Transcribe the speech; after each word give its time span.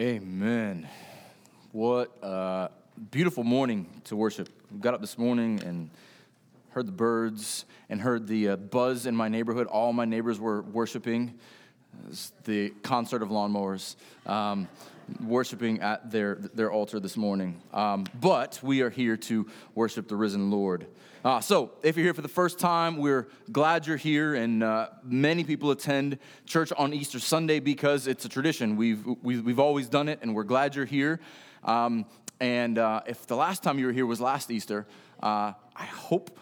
Amen. 0.00 0.88
What 1.72 2.16
a 2.22 2.70
beautiful 3.10 3.44
morning 3.44 3.86
to 4.04 4.16
worship. 4.16 4.48
Got 4.80 4.94
up 4.94 5.02
this 5.02 5.18
morning 5.18 5.60
and 5.62 5.90
heard 6.70 6.86
the 6.86 6.92
birds 6.92 7.66
and 7.90 8.00
heard 8.00 8.26
the 8.26 8.48
uh, 8.48 8.56
buzz 8.56 9.04
in 9.04 9.14
my 9.14 9.28
neighborhood. 9.28 9.66
All 9.66 9.92
my 9.92 10.06
neighbors 10.06 10.40
were 10.40 10.62
worshiping. 10.62 11.38
The 12.44 12.70
concert 12.82 13.22
of 13.22 13.28
lawnmowers, 13.28 13.96
um, 14.24 14.68
worshiping 15.22 15.82
at 15.82 16.10
their, 16.10 16.36
their 16.36 16.72
altar 16.72 16.98
this 16.98 17.18
morning. 17.18 17.60
Um, 17.70 18.06
but 18.18 18.58
we 18.62 18.80
are 18.80 18.88
here 18.88 19.18
to 19.18 19.50
worship 19.74 20.08
the 20.08 20.16
risen 20.16 20.50
Lord. 20.50 20.86
Uh, 21.22 21.38
so, 21.38 21.70
if 21.82 21.98
you're 21.98 22.04
here 22.04 22.14
for 22.14 22.22
the 22.22 22.28
first 22.28 22.58
time, 22.58 22.96
we're 22.96 23.28
glad 23.52 23.86
you're 23.86 23.98
here, 23.98 24.34
and 24.34 24.62
uh, 24.62 24.88
many 25.04 25.44
people 25.44 25.70
attend 25.70 26.18
church 26.46 26.72
on 26.78 26.94
Easter 26.94 27.20
Sunday 27.20 27.60
because 27.60 28.06
it's 28.06 28.24
a 28.24 28.28
tradition. 28.28 28.74
We've, 28.74 29.04
we've, 29.22 29.44
we've 29.44 29.58
always 29.58 29.90
done 29.90 30.08
it, 30.08 30.20
and 30.22 30.34
we're 30.34 30.44
glad 30.44 30.74
you're 30.74 30.86
here. 30.86 31.20
Um, 31.62 32.06
and 32.40 32.78
uh, 32.78 33.02
if 33.06 33.26
the 33.26 33.36
last 33.36 33.62
time 33.62 33.78
you 33.78 33.84
were 33.84 33.92
here 33.92 34.06
was 34.06 34.18
last 34.18 34.50
Easter, 34.50 34.86
uh, 35.22 35.52
I 35.76 35.84
hope 35.84 36.38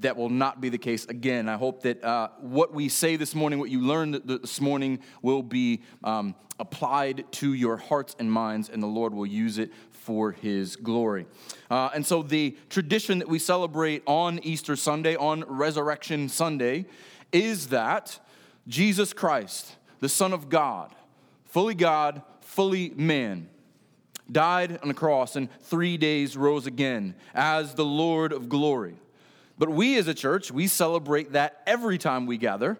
that 0.00 0.16
will 0.16 0.30
not 0.30 0.60
be 0.60 0.68
the 0.68 0.78
case 0.78 1.04
again. 1.06 1.48
I 1.48 1.56
hope 1.56 1.82
that 1.82 2.02
uh, 2.02 2.28
what 2.40 2.72
we 2.72 2.88
say 2.88 3.16
this 3.16 3.34
morning, 3.34 3.58
what 3.58 3.70
you 3.70 3.80
learned 3.80 4.22
this 4.24 4.60
morning, 4.60 5.00
will 5.22 5.42
be 5.42 5.82
um, 6.02 6.34
applied 6.58 7.30
to 7.32 7.52
your 7.52 7.76
hearts 7.76 8.16
and 8.18 8.30
minds, 8.30 8.68
and 8.68 8.82
the 8.82 8.86
Lord 8.86 9.12
will 9.12 9.26
use 9.26 9.58
it 9.58 9.72
for 9.90 10.32
his 10.32 10.76
glory. 10.76 11.26
Uh, 11.70 11.90
and 11.94 12.04
so, 12.06 12.22
the 12.22 12.56
tradition 12.70 13.18
that 13.18 13.28
we 13.28 13.38
celebrate 13.38 14.02
on 14.06 14.38
Easter 14.40 14.76
Sunday, 14.76 15.16
on 15.16 15.44
Resurrection 15.46 16.28
Sunday, 16.28 16.86
is 17.32 17.68
that 17.68 18.18
Jesus 18.68 19.12
Christ, 19.12 19.76
the 20.00 20.08
Son 20.08 20.32
of 20.32 20.48
God, 20.48 20.94
fully 21.44 21.74
God, 21.74 22.22
fully 22.40 22.90
man, 22.90 23.48
died 24.30 24.78
on 24.80 24.88
the 24.88 24.94
cross 24.94 25.36
and 25.36 25.50
three 25.62 25.96
days 25.96 26.36
rose 26.36 26.66
again 26.66 27.14
as 27.34 27.74
the 27.74 27.84
Lord 27.84 28.32
of 28.32 28.48
glory. 28.48 28.96
But 29.58 29.70
we 29.70 29.96
as 29.98 30.08
a 30.08 30.14
church, 30.14 30.50
we 30.50 30.66
celebrate 30.66 31.32
that 31.32 31.62
every 31.66 31.98
time 31.98 32.26
we 32.26 32.38
gather. 32.38 32.78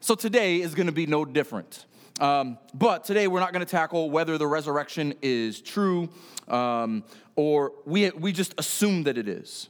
So 0.00 0.14
today 0.14 0.60
is 0.60 0.74
going 0.74 0.86
to 0.86 0.92
be 0.92 1.06
no 1.06 1.24
different. 1.24 1.86
Um, 2.20 2.58
but 2.74 3.04
today 3.04 3.26
we're 3.26 3.40
not 3.40 3.52
going 3.52 3.64
to 3.64 3.70
tackle 3.70 4.10
whether 4.10 4.38
the 4.38 4.46
resurrection 4.46 5.14
is 5.22 5.60
true 5.60 6.08
um, 6.48 7.04
or 7.36 7.72
we, 7.86 8.10
we 8.10 8.32
just 8.32 8.54
assume 8.58 9.04
that 9.04 9.18
it 9.18 9.28
is. 9.28 9.68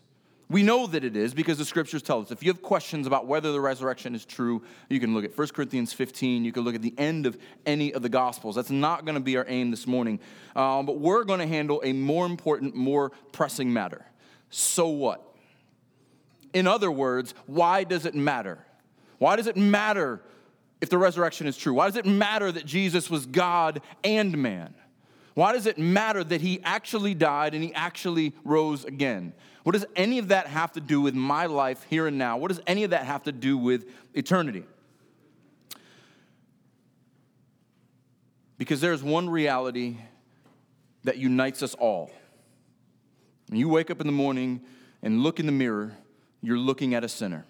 We 0.50 0.62
know 0.62 0.86
that 0.86 1.04
it 1.04 1.16
is 1.16 1.32
because 1.32 1.56
the 1.56 1.64
scriptures 1.64 2.02
tell 2.02 2.20
us. 2.20 2.30
If 2.30 2.42
you 2.42 2.50
have 2.50 2.60
questions 2.60 3.06
about 3.06 3.26
whether 3.26 3.50
the 3.50 3.60
resurrection 3.60 4.14
is 4.14 4.26
true, 4.26 4.62
you 4.90 5.00
can 5.00 5.14
look 5.14 5.24
at 5.24 5.36
1 5.36 5.48
Corinthians 5.48 5.92
15. 5.94 6.44
You 6.44 6.52
can 6.52 6.64
look 6.64 6.74
at 6.74 6.82
the 6.82 6.94
end 6.98 7.24
of 7.24 7.38
any 7.64 7.94
of 7.94 8.02
the 8.02 8.10
Gospels. 8.10 8.54
That's 8.54 8.70
not 8.70 9.06
going 9.06 9.14
to 9.14 9.22
be 9.22 9.38
our 9.38 9.46
aim 9.48 9.70
this 9.70 9.86
morning. 9.86 10.20
Um, 10.54 10.84
but 10.84 10.98
we're 10.98 11.24
going 11.24 11.40
to 11.40 11.46
handle 11.46 11.80
a 11.82 11.94
more 11.94 12.26
important, 12.26 12.74
more 12.74 13.10
pressing 13.32 13.72
matter. 13.72 14.04
So 14.50 14.88
what? 14.88 15.33
In 16.54 16.66
other 16.66 16.90
words, 16.90 17.34
why 17.46 17.84
does 17.84 18.06
it 18.06 18.14
matter? 18.14 18.64
Why 19.18 19.36
does 19.36 19.48
it 19.48 19.56
matter 19.56 20.22
if 20.80 20.88
the 20.88 20.96
resurrection 20.96 21.46
is 21.46 21.56
true? 21.56 21.74
Why 21.74 21.86
does 21.86 21.96
it 21.96 22.06
matter 22.06 22.50
that 22.50 22.64
Jesus 22.64 23.10
was 23.10 23.26
God 23.26 23.82
and 24.02 24.38
man? 24.38 24.74
Why 25.34 25.52
does 25.52 25.66
it 25.66 25.78
matter 25.78 26.22
that 26.22 26.40
he 26.40 26.60
actually 26.62 27.12
died 27.12 27.54
and 27.54 27.64
he 27.64 27.74
actually 27.74 28.32
rose 28.44 28.84
again? 28.84 29.32
What 29.64 29.72
does 29.72 29.84
any 29.96 30.18
of 30.18 30.28
that 30.28 30.46
have 30.46 30.72
to 30.72 30.80
do 30.80 31.00
with 31.00 31.14
my 31.14 31.46
life 31.46 31.84
here 31.90 32.06
and 32.06 32.16
now? 32.16 32.36
What 32.36 32.48
does 32.48 32.60
any 32.68 32.84
of 32.84 32.90
that 32.90 33.04
have 33.04 33.24
to 33.24 33.32
do 33.32 33.58
with 33.58 33.86
eternity? 34.14 34.64
Because 38.58 38.80
there's 38.80 39.02
one 39.02 39.28
reality 39.28 39.96
that 41.02 41.16
unites 41.16 41.62
us 41.64 41.74
all. 41.74 42.12
When 43.48 43.58
you 43.58 43.68
wake 43.68 43.90
up 43.90 44.00
in 44.00 44.06
the 44.06 44.12
morning 44.12 44.60
and 45.02 45.22
look 45.22 45.40
in 45.40 45.46
the 45.46 45.52
mirror, 45.52 45.96
you're 46.44 46.58
looking 46.58 46.94
at 46.94 47.02
a 47.02 47.08
sinner. 47.08 47.46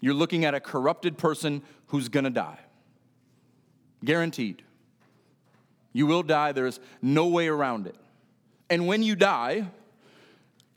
You're 0.00 0.14
looking 0.14 0.44
at 0.44 0.54
a 0.54 0.60
corrupted 0.60 1.18
person 1.18 1.62
who's 1.88 2.08
gonna 2.08 2.30
die. 2.30 2.58
Guaranteed. 4.04 4.62
You 5.92 6.06
will 6.06 6.22
die, 6.22 6.52
there's 6.52 6.80
no 7.02 7.26
way 7.28 7.48
around 7.48 7.86
it. 7.86 7.96
And 8.70 8.86
when 8.86 9.02
you 9.02 9.16
die, 9.16 9.68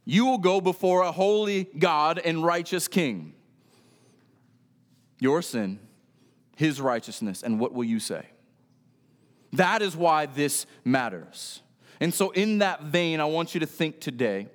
you 0.06 0.26
will 0.26 0.38
go 0.38 0.62
before 0.62 1.04
a 1.04 1.12
holy 1.12 1.66
God 1.78 2.20
and 2.20 2.44
righteous 2.44 2.88
King. 2.88 3.34
Your 5.20 5.42
sin, 5.42 5.80
his 6.56 6.80
righteousness, 6.80 7.44
and 7.44 7.60
what 7.60 7.74
will 7.74 7.84
you 7.84 8.00
say? 8.00 8.26
That 9.54 9.82
is 9.82 9.96
why 9.96 10.28
this 10.28 10.66
matters. 10.86 11.62
And 12.00 12.14
so, 12.14 12.30
in 12.32 12.60
that 12.60 12.84
vein, 12.84 13.20
I 13.20 13.26
want 13.26 13.54
you 13.54 13.60
to 13.60 13.66
think 13.66 14.00
today 14.00 14.48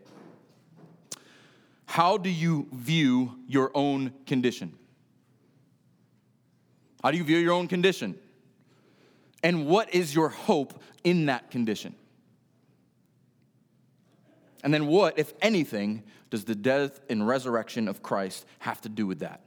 how 1.93 2.17
do 2.17 2.31
you 2.31 2.67
view 2.73 3.37
your 3.47 3.71
own 3.75 4.15
condition? 4.27 4.73
How 7.03 7.11
do 7.11 7.19
you 7.19 7.25
view 7.25 7.37
your 7.37 7.53
own 7.53 7.69
condition? 7.69 8.19
And 9.43 9.67
what 9.67 9.95
is 9.95 10.15
your 10.15 10.31
hope 10.31 10.83
in 11.05 11.27
that 11.27 11.51
condition? 11.51 11.95
And 14.65 14.73
then, 14.73 14.87
what, 14.87 15.19
if 15.19 15.35
anything, 15.43 16.03
does 16.31 16.47
the 16.47 16.55
death 16.55 16.99
and 17.11 17.29
resurrection 17.29 17.89
of 17.89 18.03
Christ 18.03 18.47
have 18.61 18.81
to 18.81 18.89
do 18.89 19.07
with 19.07 19.19
that? 19.19 19.43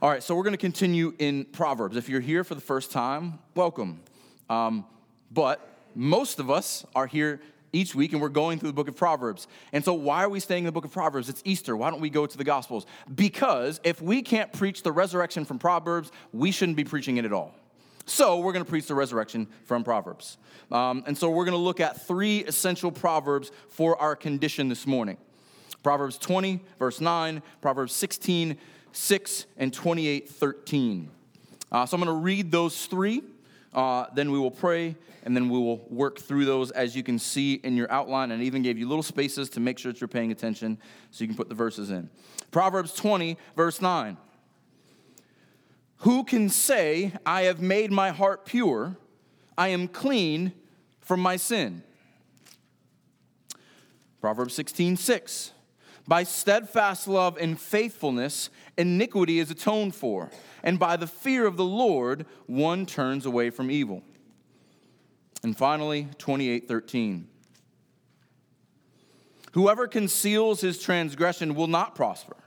All 0.00 0.10
right, 0.10 0.22
so 0.22 0.36
we're 0.36 0.44
going 0.44 0.52
to 0.52 0.58
continue 0.58 1.12
in 1.18 1.44
Proverbs. 1.46 1.96
If 1.96 2.08
you're 2.08 2.20
here 2.20 2.44
for 2.44 2.54
the 2.54 2.60
first 2.60 2.92
time, 2.92 3.40
welcome. 3.56 4.00
Um, 4.48 4.86
but 5.32 5.74
most 5.96 6.38
of 6.38 6.52
us 6.52 6.86
are 6.94 7.08
here 7.08 7.40
each 7.74 7.94
week, 7.94 8.12
and 8.12 8.22
we're 8.22 8.28
going 8.28 8.58
through 8.58 8.70
the 8.70 8.74
book 8.74 8.88
of 8.88 8.96
Proverbs. 8.96 9.46
And 9.72 9.84
so, 9.84 9.92
why 9.92 10.22
are 10.24 10.28
we 10.28 10.40
staying 10.40 10.60
in 10.60 10.66
the 10.66 10.72
book 10.72 10.84
of 10.84 10.92
Proverbs? 10.92 11.28
It's 11.28 11.42
Easter. 11.44 11.76
Why 11.76 11.90
don't 11.90 12.00
we 12.00 12.10
go 12.10 12.24
to 12.24 12.38
the 12.38 12.44
Gospels? 12.44 12.86
Because 13.14 13.80
if 13.84 14.00
we 14.00 14.22
can't 14.22 14.52
preach 14.52 14.82
the 14.82 14.92
resurrection 14.92 15.44
from 15.44 15.58
Proverbs, 15.58 16.12
we 16.32 16.50
shouldn't 16.50 16.76
be 16.76 16.84
preaching 16.84 17.16
it 17.16 17.24
at 17.24 17.32
all. 17.32 17.54
So, 18.06 18.38
we're 18.38 18.52
going 18.52 18.64
to 18.64 18.70
preach 18.70 18.86
the 18.86 18.94
resurrection 18.94 19.48
from 19.64 19.82
Proverbs. 19.82 20.38
Um, 20.70 21.04
and 21.06 21.18
so, 21.18 21.30
we're 21.30 21.44
going 21.44 21.56
to 21.56 21.58
look 21.58 21.80
at 21.80 22.06
three 22.06 22.44
essential 22.44 22.92
Proverbs 22.92 23.50
for 23.68 24.00
our 24.00 24.14
condition 24.16 24.68
this 24.68 24.86
morning 24.86 25.16
Proverbs 25.82 26.16
20, 26.18 26.60
verse 26.78 27.00
9, 27.00 27.42
Proverbs 27.60 27.92
16, 27.92 28.56
6, 28.92 29.46
and 29.56 29.72
28, 29.72 30.28
13. 30.28 31.10
Uh, 31.72 31.86
so, 31.86 31.96
I'm 31.96 32.02
going 32.02 32.16
to 32.16 32.22
read 32.22 32.50
those 32.50 32.86
three. 32.86 33.22
Uh, 33.74 34.06
then 34.14 34.30
we 34.30 34.38
will 34.38 34.50
pray, 34.50 34.96
and 35.24 35.36
then 35.36 35.48
we 35.48 35.58
will 35.58 35.86
work 35.88 36.18
through 36.18 36.44
those 36.44 36.70
as 36.70 36.94
you 36.94 37.02
can 37.02 37.18
see 37.18 37.54
in 37.54 37.76
your 37.76 37.90
outline. 37.90 38.30
And 38.30 38.42
even 38.42 38.62
gave 38.62 38.78
you 38.78 38.88
little 38.88 39.02
spaces 39.02 39.48
to 39.50 39.60
make 39.60 39.78
sure 39.78 39.92
that 39.92 40.00
you're 40.00 40.08
paying 40.08 40.30
attention 40.30 40.78
so 41.10 41.24
you 41.24 41.28
can 41.28 41.36
put 41.36 41.48
the 41.48 41.54
verses 41.54 41.90
in. 41.90 42.08
Proverbs 42.50 42.94
20, 42.94 43.36
verse 43.56 43.80
9. 43.82 44.16
Who 45.98 46.22
can 46.24 46.48
say, 46.48 47.12
I 47.24 47.42
have 47.42 47.60
made 47.60 47.90
my 47.90 48.10
heart 48.10 48.44
pure, 48.44 48.96
I 49.56 49.68
am 49.68 49.88
clean 49.88 50.52
from 51.00 51.20
my 51.20 51.36
sin? 51.36 51.82
Proverbs 54.20 54.54
16, 54.54 54.96
6. 54.96 55.53
By 56.06 56.24
steadfast 56.24 57.08
love 57.08 57.38
and 57.38 57.58
faithfulness, 57.58 58.50
iniquity 58.76 59.38
is 59.38 59.50
atoned 59.50 59.94
for 59.94 60.30
and 60.64 60.78
by 60.78 60.96
the 60.96 61.06
fear 61.06 61.46
of 61.46 61.56
the 61.56 61.64
Lord, 61.64 62.26
one 62.46 62.86
turns 62.86 63.26
away 63.26 63.50
from 63.50 63.70
evil. 63.70 64.02
And 65.42 65.56
finally, 65.56 66.08
28:13. 66.18 67.28
Whoever 69.52 69.86
conceals 69.86 70.62
his 70.62 70.80
transgression 70.80 71.54
will 71.54 71.68
not 71.68 71.94
prosper, 71.94 72.38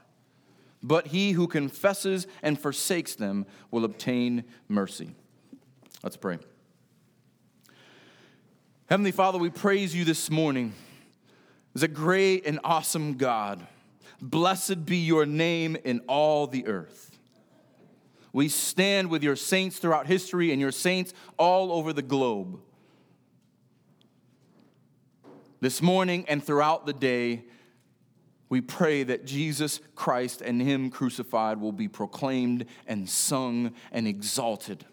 but 0.82 1.06
he 1.06 1.32
who 1.32 1.46
confesses 1.46 2.26
and 2.42 2.60
forsakes 2.60 3.14
them 3.14 3.46
will 3.70 3.84
obtain 3.84 4.44
mercy. 4.66 5.14
Let's 6.02 6.16
pray. 6.16 6.38
Heavenly 8.90 9.12
Father, 9.12 9.38
we 9.38 9.48
praise 9.48 9.94
you 9.94 10.04
this 10.04 10.28
morning 10.28 10.74
as 11.78 11.84
a 11.84 11.86
great 11.86 12.44
and 12.44 12.58
awesome 12.64 13.14
God. 13.14 13.64
Blessed 14.20 14.84
be 14.84 14.96
your 14.96 15.24
name 15.24 15.76
in 15.84 16.00
all 16.08 16.48
the 16.48 16.66
earth. 16.66 17.16
We 18.32 18.48
stand 18.48 19.10
with 19.10 19.22
your 19.22 19.36
saints 19.36 19.78
throughout 19.78 20.08
history 20.08 20.50
and 20.50 20.60
your 20.60 20.72
saints 20.72 21.14
all 21.36 21.70
over 21.70 21.92
the 21.92 22.02
globe. 22.02 22.58
This 25.60 25.80
morning 25.80 26.24
and 26.26 26.42
throughout 26.42 26.84
the 26.84 26.92
day, 26.92 27.44
we 28.48 28.60
pray 28.60 29.04
that 29.04 29.24
Jesus 29.24 29.80
Christ 29.94 30.42
and 30.42 30.60
Him 30.60 30.90
crucified 30.90 31.60
will 31.60 31.70
be 31.70 31.86
proclaimed 31.86 32.66
and 32.88 33.08
sung 33.08 33.72
and 33.92 34.08
exalted. 34.08 34.84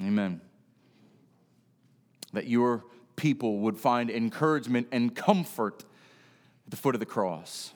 Amen. 0.00 0.40
That 2.32 2.46
your 2.46 2.84
people 3.16 3.58
would 3.60 3.78
find 3.78 4.10
encouragement 4.10 4.88
and 4.92 5.14
comfort 5.14 5.84
at 6.66 6.70
the 6.70 6.76
foot 6.76 6.94
of 6.94 7.00
the 7.00 7.06
cross. 7.06 7.72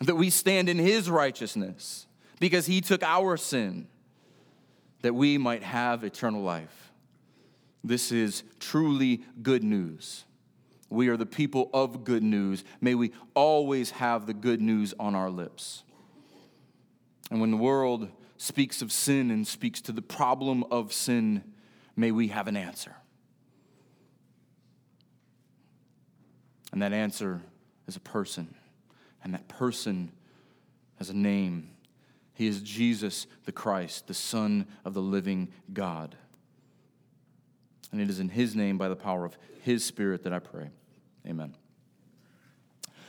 That 0.00 0.16
we 0.16 0.30
stand 0.30 0.68
in 0.68 0.78
His 0.78 1.08
righteousness 1.08 2.06
because 2.40 2.66
he 2.66 2.80
took 2.80 3.02
our 3.02 3.36
sin. 3.36 3.86
that 5.04 5.14
we 5.14 5.36
might 5.36 5.62
have 5.62 6.02
eternal 6.02 6.40
life. 6.40 6.90
This 7.84 8.10
is 8.10 8.42
truly 8.58 9.22
good 9.42 9.62
news. 9.62 10.24
We 10.88 11.08
are 11.08 11.18
the 11.18 11.26
people 11.26 11.68
of 11.74 12.04
good 12.04 12.22
news. 12.22 12.64
May 12.80 12.94
we 12.94 13.12
always 13.34 13.90
have 13.90 14.24
the 14.24 14.32
good 14.32 14.62
news 14.62 14.94
on 14.98 15.14
our 15.14 15.28
lips. 15.28 15.82
And 17.30 17.38
when 17.38 17.50
the 17.50 17.58
world 17.58 18.08
speaks 18.38 18.80
of 18.80 18.92
sin 18.92 19.30
and 19.30 19.46
speaks 19.46 19.82
to 19.82 19.92
the 19.92 20.00
problem 20.00 20.64
of 20.70 20.90
sin, 20.94 21.44
may 21.96 22.10
we 22.10 22.28
have 22.28 22.48
an 22.48 22.56
answer. 22.56 22.96
And 26.74 26.82
that 26.82 26.92
answer 26.92 27.40
is 27.86 27.94
a 27.94 28.00
person, 28.00 28.52
and 29.22 29.32
that 29.32 29.46
person 29.46 30.10
has 30.98 31.08
a 31.08 31.14
name. 31.14 31.70
He 32.32 32.48
is 32.48 32.62
Jesus 32.62 33.28
the 33.44 33.52
Christ, 33.52 34.08
the 34.08 34.14
Son 34.14 34.66
of 34.84 34.92
the 34.92 35.00
living 35.00 35.52
God. 35.72 36.16
And 37.92 38.00
it 38.00 38.10
is 38.10 38.18
in 38.18 38.28
His 38.28 38.56
name, 38.56 38.76
by 38.76 38.88
the 38.88 38.96
power 38.96 39.24
of 39.24 39.38
His 39.62 39.84
Spirit, 39.84 40.24
that 40.24 40.32
I 40.32 40.40
pray. 40.40 40.70
Amen. 41.28 41.54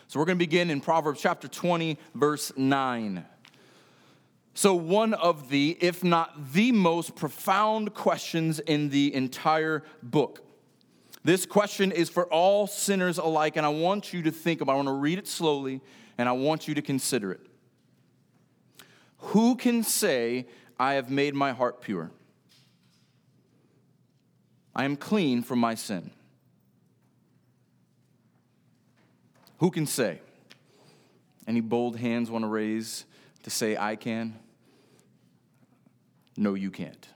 So 0.10 0.20
we're 0.20 0.28
going 0.28 0.38
to 0.38 0.46
begin 0.46 0.70
in 0.70 0.80
Proverbs 0.80 1.20
chapter 1.20 1.48
20, 1.48 1.98
verse 2.14 2.52
9. 2.56 3.26
So, 4.54 4.76
one 4.76 5.16
of 5.16 5.50
the, 5.50 5.76
if 5.82 6.04
not 6.04 6.54
the 6.54 6.72
most 6.72 7.16
profound 7.16 7.96
questions 7.96 8.60
in 8.60 8.90
the 8.90 9.12
entire 9.16 9.82
book. 10.04 10.45
This 11.26 11.48
question 11.48 11.92
is 11.92 12.08
for 12.08 12.26
all 12.26 12.68
sinners 12.68 13.18
alike, 13.18 13.58
and 13.58 13.66
I 13.66 13.70
want 13.70 14.14
you 14.14 14.22
to 14.22 14.32
think 14.32 14.62
about 14.62 14.74
it. 14.74 14.76
I 14.76 14.78
want 14.78 14.88
to 14.90 14.94
read 14.94 15.18
it 15.18 15.28
slowly, 15.28 15.82
and 16.20 16.30
I 16.30 16.34
want 16.34 16.68
you 16.68 16.76
to 16.76 16.84
consider 16.84 17.32
it. 17.32 17.42
Who 19.18 19.56
can 19.56 19.82
say, 19.82 20.46
I 20.80 20.94
have 20.94 21.10
made 21.10 21.34
my 21.34 21.52
heart 21.52 21.82
pure? 21.82 22.12
I 24.76 24.86
am 24.86 24.96
clean 24.96 25.42
from 25.42 25.58
my 25.58 25.74
sin. 25.74 26.12
Who 29.58 29.72
can 29.72 29.88
say? 29.88 30.20
Any 31.48 31.62
bold 31.62 31.98
hands 31.98 32.30
want 32.30 32.44
to 32.44 32.50
raise 32.50 33.04
to 33.42 33.50
say, 33.50 33.76
I 33.76 33.96
can? 33.96 34.38
No, 36.38 36.54
you 36.54 36.70
can't. 36.70 37.08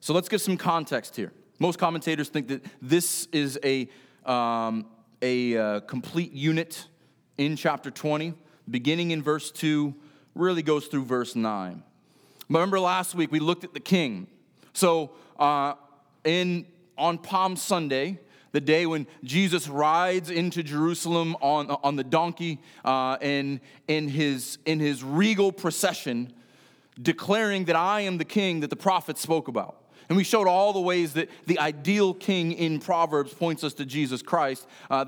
So 0.00 0.12
let's 0.12 0.28
give 0.28 0.40
some 0.40 0.56
context 0.56 1.14
here. 1.14 1.32
Most 1.60 1.78
commentators 1.78 2.30
think 2.30 2.48
that 2.48 2.64
this 2.80 3.28
is 3.32 3.58
a, 3.62 3.86
um, 4.24 4.86
a 5.20 5.56
uh, 5.56 5.80
complete 5.80 6.32
unit 6.32 6.86
in 7.36 7.54
chapter 7.54 7.90
20, 7.90 8.32
beginning 8.68 9.10
in 9.10 9.22
verse 9.22 9.50
2, 9.50 9.94
really 10.34 10.62
goes 10.62 10.86
through 10.86 11.04
verse 11.04 11.36
9. 11.36 11.82
Remember 12.48 12.80
last 12.80 13.14
week 13.14 13.30
we 13.30 13.40
looked 13.40 13.62
at 13.62 13.74
the 13.74 13.80
king. 13.80 14.26
So 14.72 15.10
uh, 15.38 15.74
in, 16.24 16.64
on 16.96 17.18
Palm 17.18 17.56
Sunday, 17.56 18.18
the 18.52 18.60
day 18.62 18.86
when 18.86 19.06
Jesus 19.22 19.68
rides 19.68 20.30
into 20.30 20.62
Jerusalem 20.62 21.36
on, 21.42 21.70
on 21.84 21.96
the 21.96 22.04
donkey 22.04 22.58
uh, 22.86 23.18
in, 23.20 23.60
in, 23.86 24.08
his, 24.08 24.56
in 24.64 24.80
his 24.80 25.04
regal 25.04 25.52
procession, 25.52 26.32
declaring 27.00 27.66
that 27.66 27.76
I 27.76 28.00
am 28.00 28.16
the 28.16 28.24
king 28.24 28.60
that 28.60 28.70
the 28.70 28.76
prophets 28.76 29.20
spoke 29.20 29.46
about. 29.46 29.79
And 30.10 30.16
we 30.16 30.24
showed 30.24 30.48
all 30.48 30.72
the 30.72 30.80
ways 30.80 31.12
that 31.12 31.30
the 31.46 31.60
ideal 31.60 32.12
king 32.12 32.50
in 32.50 32.80
Proverbs 32.80 33.32
points 33.32 33.62
us 33.62 33.74
to 33.74 33.86
Jesus 33.86 34.22
Christ. 34.22 34.66
Uh, 34.90 35.04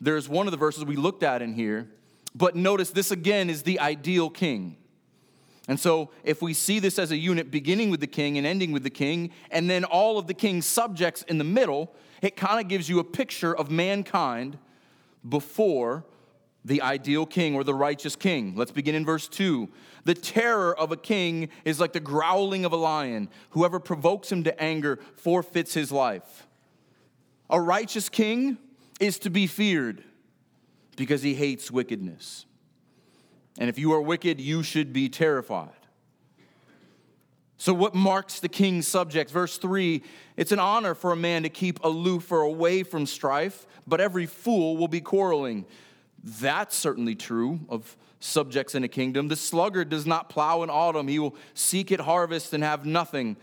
there's 0.00 0.26
one 0.26 0.46
of 0.46 0.52
the 0.52 0.56
verses 0.56 0.86
we 0.86 0.96
looked 0.96 1.22
at 1.22 1.42
in 1.42 1.52
here, 1.52 1.86
but 2.34 2.56
notice 2.56 2.88
this 2.90 3.10
again 3.10 3.50
is 3.50 3.62
the 3.62 3.78
ideal 3.78 4.30
king. 4.30 4.78
And 5.68 5.78
so, 5.78 6.12
if 6.24 6.40
we 6.40 6.54
see 6.54 6.78
this 6.78 6.98
as 6.98 7.10
a 7.10 7.16
unit 7.18 7.50
beginning 7.50 7.90
with 7.90 8.00
the 8.00 8.06
king 8.06 8.38
and 8.38 8.46
ending 8.46 8.72
with 8.72 8.84
the 8.84 8.90
king, 8.90 9.32
and 9.50 9.68
then 9.68 9.84
all 9.84 10.18
of 10.18 10.26
the 10.26 10.32
king's 10.32 10.64
subjects 10.64 11.20
in 11.24 11.36
the 11.36 11.44
middle, 11.44 11.94
it 12.22 12.34
kind 12.34 12.58
of 12.58 12.68
gives 12.68 12.88
you 12.88 13.00
a 13.00 13.04
picture 13.04 13.54
of 13.54 13.70
mankind 13.70 14.56
before 15.28 16.06
the 16.68 16.82
ideal 16.82 17.26
king 17.26 17.54
or 17.54 17.64
the 17.64 17.74
righteous 17.74 18.14
king. 18.14 18.54
Let's 18.54 18.70
begin 18.70 18.94
in 18.94 19.04
verse 19.04 19.26
2. 19.28 19.68
The 20.04 20.14
terror 20.14 20.78
of 20.78 20.92
a 20.92 20.96
king 20.96 21.48
is 21.64 21.80
like 21.80 21.92
the 21.92 22.00
growling 22.00 22.64
of 22.64 22.72
a 22.72 22.76
lion. 22.76 23.28
Whoever 23.50 23.80
provokes 23.80 24.30
him 24.30 24.44
to 24.44 24.62
anger 24.62 24.98
forfeits 25.16 25.74
his 25.74 25.90
life. 25.90 26.46
A 27.50 27.60
righteous 27.60 28.08
king 28.08 28.58
is 29.00 29.18
to 29.20 29.30
be 29.30 29.46
feared 29.46 30.04
because 30.96 31.22
he 31.22 31.34
hates 31.34 31.70
wickedness. 31.70 32.44
And 33.58 33.68
if 33.68 33.78
you 33.78 33.92
are 33.92 34.00
wicked, 34.00 34.40
you 34.40 34.62
should 34.62 34.92
be 34.92 35.08
terrified. 35.08 35.70
So, 37.60 37.74
what 37.74 37.94
marks 37.94 38.38
the 38.38 38.48
king's 38.48 38.86
subjects? 38.86 39.32
Verse 39.32 39.58
3 39.58 40.02
it's 40.36 40.52
an 40.52 40.60
honor 40.60 40.94
for 40.94 41.10
a 41.10 41.16
man 41.16 41.42
to 41.42 41.48
keep 41.48 41.82
aloof 41.82 42.30
or 42.30 42.42
away 42.42 42.84
from 42.84 43.04
strife, 43.04 43.66
but 43.86 44.00
every 44.00 44.26
fool 44.26 44.76
will 44.76 44.86
be 44.86 45.00
quarreling. 45.00 45.66
That's 46.22 46.76
certainly 46.76 47.14
true 47.14 47.60
of 47.68 47.96
subjects 48.20 48.74
in 48.74 48.84
a 48.84 48.88
kingdom. 48.88 49.28
The 49.28 49.36
sluggard 49.36 49.88
does 49.88 50.06
not 50.06 50.28
plow 50.28 50.62
in 50.62 50.70
autumn, 50.70 51.08
he 51.08 51.18
will 51.18 51.36
seek 51.54 51.92
at 51.92 52.00
harvest 52.00 52.52
and 52.52 52.62
have 52.62 52.84
nothing. 52.84 53.36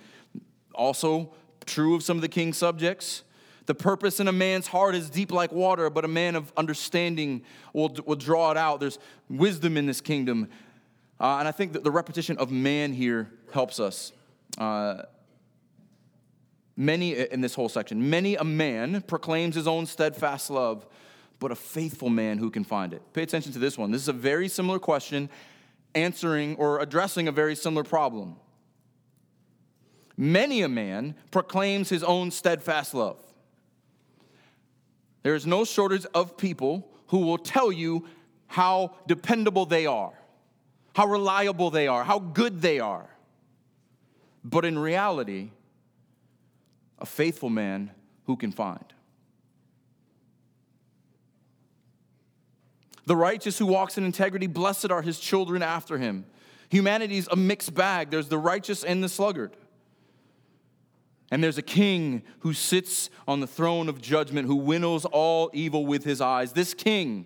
Also, 0.74 1.33
true 1.66 1.95
of 1.95 2.04
some 2.04 2.18
of 2.18 2.22
the 2.22 2.30
king's 2.30 2.57
subjects. 2.57 3.24
The 3.66 3.74
purpose 3.74 4.19
in 4.19 4.27
a 4.27 4.31
man's 4.31 4.68
heart 4.68 4.94
is 4.94 5.10
deep 5.10 5.31
like 5.31 5.51
water, 5.51 5.89
but 5.89 6.06
a 6.06 6.07
man 6.07 6.36
of 6.36 6.54
understanding 6.56 7.44
will, 7.74 7.95
will 8.06 8.16
draw 8.16 8.51
it 8.51 8.57
out. 8.57 8.80
There's 8.80 9.00
wisdom 9.28 9.75
in 9.78 9.88
this 9.88 10.01
kingdom. 10.01 10.50
Uh, 11.19 11.38
and 11.39 11.48
I 11.48 11.51
think 11.51 11.74
that 11.74 11.83
the 11.83 11.92
repetition 11.92 12.38
of 12.38 12.51
man 12.51 12.94
here 12.94 13.31
helps 13.51 13.80
us. 13.80 14.12
Uh, 14.57 15.04
many, 16.78 17.16
in 17.16 17.42
this 17.42 17.56
whole 17.56 17.69
section, 17.69 18.10
many 18.10 18.36
a 18.36 18.44
man 18.44 19.01
proclaims 19.01 19.56
his 19.56 19.68
own 19.68 19.86
steadfast 19.86 20.50
love, 20.50 20.86
but 21.40 21.52
a 21.52 21.56
faithful 21.56 22.10
man 22.10 22.38
who 22.38 22.50
can 22.50 22.64
find 22.64 22.94
it. 22.94 23.02
Pay 23.14 23.24
attention 23.24 23.52
to 23.54 23.60
this 23.60 23.78
one. 23.78 23.92
This 23.92 24.02
is 24.02 24.08
a 24.08 24.14
very 24.14 24.48
similar 24.48 24.80
question, 24.80 25.30
answering 25.94 26.56
or 26.56 26.80
addressing 26.80 27.28
a 27.28 27.32
very 27.32 27.56
similar 27.56 27.84
problem. 27.84 28.36
Many 30.18 30.62
a 30.62 30.70
man 30.70 31.16
proclaims 31.32 31.90
his 31.90 32.04
own 32.04 32.32
steadfast 32.32 32.94
love. 32.94 33.20
There 35.24 35.36
is 35.36 35.46
no 35.46 35.66
shortage 35.66 36.06
of 36.14 36.38
people 36.38 36.88
who 37.08 37.20
will 37.20 37.38
tell 37.38 37.72
you 37.72 38.08
how 38.48 38.96
dependable 39.08 39.66
they 39.66 39.86
are 39.86 40.14
how 40.96 41.08
reliable 41.08 41.70
they 41.72 41.88
are, 41.88 42.06
how 42.06 42.20
good 42.20 42.62
they 42.62 42.80
are. 42.80 43.09
But 44.45 44.64
in 44.64 44.80
reality, 44.80 45.52
a 46.98 47.06
faithful 47.06 47.50
man 47.50 47.92
who 48.28 48.38
can 48.38 48.54
find. 48.54 48.86
The 53.06 53.16
righteous 53.16 53.57
who 53.57 53.68
walks 53.68 53.97
in 53.97 54.04
integrity, 54.04 54.47
blessed 54.47 54.92
are 54.92 55.02
his 55.02 55.19
children 55.19 55.62
after 55.62 55.97
him. 55.97 56.26
Humanity's 56.69 57.28
a 57.28 57.35
mixed 57.35 57.74
bag. 57.74 58.09
There's 58.09 58.30
the 58.30 58.38
righteous 58.38 58.83
and 58.83 59.04
the 59.04 59.09
sluggard. 59.09 59.56
And 61.31 61.44
there's 61.44 61.57
a 61.57 61.64
king 61.64 62.24
who 62.40 62.54
sits 62.54 63.09
on 63.28 63.40
the 63.40 63.47
throne 63.47 63.90
of 63.90 64.02
judgment, 64.02 64.47
who 64.47 64.56
winnows 64.56 65.06
all 65.06 65.50
evil 65.54 65.85
with 65.85 66.04
his 66.04 66.21
eyes. 66.21 66.54
This 66.54 66.74
king, 66.74 67.26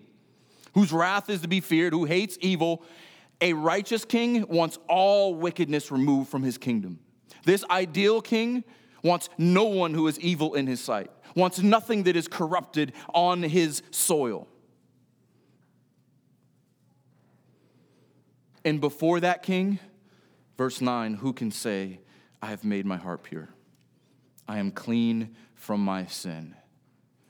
whose 0.74 0.92
wrath 0.92 1.30
is 1.30 1.40
to 1.42 1.48
be 1.48 1.60
feared, 1.60 1.92
who 1.92 2.04
hates 2.04 2.38
evil, 2.40 2.82
a 3.40 3.52
righteous 3.52 4.04
king 4.04 4.46
wants 4.48 4.78
all 4.88 5.34
wickedness 5.34 5.90
removed 5.90 6.28
from 6.30 6.42
his 6.42 6.58
kingdom. 6.58 6.98
This 7.44 7.64
ideal 7.70 8.20
king 8.20 8.64
wants 9.02 9.30
no 9.38 9.64
one 9.64 9.94
who 9.94 10.06
is 10.08 10.20
evil 10.20 10.54
in 10.54 10.66
his 10.66 10.80
sight, 10.80 11.10
wants 11.34 11.60
nothing 11.60 12.02
that 12.02 12.16
is 12.16 12.28
corrupted 12.28 12.92
on 13.14 13.42
his 13.42 13.82
soil. 13.90 14.46
And 18.64 18.80
before 18.80 19.20
that 19.20 19.42
king, 19.42 19.78
verse 20.56 20.80
9, 20.80 21.14
who 21.14 21.32
can 21.32 21.50
say, 21.50 22.00
I 22.42 22.46
have 22.46 22.64
made 22.64 22.86
my 22.86 22.96
heart 22.96 23.22
pure? 23.22 23.48
I 24.46 24.58
am 24.58 24.70
clean 24.70 25.36
from 25.54 25.84
my 25.84 26.06
sin. 26.06 26.54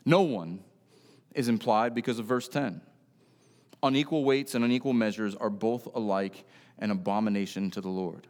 No 0.04 0.22
one 0.22 0.60
is 1.34 1.49
implied 1.49 1.94
because 1.94 2.18
of 2.18 2.26
verse 2.26 2.49
10. 2.49 2.80
Unequal 3.82 4.25
weights 4.25 4.54
and 4.54 4.64
unequal 4.64 4.92
measures 4.92 5.34
are 5.34 5.50
both 5.50 5.87
alike 5.94 6.44
an 6.78 6.90
abomination 6.90 7.70
to 7.72 7.80
the 7.80 7.88
Lord. 7.88 8.26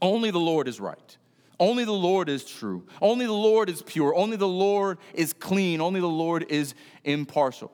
Only 0.00 0.30
the 0.30 0.38
Lord 0.38 0.68
is 0.68 0.80
right. 0.80 1.16
Only 1.60 1.84
the 1.84 1.92
Lord 1.92 2.28
is 2.28 2.44
true. 2.44 2.86
Only 3.02 3.26
the 3.26 3.32
Lord 3.32 3.68
is 3.68 3.82
pure. 3.82 4.14
Only 4.14 4.36
the 4.36 4.46
Lord 4.46 4.98
is 5.12 5.32
clean. 5.32 5.80
Only 5.80 6.00
the 6.00 6.06
Lord 6.06 6.46
is 6.48 6.74
impartial. 7.04 7.72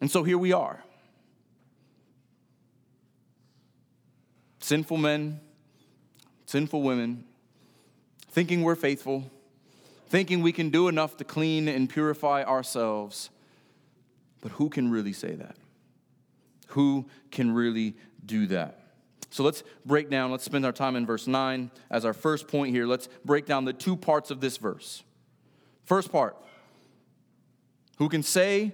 And 0.00 0.10
so 0.10 0.22
here 0.22 0.38
we 0.38 0.52
are. 0.52 0.82
Sinful 4.68 4.98
men, 4.98 5.40
sinful 6.46 6.82
women, 6.82 7.24
thinking 8.30 8.62
we're 8.62 8.74
faithful, 8.74 9.30
thinking 10.08 10.42
we 10.42 10.52
can 10.52 10.70
do 10.70 10.88
enough 10.88 11.16
to 11.16 11.24
clean 11.24 11.68
and 11.68 11.88
purify 11.88 12.42
ourselves 12.44 13.30
but 14.40 14.52
who 14.52 14.68
can 14.68 14.90
really 14.90 15.12
say 15.12 15.34
that? 15.34 15.56
Who 16.68 17.06
can 17.30 17.52
really 17.52 17.96
do 18.24 18.46
that? 18.46 18.80
So 19.30 19.42
let's 19.42 19.62
break 19.84 20.10
down, 20.10 20.30
let's 20.30 20.44
spend 20.44 20.64
our 20.64 20.72
time 20.72 20.96
in 20.96 21.04
verse 21.04 21.26
9 21.26 21.70
as 21.90 22.04
our 22.04 22.14
first 22.14 22.48
point 22.48 22.74
here. 22.74 22.86
Let's 22.86 23.08
break 23.24 23.46
down 23.46 23.64
the 23.64 23.72
two 23.72 23.96
parts 23.96 24.30
of 24.30 24.40
this 24.40 24.56
verse. 24.56 25.02
First 25.84 26.12
part 26.12 26.36
Who 27.98 28.08
can 28.08 28.22
say, 28.22 28.72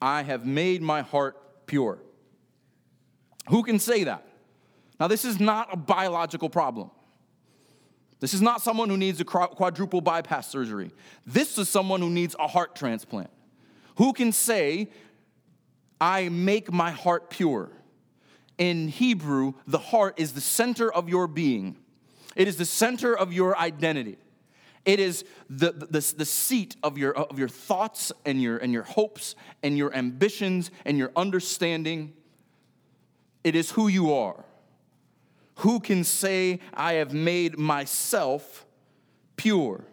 I 0.00 0.22
have 0.22 0.46
made 0.46 0.82
my 0.82 1.02
heart 1.02 1.66
pure? 1.66 1.98
Who 3.48 3.62
can 3.62 3.78
say 3.78 4.04
that? 4.04 4.26
Now, 5.00 5.08
this 5.08 5.24
is 5.24 5.40
not 5.40 5.72
a 5.72 5.76
biological 5.78 6.50
problem. 6.50 6.90
This 8.20 8.34
is 8.34 8.42
not 8.42 8.60
someone 8.60 8.90
who 8.90 8.98
needs 8.98 9.18
a 9.18 9.24
quadruple 9.24 10.02
bypass 10.02 10.48
surgery. 10.50 10.90
This 11.26 11.56
is 11.56 11.70
someone 11.70 12.02
who 12.02 12.10
needs 12.10 12.36
a 12.38 12.46
heart 12.46 12.76
transplant. 12.76 13.30
Who 13.96 14.12
can 14.12 14.30
say, 14.30 14.90
I 15.98 16.28
make 16.28 16.70
my 16.70 16.90
heart 16.90 17.30
pure? 17.30 17.70
In 18.58 18.88
Hebrew, 18.88 19.54
the 19.66 19.78
heart 19.78 20.20
is 20.20 20.34
the 20.34 20.42
center 20.42 20.92
of 20.92 21.08
your 21.08 21.26
being, 21.26 21.78
it 22.36 22.46
is 22.46 22.58
the 22.58 22.66
center 22.66 23.16
of 23.16 23.32
your 23.32 23.58
identity. 23.58 24.18
It 24.86 24.98
is 24.98 25.26
the, 25.50 25.72
the, 25.72 26.14
the 26.16 26.24
seat 26.24 26.74
of 26.82 26.96
your, 26.96 27.14
of 27.14 27.38
your 27.38 27.48
thoughts 27.48 28.12
and 28.24 28.40
your, 28.40 28.56
and 28.56 28.72
your 28.72 28.82
hopes 28.82 29.34
and 29.62 29.76
your 29.76 29.94
ambitions 29.94 30.70
and 30.86 30.96
your 30.96 31.12
understanding. 31.14 32.14
It 33.44 33.54
is 33.54 33.72
who 33.72 33.88
you 33.88 34.14
are. 34.14 34.42
Who 35.60 35.78
can 35.78 36.04
say, 36.04 36.60
I 36.72 36.94
have 36.94 37.12
made 37.12 37.58
myself 37.58 38.64
pure? 39.36 39.84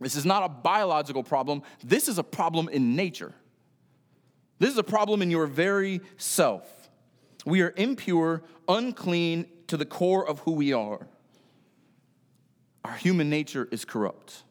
This 0.00 0.14
is 0.14 0.24
not 0.24 0.44
a 0.44 0.48
biological 0.48 1.24
problem, 1.24 1.62
this 1.82 2.08
is 2.08 2.18
a 2.18 2.22
problem 2.22 2.68
in 2.68 2.94
nature. 2.94 3.32
This 4.60 4.70
is 4.70 4.78
a 4.78 4.84
problem 4.84 5.22
in 5.22 5.30
your 5.30 5.46
very 5.46 6.00
self. 6.18 6.88
We 7.44 7.62
are 7.62 7.74
impure, 7.76 8.44
unclean 8.68 9.46
to 9.66 9.76
the 9.76 9.84
core 9.84 10.26
of 10.26 10.38
who 10.40 10.52
we 10.52 10.72
are. 10.72 11.08
Our 12.84 12.94
human 12.94 13.28
nature 13.28 13.68
is 13.72 13.84
corrupt. 13.84 14.44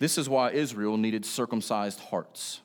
This 0.00 0.18
is 0.18 0.28
why 0.28 0.50
Israel 0.50 0.96
needed 0.96 1.24
circumcised 1.24 2.00
hearts, 2.00 2.62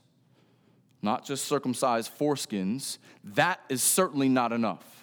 not 1.04 1.26
just 1.26 1.46
circumcised 1.46 2.12
foreskins. 2.18 2.98
That 3.24 3.60
is 3.70 3.84
certainly 3.84 4.30
not 4.30 4.52
enough. 4.52 5.03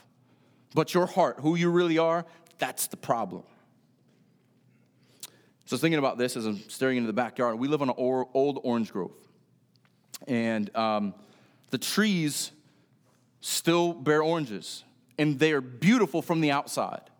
But 0.75 0.95
your 0.95 1.07
heart, 1.07 1.37
who 1.41 1.57
you 1.57 1.71
really 1.71 1.99
are, 1.99 2.25
that's 2.59 2.87
the 2.87 2.97
problem. 2.97 3.43
So 5.67 5.77
thinking 5.77 5.99
about 5.99 6.19
this 6.19 6.37
as 6.37 6.47
I'm 6.47 6.69
staring 6.69 6.97
into 6.97 7.07
the 7.07 7.12
backyard. 7.12 7.59
We 7.59 7.69
live 7.69 7.83
on 7.83 7.89
an 7.89 7.95
old 7.99 8.61
orange 8.62 8.93
grove. 8.93 9.12
And 10.27 10.75
um, 10.77 11.15
the 11.71 11.79
trees 11.79 12.50
still 13.41 13.93
bear 13.93 14.23
oranges, 14.23 14.85
and 15.19 15.39
they 15.39 15.53
are 15.53 15.61
beautiful 15.61 16.23
from 16.23 16.41
the 16.41 16.50
outside 16.50 17.11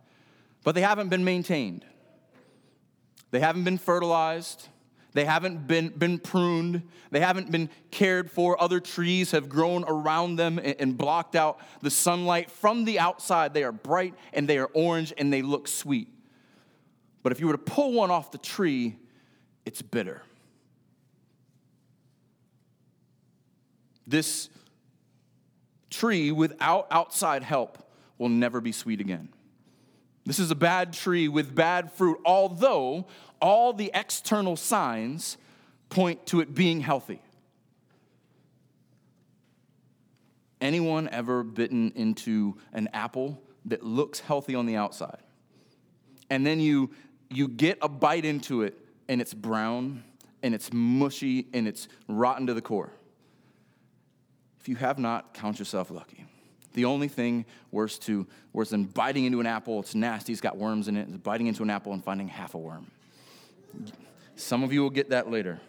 but 0.65 0.75
they 0.75 0.83
haven't 0.83 1.09
been 1.09 1.25
maintained. 1.25 1.85
They 3.31 3.41
haven't 3.41 3.65
been 3.65 3.79
fertilized. 3.79 4.69
They 5.13 5.25
haven't 5.25 5.67
been, 5.67 5.89
been 5.89 6.19
pruned. 6.19 6.83
They 7.11 7.21
haven't 7.21 7.51
been 7.51 7.69
cared 7.91 8.31
for. 8.31 8.61
Other 8.63 8.79
trees 8.79 9.33
have 9.33 9.49
grown 9.49 9.85
around 9.85 10.37
them 10.37 10.59
and, 10.59 10.77
and 10.79 10.99
blocked 10.99 11.35
out 11.35 11.59
the 11.83 11.91
sunlight. 11.91 12.51
From 12.51 12.85
the 12.85 12.99
outside, 13.01 13.53
they 13.53 13.65
are 13.65 13.73
bright 13.73 14.15
and 14.33 14.49
they 14.49 14.59
are 14.59 14.71
orange 14.73 15.13
and 15.19 15.33
they 15.33 15.43
look 15.43 15.67
sweet. 15.67 16.09
But 17.23 17.33
if 17.33 17.41
you 17.41 17.47
were 17.47 17.55
to 17.55 17.59
pull 17.59 17.93
one 17.93 18.11
off 18.11 18.31
the 18.31 18.39
tree, 18.39 18.97
it's 19.65 19.83
bitter. 19.83 20.23
This 24.07 24.49
tree, 25.91 26.33
without 26.33 26.87
outside 26.91 27.43
help, 27.43 27.79
will 28.19 28.29
never 28.29 28.61
be 28.61 28.73
sweet 28.73 29.01
again. 29.01 29.29
This 30.27 30.39
is 30.39 30.51
a 30.51 30.57
bad 30.57 30.93
tree 30.93 31.29
with 31.29 31.55
bad 31.55 31.93
fruit, 31.93 32.19
although 32.25 33.07
all 33.41 33.73
the 33.73 33.91
external 33.95 34.57
signs 34.57 35.37
point 35.89 36.27
to 36.27 36.41
it 36.41 36.55
being 36.55 36.81
healthy. 36.81 37.21
Anyone 40.61 41.09
ever 41.09 41.43
bitten 41.43 41.93
into 41.95 42.57
an 42.73 42.89
apple 42.93 43.43
that 43.65 43.83
looks 43.83 44.21
healthy 44.21 44.55
on 44.55 44.67
the 44.67 44.77
outside? 44.77 45.23
And 46.29 46.47
then 46.47 46.61
you, 46.61 46.91
you 47.29 47.49
get 47.49 47.79
a 47.83 47.89
bite 47.89 48.25
into 48.25 48.63
it 48.63 48.79
and 49.09 49.21
it's 49.21 49.35
brown 49.35 50.05
and 50.43 50.55
it's 50.55 50.73
mushy 50.73 51.49
and 51.53 51.67
it's 51.67 51.89
rotten 52.09 52.47
to 52.47 52.55
the 52.55 52.63
core. 52.63 52.93
If 54.61 54.69
you 54.69 54.77
have 54.77 54.99
not, 54.99 55.35
count 55.35 55.59
yourself 55.59 55.91
lucky. 55.91 56.27
The 56.75 56.85
only 56.85 57.09
thing 57.09 57.47
worse, 57.73 57.99
to, 58.01 58.27
worse 58.53 58.71
than 58.71 58.85
biting 58.85 59.25
into 59.25 59.41
an 59.41 59.47
apple, 59.47 59.81
it's 59.81 59.95
nasty, 59.95 60.33
it's 60.33 60.41
got 60.41 60.57
worms 60.57 60.87
in 60.87 60.97
it, 60.97 61.09
is 61.09 61.17
biting 61.17 61.47
into 61.47 61.63
an 61.63 61.71
apple 61.71 61.93
and 61.93 62.05
finding 62.05 62.29
half 62.29 62.55
a 62.55 62.59
worm. 62.59 62.91
Some 64.37 64.63
of 64.63 64.73
you 64.73 64.83
will 64.83 64.91
get 64.91 65.11
that 65.11 65.31
later. 65.31 65.61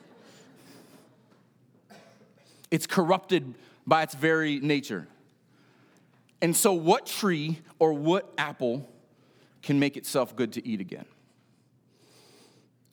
It's 2.70 2.88
corrupted 2.88 3.54
by 3.86 4.04
its 4.04 4.16
very 4.16 4.60
nature. 4.60 5.08
And 6.42 6.56
so, 6.56 6.74
what 6.74 7.06
tree 7.06 7.60
or 7.80 7.94
what 7.94 8.34
apple 8.38 8.90
can 9.62 9.80
make 9.80 9.98
itself 9.98 10.36
good 10.36 10.54
to 10.54 10.66
eat 10.66 10.82
again? 10.82 11.06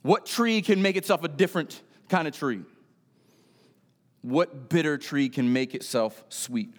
What 0.02 0.26
tree 0.26 0.60
can 0.62 0.82
make 0.82 0.96
itself 0.96 1.24
a 1.24 1.28
different 1.28 1.80
kind 2.08 2.28
of 2.28 2.34
tree? 2.34 2.62
What 4.22 4.68
bitter 4.68 4.98
tree 4.98 5.28
can 5.28 5.52
make 5.52 5.74
itself 5.74 6.24
sweet? 6.28 6.74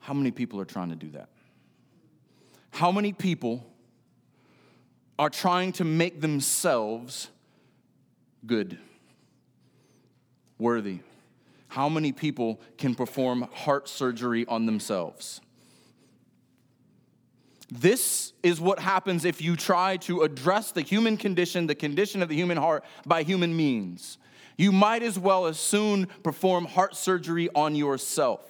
How 0.00 0.14
many 0.14 0.30
people 0.30 0.60
are 0.60 0.64
trying 0.64 0.90
to 0.90 0.96
do 0.96 1.10
that? 1.10 1.28
How 2.70 2.92
many 2.92 3.12
people 3.12 3.66
are 5.18 5.30
trying 5.30 5.72
to 5.72 5.84
make 5.84 6.20
themselves 6.20 7.28
good, 8.46 8.78
worthy? 10.58 11.00
How 11.68 11.88
many 11.88 12.12
people 12.12 12.60
can 12.78 12.94
perform 12.94 13.42
heart 13.52 13.88
surgery 13.88 14.46
on 14.46 14.66
themselves? 14.66 15.40
This 17.70 18.32
is 18.42 18.60
what 18.60 18.78
happens 18.78 19.24
if 19.24 19.42
you 19.42 19.54
try 19.54 19.98
to 19.98 20.22
address 20.22 20.72
the 20.72 20.80
human 20.80 21.18
condition, 21.18 21.66
the 21.66 21.74
condition 21.74 22.22
of 22.22 22.30
the 22.30 22.34
human 22.34 22.56
heart, 22.56 22.84
by 23.04 23.22
human 23.22 23.54
means. 23.54 24.16
You 24.56 24.72
might 24.72 25.02
as 25.02 25.18
well 25.18 25.46
as 25.46 25.58
soon 25.58 26.06
perform 26.22 26.64
heart 26.64 26.96
surgery 26.96 27.50
on 27.54 27.74
yourself. 27.74 28.40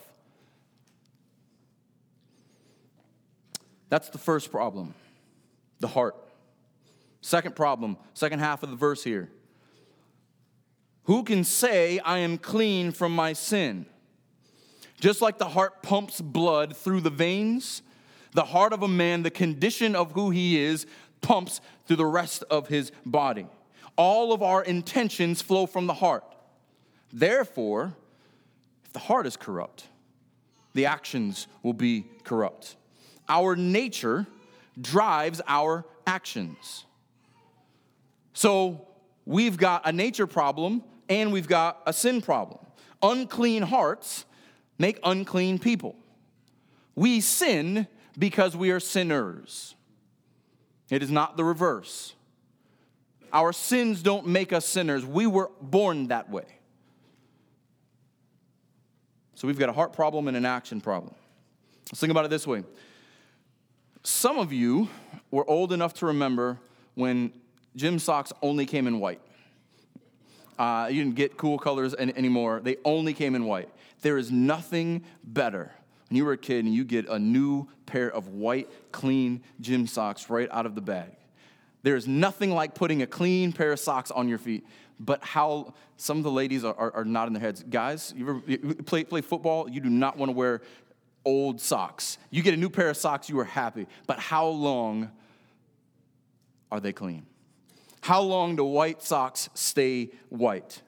That's 3.88 4.08
the 4.10 4.18
first 4.18 4.52
problem 4.52 4.94
the 5.80 5.88
heart. 5.88 6.16
Second 7.20 7.56
problem, 7.56 7.96
second 8.14 8.38
half 8.38 8.62
of 8.62 8.70
the 8.70 8.76
verse 8.76 9.02
here. 9.02 9.30
Who 11.04 11.22
can 11.22 11.42
say, 11.42 11.98
I 12.00 12.18
am 12.18 12.38
clean 12.38 12.92
from 12.92 13.14
my 13.14 13.32
sin? 13.32 13.86
Just 15.00 15.22
like 15.22 15.38
the 15.38 15.48
heart 15.48 15.82
pumps 15.82 16.20
blood 16.20 16.76
through 16.76 17.00
the 17.00 17.10
veins, 17.10 17.82
the 18.34 18.44
heart 18.44 18.72
of 18.72 18.82
a 18.82 18.88
man, 18.88 19.22
the 19.22 19.30
condition 19.30 19.96
of 19.96 20.12
who 20.12 20.30
he 20.30 20.60
is, 20.60 20.86
pumps 21.20 21.60
through 21.86 21.96
the 21.96 22.06
rest 22.06 22.44
of 22.50 22.68
his 22.68 22.92
body. 23.06 23.46
All 23.96 24.32
of 24.32 24.42
our 24.42 24.62
intentions 24.62 25.40
flow 25.40 25.66
from 25.66 25.86
the 25.86 25.94
heart. 25.94 26.24
Therefore, 27.12 27.94
if 28.84 28.92
the 28.92 28.98
heart 28.98 29.26
is 29.26 29.36
corrupt, 29.36 29.88
the 30.74 30.86
actions 30.86 31.46
will 31.62 31.72
be 31.72 32.06
corrupt. 32.22 32.76
Our 33.28 33.56
nature 33.56 34.26
drives 34.80 35.40
our 35.48 35.84
actions. 36.06 36.84
So 38.38 38.86
we've 39.26 39.56
got 39.56 39.84
a 39.84 39.90
nature 39.90 40.28
problem 40.28 40.84
and 41.08 41.32
we've 41.32 41.48
got 41.48 41.82
a 41.88 41.92
sin 41.92 42.22
problem. 42.22 42.64
Unclean 43.02 43.64
hearts 43.64 44.26
make 44.78 45.00
unclean 45.02 45.58
people. 45.58 45.96
We 46.94 47.20
sin 47.20 47.88
because 48.16 48.56
we 48.56 48.70
are 48.70 48.78
sinners. 48.78 49.74
It 50.88 51.02
is 51.02 51.10
not 51.10 51.36
the 51.36 51.42
reverse. 51.42 52.14
Our 53.32 53.52
sins 53.52 54.04
don't 54.04 54.28
make 54.28 54.52
us 54.52 54.64
sinners. 54.64 55.04
We 55.04 55.26
were 55.26 55.50
born 55.60 56.06
that 56.06 56.30
way. 56.30 56.46
So 59.34 59.48
we've 59.48 59.58
got 59.58 59.68
a 59.68 59.72
heart 59.72 59.92
problem 59.92 60.28
and 60.28 60.36
an 60.36 60.44
action 60.44 60.80
problem. 60.80 61.12
Let's 61.90 61.98
think 61.98 62.12
about 62.12 62.24
it 62.24 62.30
this 62.30 62.46
way 62.46 62.62
some 64.04 64.38
of 64.38 64.52
you 64.52 64.88
were 65.32 65.50
old 65.50 65.72
enough 65.72 65.94
to 65.94 66.06
remember 66.06 66.60
when 66.94 67.32
gym 67.76 67.98
socks 67.98 68.32
only 68.42 68.66
came 68.66 68.86
in 68.86 69.00
white. 69.00 69.20
Uh, 70.58 70.88
you 70.90 71.04
didn't 71.04 71.16
get 71.16 71.36
cool 71.36 71.58
colors 71.58 71.94
any, 71.98 72.12
anymore. 72.16 72.60
They 72.62 72.76
only 72.84 73.14
came 73.14 73.34
in 73.34 73.44
white. 73.44 73.68
There 74.02 74.18
is 74.18 74.30
nothing 74.30 75.04
better 75.22 75.72
when 76.08 76.16
you 76.16 76.24
were 76.24 76.32
a 76.32 76.38
kid 76.38 76.64
and 76.64 76.74
you 76.74 76.84
get 76.84 77.08
a 77.08 77.18
new 77.18 77.68
pair 77.86 78.10
of 78.10 78.28
white, 78.28 78.68
clean 78.92 79.42
gym 79.60 79.86
socks 79.86 80.28
right 80.28 80.48
out 80.50 80.66
of 80.66 80.74
the 80.74 80.80
bag. 80.80 81.12
There 81.82 81.94
is 81.94 82.08
nothing 82.08 82.50
like 82.50 82.74
putting 82.74 83.02
a 83.02 83.06
clean 83.06 83.52
pair 83.52 83.72
of 83.72 83.78
socks 83.78 84.10
on 84.10 84.28
your 84.28 84.38
feet. 84.38 84.66
But 84.98 85.22
how 85.22 85.74
some 85.96 86.18
of 86.18 86.24
the 86.24 86.30
ladies 86.30 86.64
are, 86.64 86.74
are, 86.74 86.92
are 86.96 87.04
nodding 87.04 87.34
their 87.34 87.40
heads. 87.40 87.62
Guys, 87.62 88.12
you 88.16 88.28
ever 88.28 88.74
play, 88.82 89.04
play 89.04 89.20
football? 89.20 89.70
You 89.70 89.80
do 89.80 89.88
not 89.88 90.16
want 90.16 90.30
to 90.30 90.36
wear 90.36 90.60
old 91.24 91.60
socks. 91.60 92.18
You 92.30 92.42
get 92.42 92.54
a 92.54 92.56
new 92.56 92.70
pair 92.70 92.90
of 92.90 92.96
socks, 92.96 93.28
you 93.28 93.38
are 93.38 93.44
happy. 93.44 93.86
But 94.06 94.18
how 94.18 94.48
long 94.48 95.12
are 96.72 96.80
they 96.80 96.92
clean? 96.92 97.26
How 98.00 98.20
long 98.20 98.56
do 98.56 98.64
white 98.64 99.02
socks 99.02 99.48
stay 99.54 100.10
white? 100.28 100.82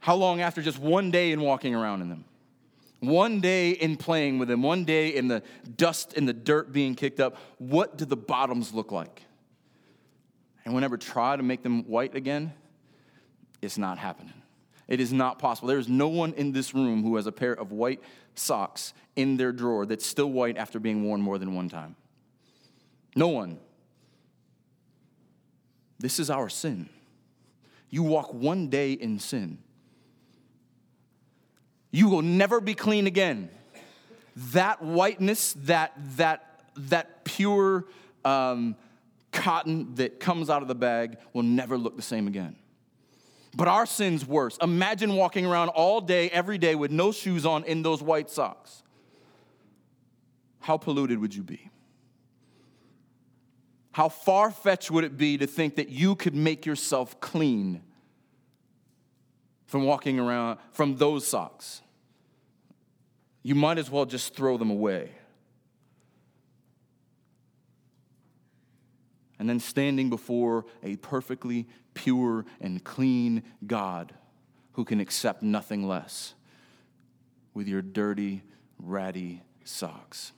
How 0.00 0.14
long 0.14 0.40
after 0.40 0.60
just 0.60 0.78
one 0.78 1.10
day 1.10 1.32
in 1.32 1.40
walking 1.40 1.74
around 1.74 2.02
in 2.02 2.08
them? 2.08 2.24
One 3.00 3.40
day 3.40 3.70
in 3.70 3.96
playing 3.96 4.38
with 4.38 4.48
them, 4.48 4.62
one 4.62 4.84
day 4.84 5.14
in 5.14 5.28
the 5.28 5.42
dust 5.76 6.14
and 6.16 6.26
the 6.26 6.32
dirt 6.32 6.72
being 6.72 6.94
kicked 6.94 7.20
up, 7.20 7.36
what 7.58 7.98
do 7.98 8.04
the 8.04 8.16
bottoms 8.16 8.72
look 8.72 8.92
like? 8.92 9.22
And 10.64 10.74
whenever 10.74 10.96
try 10.96 11.36
to 11.36 11.42
make 11.42 11.62
them 11.62 11.84
white 11.84 12.14
again, 12.14 12.52
it's 13.60 13.76
not 13.76 13.98
happening. 13.98 14.32
It 14.88 15.00
is 15.00 15.12
not 15.12 15.38
possible. 15.38 15.68
There 15.68 15.78
is 15.78 15.88
no 15.88 16.08
one 16.08 16.32
in 16.34 16.52
this 16.52 16.74
room 16.74 17.02
who 17.02 17.16
has 17.16 17.26
a 17.26 17.32
pair 17.32 17.52
of 17.52 17.72
white 17.72 18.02
socks 18.34 18.92
in 19.16 19.36
their 19.36 19.52
drawer 19.52 19.86
that's 19.86 20.04
still 20.06 20.30
white 20.30 20.56
after 20.56 20.78
being 20.78 21.04
worn 21.04 21.20
more 21.20 21.38
than 21.38 21.54
one 21.54 21.68
time. 21.68 21.96
No 23.16 23.28
one. 23.28 23.58
This 26.04 26.18
is 26.18 26.28
our 26.28 26.50
sin. 26.50 26.90
You 27.88 28.02
walk 28.02 28.34
one 28.34 28.68
day 28.68 28.92
in 28.92 29.18
sin, 29.18 29.56
you 31.90 32.10
will 32.10 32.20
never 32.20 32.60
be 32.60 32.74
clean 32.74 33.06
again. 33.06 33.48
That 34.52 34.82
whiteness, 34.82 35.54
that, 35.60 35.94
that, 36.18 36.60
that 36.76 37.24
pure 37.24 37.86
um, 38.22 38.76
cotton 39.32 39.94
that 39.94 40.20
comes 40.20 40.50
out 40.50 40.60
of 40.60 40.68
the 40.68 40.74
bag 40.74 41.16
will 41.32 41.42
never 41.42 41.78
look 41.78 41.96
the 41.96 42.02
same 42.02 42.26
again. 42.26 42.56
But 43.56 43.68
our 43.68 43.86
sin's 43.86 44.26
worse. 44.26 44.58
Imagine 44.60 45.14
walking 45.14 45.46
around 45.46 45.70
all 45.70 46.02
day, 46.02 46.28
every 46.28 46.58
day, 46.58 46.74
with 46.74 46.90
no 46.90 47.12
shoes 47.12 47.46
on 47.46 47.64
in 47.64 47.80
those 47.80 48.02
white 48.02 48.28
socks. 48.28 48.82
How 50.60 50.76
polluted 50.76 51.18
would 51.18 51.34
you 51.34 51.44
be? 51.44 51.70
How 53.94 54.08
far 54.08 54.50
fetched 54.50 54.90
would 54.90 55.04
it 55.04 55.16
be 55.16 55.38
to 55.38 55.46
think 55.46 55.76
that 55.76 55.88
you 55.88 56.16
could 56.16 56.34
make 56.34 56.66
yourself 56.66 57.20
clean 57.20 57.80
from 59.66 59.84
walking 59.84 60.18
around 60.18 60.58
from 60.72 60.96
those 60.96 61.24
socks? 61.24 61.80
You 63.44 63.54
might 63.54 63.78
as 63.78 63.88
well 63.88 64.04
just 64.04 64.34
throw 64.34 64.56
them 64.56 64.68
away. 64.68 65.12
And 69.38 69.48
then 69.48 69.60
standing 69.60 70.10
before 70.10 70.64
a 70.82 70.96
perfectly 70.96 71.68
pure 71.94 72.46
and 72.60 72.82
clean 72.82 73.44
God 73.64 74.12
who 74.72 74.84
can 74.84 74.98
accept 74.98 75.40
nothing 75.40 75.86
less 75.86 76.34
with 77.54 77.68
your 77.68 77.80
dirty, 77.80 78.42
ratty 78.76 79.44
socks. 79.62 80.32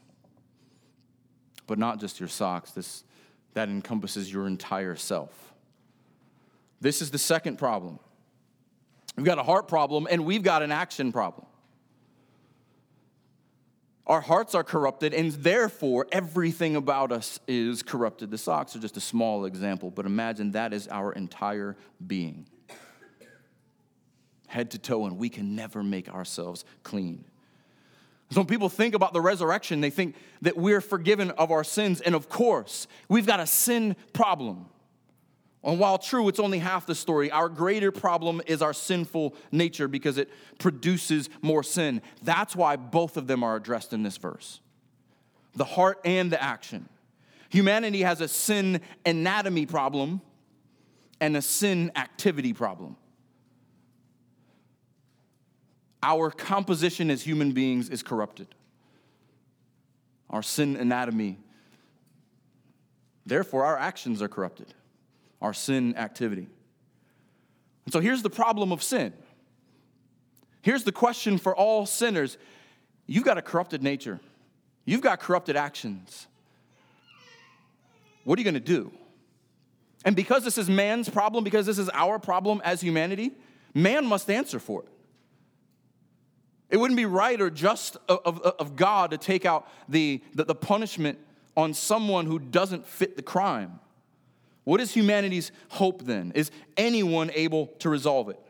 But 1.67 1.79
not 1.79 2.01
just 2.01 2.21
your 2.21 2.29
socks, 2.29 2.73
this 2.73 3.03
that 3.57 3.71
encompasses 3.71 4.31
your 4.31 4.47
entire 4.47 4.97
self. 4.97 5.31
This 6.79 7.01
is 7.01 7.11
the 7.11 7.19
second 7.19 7.57
problem. 7.57 7.99
We've 9.17 9.25
got 9.25 9.39
a 9.39 9.43
heart 9.43 9.67
problem 9.67 10.07
and 10.11 10.27
we've 10.27 10.43
got 10.43 10.63
an 10.63 10.71
action 10.71 11.11
problem. 11.11 11.47
Our 14.07 14.21
hearts 14.21 14.55
are 14.55 14.63
corrupted, 14.63 15.13
and 15.15 15.33
therefore 15.33 16.07
everything 16.13 16.77
about 16.77 17.11
us 17.11 17.41
is 17.49 17.83
corrupted. 17.83 18.31
The 18.31 18.39
socks 18.39 18.77
are 18.77 18.79
just 18.79 18.97
a 18.97 19.01
small 19.01 19.47
example, 19.47 19.91
but 19.91 20.07
imagine 20.07 20.53
that 20.53 20.73
is 20.73 20.87
our 20.87 21.13
entire 21.13 21.77
being. 22.07 22.47
Head 24.47 24.71
to 24.73 24.79
toe, 24.79 25.07
and 25.07 25.19
we 25.19 25.29
can 25.29 25.57
never 25.57 25.83
make 25.83 26.09
ourselves 26.09 26.65
clean. 26.85 27.25
So 28.31 28.41
when 28.41 28.47
people 28.47 28.69
think 28.69 28.95
about 28.95 29.13
the 29.13 29.21
resurrection, 29.21 29.81
they 29.81 29.91
think 29.91 30.17
that 30.43 30.57
we're 30.57 30.81
forgiven 30.81 31.31
of 31.33 31.51
our 31.51 31.63
sins. 31.63 32.01
And 32.01 32.15
of 32.15 32.29
course, 32.29 32.89
we've 33.09 33.27
got 33.27 33.41
a 33.41 33.47
sin 33.47 33.95
problem. 34.13 34.67
And 35.63 35.81
while 35.81 35.99
true, 35.99 36.29
it's 36.29 36.39
only 36.39 36.59
half 36.59 36.87
the 36.87 36.95
story. 36.95 37.31
Our 37.31 37.49
greater 37.49 37.91
problem 37.91 38.41
is 38.47 38.63
our 38.63 38.73
sinful 38.73 39.35
nature 39.51 39.89
because 39.89 40.19
it 40.19 40.31
produces 40.59 41.29
more 41.43 41.63
sin. 41.63 42.03
That's 42.23 42.55
why 42.55 42.77
both 42.77 43.17
of 43.17 43.27
them 43.27 43.43
are 43.43 43.57
addressed 43.57 43.93
in 43.93 44.03
this 44.03 44.17
verse 44.17 44.61
the 45.55 45.65
heart 45.65 45.99
and 46.05 46.31
the 46.31 46.43
action. 46.43 46.87
Humanity 47.49 48.03
has 48.03 48.21
a 48.21 48.29
sin 48.29 48.81
anatomy 49.07 49.65
problem 49.65 50.21
and 51.21 51.37
a 51.37 51.43
sin 51.43 51.91
activity 51.97 52.53
problem. 52.53 52.97
Our 56.07 56.31
composition 56.31 57.11
as 57.11 57.25
human 57.25 57.51
beings 57.51 57.89
is 57.89 58.05
corrupted. 58.05 58.47
Our 60.31 60.41
sin 60.41 60.77
anatomy, 60.77 61.37
therefore, 63.27 63.65
our 63.65 63.77
actions 63.77 64.23
are 64.23 64.29
corrupted, 64.29 64.73
our 65.43 65.53
sin 65.53 65.97
activity. 65.97 66.47
And 67.85 67.93
so 67.93 67.99
here's 67.99 68.23
the 68.23 68.31
problem 68.31 68.71
of 68.71 68.85
sin. 68.85 69.15
Here's 70.63 70.85
the 70.85 70.93
question 70.93 71.39
for 71.39 71.57
all 71.57 71.87
sinners 71.87 72.39
you've 73.09 73.25
got 73.25 73.37
a 73.37 73.43
corrupted 73.43 73.83
nature, 73.83 74.21
you've 74.85 75.01
got 75.01 75.19
corrupted 75.19 75.57
actions. 75.57 76.29
What 78.23 78.39
are 78.39 78.41
you 78.41 78.45
going 78.45 78.55
to 78.55 78.61
do? 78.61 78.93
And 80.05 80.15
because 80.15 80.45
this 80.45 80.57
is 80.57 80.71
man's 80.71 81.09
problem, 81.09 81.43
because 81.43 81.67
this 81.67 81.79
is 81.79 81.91
our 81.93 82.21
problem 82.21 82.63
as 82.65 82.81
humanity, 82.81 83.33
man 83.75 84.07
must 84.07 84.31
answer 84.31 84.61
for 84.61 84.83
it. 84.85 84.89
It 86.69 86.79
wouldn't 86.79 86.97
be 86.97 87.05
right 87.05 87.41
or 87.41 87.51
just 87.51 87.97
of, 88.09 88.21
of, 88.25 88.41
of 88.41 88.77
God 88.77 89.13
to 89.13 89.19
take 89.19 89.45
out 89.45 89.69
the, 89.89 90.21
the, 90.35 90.45
the 90.45 90.55
punishment 90.55 91.19
on 91.57 91.73
someone 91.75 92.27
who 92.27 92.39
doesn't 92.39 92.87
fit 92.87 93.17
the 93.17 93.23
crime. 93.23 93.79
What 94.65 94.81
is 94.81 94.93
humanity's 94.93 95.53
hope 95.69 96.03
then? 96.03 96.33
Is 96.35 96.51
anyone 96.77 97.31
able 97.35 97.69
to 97.79 97.89
resolve 97.89 98.29
it? 98.29 98.41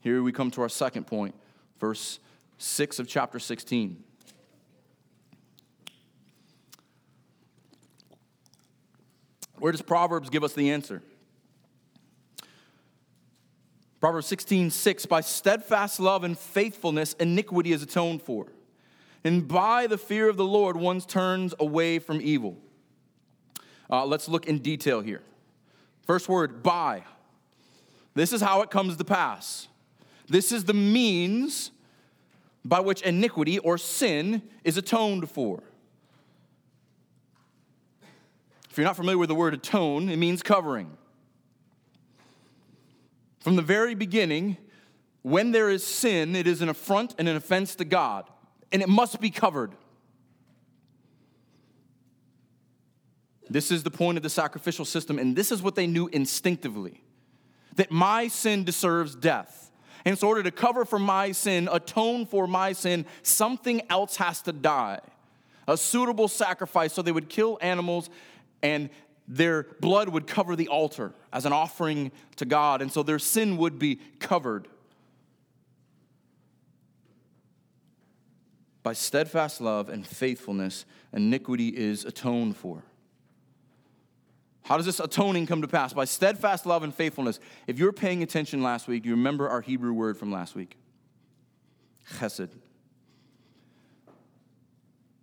Here 0.00 0.22
we 0.22 0.32
come 0.32 0.50
to 0.52 0.62
our 0.62 0.68
second 0.68 1.06
point, 1.06 1.34
verse 1.78 2.18
6 2.58 2.98
of 2.98 3.06
chapter 3.06 3.38
16. 3.38 4.02
Where 9.58 9.70
does 9.70 9.82
Proverbs 9.82 10.30
give 10.30 10.42
us 10.42 10.54
the 10.54 10.70
answer? 10.70 11.02
Proverbs 14.02 14.26
16, 14.26 14.70
6, 14.70 15.06
by 15.06 15.20
steadfast 15.20 16.00
love 16.00 16.24
and 16.24 16.36
faithfulness, 16.36 17.12
iniquity 17.20 17.70
is 17.70 17.84
atoned 17.84 18.20
for. 18.20 18.48
And 19.22 19.46
by 19.46 19.86
the 19.86 19.96
fear 19.96 20.28
of 20.28 20.36
the 20.36 20.44
Lord, 20.44 20.76
one 20.76 21.00
turns 21.00 21.54
away 21.60 22.00
from 22.00 22.20
evil. 22.20 22.56
Uh, 23.88 24.04
let's 24.04 24.28
look 24.28 24.46
in 24.46 24.58
detail 24.58 25.02
here. 25.02 25.22
First 26.04 26.28
word, 26.28 26.64
by. 26.64 27.04
This 28.14 28.32
is 28.32 28.40
how 28.40 28.62
it 28.62 28.70
comes 28.70 28.96
to 28.96 29.04
pass. 29.04 29.68
This 30.26 30.50
is 30.50 30.64
the 30.64 30.74
means 30.74 31.70
by 32.64 32.80
which 32.80 33.02
iniquity 33.02 33.60
or 33.60 33.78
sin 33.78 34.42
is 34.64 34.76
atoned 34.76 35.30
for. 35.30 35.62
If 38.68 38.76
you're 38.76 38.84
not 38.84 38.96
familiar 38.96 39.18
with 39.18 39.28
the 39.28 39.36
word 39.36 39.54
atone, 39.54 40.08
it 40.08 40.16
means 40.16 40.42
covering. 40.42 40.96
From 43.42 43.56
the 43.56 43.62
very 43.62 43.94
beginning, 43.94 44.56
when 45.22 45.50
there 45.50 45.68
is 45.68 45.84
sin, 45.84 46.36
it 46.36 46.46
is 46.46 46.62
an 46.62 46.68
affront 46.68 47.14
and 47.18 47.28
an 47.28 47.36
offense 47.36 47.74
to 47.76 47.84
God, 47.84 48.28
and 48.70 48.82
it 48.82 48.88
must 48.88 49.20
be 49.20 49.30
covered. 49.30 49.72
This 53.50 53.70
is 53.70 53.82
the 53.82 53.90
point 53.90 54.16
of 54.16 54.22
the 54.22 54.30
sacrificial 54.30 54.84
system, 54.84 55.18
and 55.18 55.34
this 55.34 55.50
is 55.50 55.60
what 55.60 55.74
they 55.74 55.86
knew 55.86 56.08
instinctively 56.08 57.02
that 57.76 57.90
my 57.90 58.28
sin 58.28 58.64
deserves 58.64 59.14
death. 59.14 59.70
And 60.04 60.18
so, 60.18 60.26
in 60.26 60.28
order 60.28 60.42
to 60.44 60.50
cover 60.50 60.84
for 60.84 60.98
my 60.98 61.32
sin, 61.32 61.68
atone 61.70 62.26
for 62.26 62.46
my 62.46 62.72
sin, 62.72 63.06
something 63.22 63.82
else 63.90 64.16
has 64.16 64.42
to 64.42 64.52
die. 64.52 65.00
A 65.66 65.76
suitable 65.76 66.28
sacrifice, 66.28 66.92
so 66.92 67.02
they 67.02 67.12
would 67.12 67.28
kill 67.28 67.58
animals 67.60 68.10
and 68.62 68.90
their 69.28 69.64
blood 69.80 70.08
would 70.08 70.26
cover 70.26 70.56
the 70.56 70.68
altar 70.68 71.14
as 71.32 71.46
an 71.46 71.52
offering 71.52 72.12
to 72.36 72.44
God, 72.44 72.82
and 72.82 72.92
so 72.92 73.02
their 73.02 73.18
sin 73.18 73.56
would 73.56 73.78
be 73.78 73.96
covered. 74.18 74.68
By 78.82 78.94
steadfast 78.94 79.60
love 79.60 79.88
and 79.88 80.06
faithfulness, 80.06 80.84
iniquity 81.12 81.68
is 81.68 82.04
atoned 82.04 82.56
for. 82.56 82.82
How 84.64 84.76
does 84.76 84.86
this 84.86 85.00
atoning 85.00 85.46
come 85.46 85.62
to 85.62 85.68
pass? 85.68 85.92
By 85.92 86.04
steadfast 86.04 86.66
love 86.66 86.82
and 86.82 86.94
faithfulness. 86.94 87.40
If 87.66 87.78
you 87.78 87.84
were 87.84 87.92
paying 87.92 88.22
attention 88.22 88.62
last 88.62 88.88
week, 88.88 89.04
you 89.04 89.12
remember 89.12 89.48
our 89.48 89.60
Hebrew 89.60 89.92
word 89.92 90.16
from 90.16 90.32
last 90.32 90.54
week 90.54 90.76
chesed. 92.18 92.50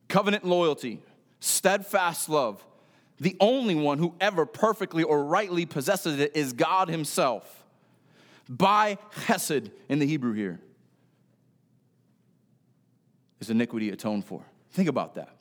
Covenant 0.08 0.44
loyalty, 0.44 1.02
steadfast 1.40 2.30
love, 2.30 2.66
the 3.20 3.36
only 3.40 3.76
one 3.76 3.98
who 3.98 4.16
ever 4.20 4.46
perfectly 4.46 5.04
or 5.04 5.24
rightly 5.24 5.66
possesses 5.66 6.20
it 6.20 6.36
is 6.36 6.54
God 6.54 6.90
Himself. 6.90 7.64
By 8.48 8.98
chesed 9.26 9.72
in 9.88 10.00
the 10.00 10.08
Hebrew 10.08 10.34
here. 10.34 10.60
is 13.40 13.50
iniquity 13.50 13.90
atoned 13.90 14.26
for. 14.26 14.42
Think 14.72 14.90
about 14.90 15.16
that. 15.16 15.36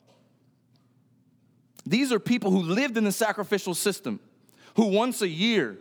These 1.85 2.11
are 2.11 2.19
people 2.19 2.51
who 2.51 2.61
lived 2.61 2.97
in 2.97 3.03
the 3.03 3.11
sacrificial 3.11 3.73
system, 3.73 4.19
who 4.75 4.85
once 4.85 5.21
a 5.21 5.27
year, 5.27 5.77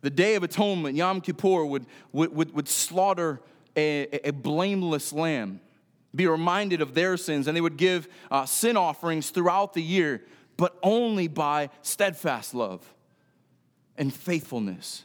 the 0.00 0.10
Day 0.10 0.34
of 0.34 0.42
Atonement, 0.42 0.96
Yom 0.96 1.20
Kippur, 1.20 1.64
would, 1.64 1.86
would, 2.12 2.34
would, 2.34 2.54
would 2.54 2.68
slaughter 2.68 3.40
a, 3.76 4.28
a, 4.28 4.32
blameless 4.32 5.12
lamb, 5.12 5.60
be 6.14 6.26
reminded 6.26 6.80
of 6.80 6.94
their 6.94 7.16
sins, 7.16 7.46
and 7.46 7.56
they 7.56 7.60
would 7.60 7.76
give 7.76 8.08
uh, 8.30 8.44
sin 8.44 8.76
offerings 8.76 9.30
throughout 9.30 9.72
the 9.72 9.82
year, 9.82 10.22
but 10.56 10.76
only 10.82 11.28
by 11.28 11.70
steadfast 11.82 12.54
love 12.54 12.94
and 13.96 14.12
faithfulness 14.12 15.04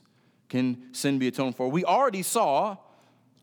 can 0.49 0.93
sin 0.93 1.19
be 1.19 1.27
atoned 1.27 1.55
for. 1.55 1.69
We 1.69 1.85
already 1.85 2.23
saw 2.23 2.77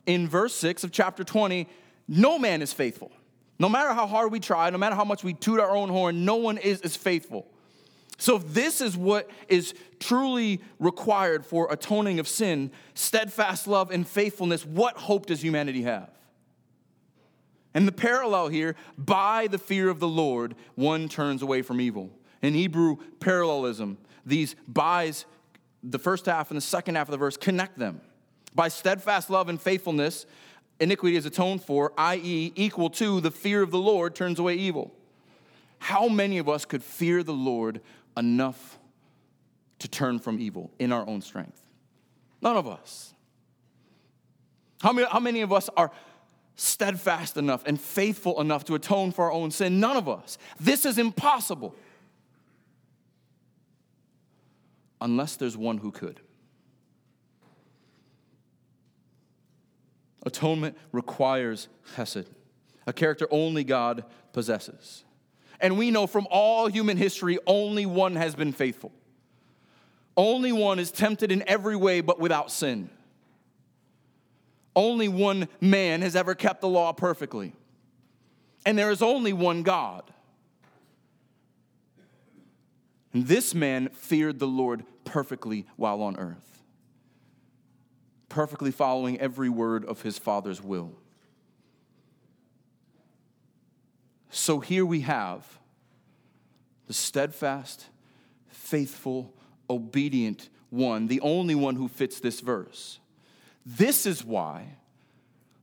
in 0.06 0.28
verse 0.28 0.54
6 0.54 0.84
of 0.84 0.92
chapter 0.92 1.24
20 1.24 1.68
no 2.06 2.38
man 2.38 2.60
is 2.60 2.72
faithful. 2.72 3.10
No 3.58 3.68
matter 3.68 3.94
how 3.94 4.06
hard 4.06 4.32
we 4.32 4.40
try, 4.40 4.68
no 4.70 4.78
matter 4.78 4.94
how 4.94 5.04
much 5.04 5.24
we 5.24 5.32
toot 5.32 5.60
our 5.60 5.74
own 5.74 5.88
horn, 5.88 6.24
no 6.24 6.36
one 6.36 6.58
is 6.58 6.80
as 6.82 6.96
faithful. 6.96 7.46
So, 8.18 8.36
if 8.36 8.54
this 8.54 8.80
is 8.80 8.96
what 8.96 9.28
is 9.48 9.74
truly 9.98 10.60
required 10.78 11.44
for 11.44 11.72
atoning 11.72 12.20
of 12.20 12.28
sin, 12.28 12.70
steadfast 12.94 13.66
love 13.66 13.90
and 13.90 14.06
faithfulness, 14.06 14.64
what 14.64 14.96
hope 14.96 15.26
does 15.26 15.42
humanity 15.42 15.82
have? 15.82 16.10
And 17.74 17.88
the 17.88 17.92
parallel 17.92 18.48
here, 18.48 18.76
by 18.96 19.48
the 19.48 19.58
fear 19.58 19.88
of 19.90 19.98
the 19.98 20.08
Lord, 20.08 20.54
one 20.76 21.08
turns 21.08 21.42
away 21.42 21.60
from 21.62 21.80
evil. 21.80 22.10
In 22.40 22.54
Hebrew 22.54 22.96
parallelism, 23.18 23.98
these 24.24 24.54
bys, 24.68 25.24
the 25.82 25.98
first 25.98 26.26
half 26.26 26.50
and 26.50 26.56
the 26.56 26.62
second 26.62 26.94
half 26.94 27.08
of 27.08 27.12
the 27.12 27.18
verse, 27.18 27.36
connect 27.36 27.78
them. 27.78 28.00
By 28.54 28.68
steadfast 28.68 29.28
love 29.28 29.48
and 29.48 29.60
faithfulness, 29.60 30.24
iniquity 30.78 31.16
is 31.16 31.26
atoned 31.26 31.62
for, 31.62 31.92
i.e., 31.98 32.52
equal 32.54 32.90
to 32.90 33.20
the 33.20 33.32
fear 33.32 33.62
of 33.62 33.72
the 33.72 33.78
Lord 33.78 34.14
turns 34.14 34.38
away 34.38 34.54
evil. 34.54 34.92
How 35.78 36.08
many 36.08 36.38
of 36.38 36.48
us 36.48 36.64
could 36.64 36.82
fear 36.82 37.22
the 37.22 37.32
Lord 37.32 37.80
enough 38.16 38.78
to 39.80 39.88
turn 39.88 40.20
from 40.20 40.38
evil 40.38 40.70
in 40.78 40.92
our 40.92 41.06
own 41.06 41.20
strength? 41.20 41.60
None 42.40 42.56
of 42.56 42.68
us. 42.68 43.14
How 44.80 44.92
many, 44.92 45.08
how 45.10 45.20
many 45.20 45.40
of 45.40 45.52
us 45.52 45.68
are 45.76 45.90
steadfast 46.56 47.36
enough 47.36 47.62
and 47.66 47.80
faithful 47.80 48.40
enough 48.40 48.64
to 48.64 48.74
atone 48.74 49.12
for 49.12 49.24
our 49.24 49.32
own 49.32 49.50
sin? 49.50 49.80
None 49.80 49.96
of 49.96 50.08
us. 50.08 50.38
This 50.60 50.84
is 50.84 50.98
impossible 50.98 51.74
unless 55.00 55.36
there's 55.36 55.56
one 55.56 55.78
who 55.78 55.90
could. 55.90 56.20
Atonement 60.24 60.76
requires 60.90 61.68
hesed, 61.96 62.30
a 62.86 62.92
character 62.92 63.28
only 63.30 63.62
God 63.62 64.04
possesses. 64.32 65.04
And 65.60 65.78
we 65.78 65.90
know 65.90 66.06
from 66.06 66.26
all 66.30 66.66
human 66.66 66.96
history, 66.96 67.38
only 67.46 67.86
one 67.86 68.16
has 68.16 68.34
been 68.34 68.52
faithful. 68.52 68.92
Only 70.16 70.52
one 70.52 70.78
is 70.78 70.90
tempted 70.90 71.30
in 71.30 71.42
every 71.46 71.76
way 71.76 72.00
but 72.00 72.18
without 72.18 72.50
sin. 72.50 72.90
Only 74.76 75.08
one 75.08 75.48
man 75.60 76.02
has 76.02 76.16
ever 76.16 76.34
kept 76.34 76.60
the 76.60 76.68
law 76.68 76.92
perfectly. 76.92 77.52
And 78.66 78.78
there 78.78 78.90
is 78.90 79.02
only 79.02 79.32
one 79.32 79.62
God. 79.62 80.10
And 83.12 83.26
this 83.26 83.54
man 83.54 83.90
feared 83.90 84.38
the 84.38 84.46
Lord 84.46 84.84
perfectly 85.04 85.66
while 85.76 86.02
on 86.02 86.16
earth 86.16 86.54
perfectly 88.34 88.72
following 88.72 89.18
every 89.20 89.48
word 89.48 89.84
of 89.84 90.02
his 90.02 90.18
Father's 90.18 90.60
will. 90.60 90.92
So 94.28 94.58
here 94.58 94.84
we 94.84 95.02
have 95.02 95.60
the 96.88 96.92
steadfast, 96.92 97.86
faithful, 98.48 99.32
obedient 99.70 100.48
one, 100.68 101.06
the 101.06 101.20
only 101.20 101.54
one 101.54 101.76
who 101.76 101.86
fits 101.86 102.18
this 102.18 102.40
verse. 102.40 102.98
This 103.64 104.06
is 104.06 104.24
why 104.24 104.76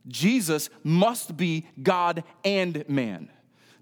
Jesus 0.08 0.70
must 0.84 1.38
be 1.38 1.68
God 1.82 2.24
and 2.44 2.84
man, 2.90 3.30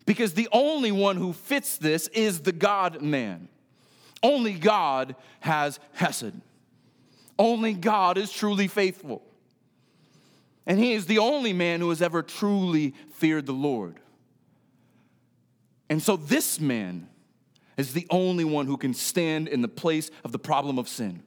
because 0.06 0.34
the 0.34 0.50
only 0.52 0.92
one 0.92 1.16
who 1.16 1.34
fits 1.34 1.78
this 1.78 2.08
is 2.10 2.42
the 2.42 2.52
God 2.52 3.02
man. 3.02 3.48
Only 4.22 4.54
God 4.54 5.16
has 5.40 5.80
Hesed. 5.94 6.34
Only 7.38 7.74
God 7.74 8.18
is 8.18 8.32
truly 8.32 8.68
faithful. 8.68 9.22
And 10.68 10.78
he 10.78 10.94
is 10.94 11.06
the 11.06 11.20
only 11.20 11.54
man 11.54 11.80
who 11.80 11.90
has 11.90 12.02
ever 12.02 12.22
truly 12.22 12.94
feared 13.14 13.46
the 13.46 13.54
Lord. 13.54 13.96
And 15.90 16.04
so 16.04 16.18
this 16.18 16.60
man 16.60 17.08
is 17.78 17.94
the 17.94 18.06
only 18.10 18.44
one 18.44 18.68
who 18.68 18.78
can 18.78 18.94
stand 18.94 19.48
in 19.48 19.62
the 19.62 19.70
place 19.70 20.12
of 20.26 20.34
the 20.34 20.38
problem 20.38 20.78
of 20.78 20.90
sin. 20.90 21.24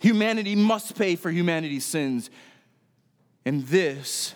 Humanity 0.00 0.56
must 0.56 0.96
pay 0.98 1.16
for 1.16 1.30
humanity's 1.30 1.84
sins. 1.84 2.28
And 3.44 3.66
this 3.66 4.34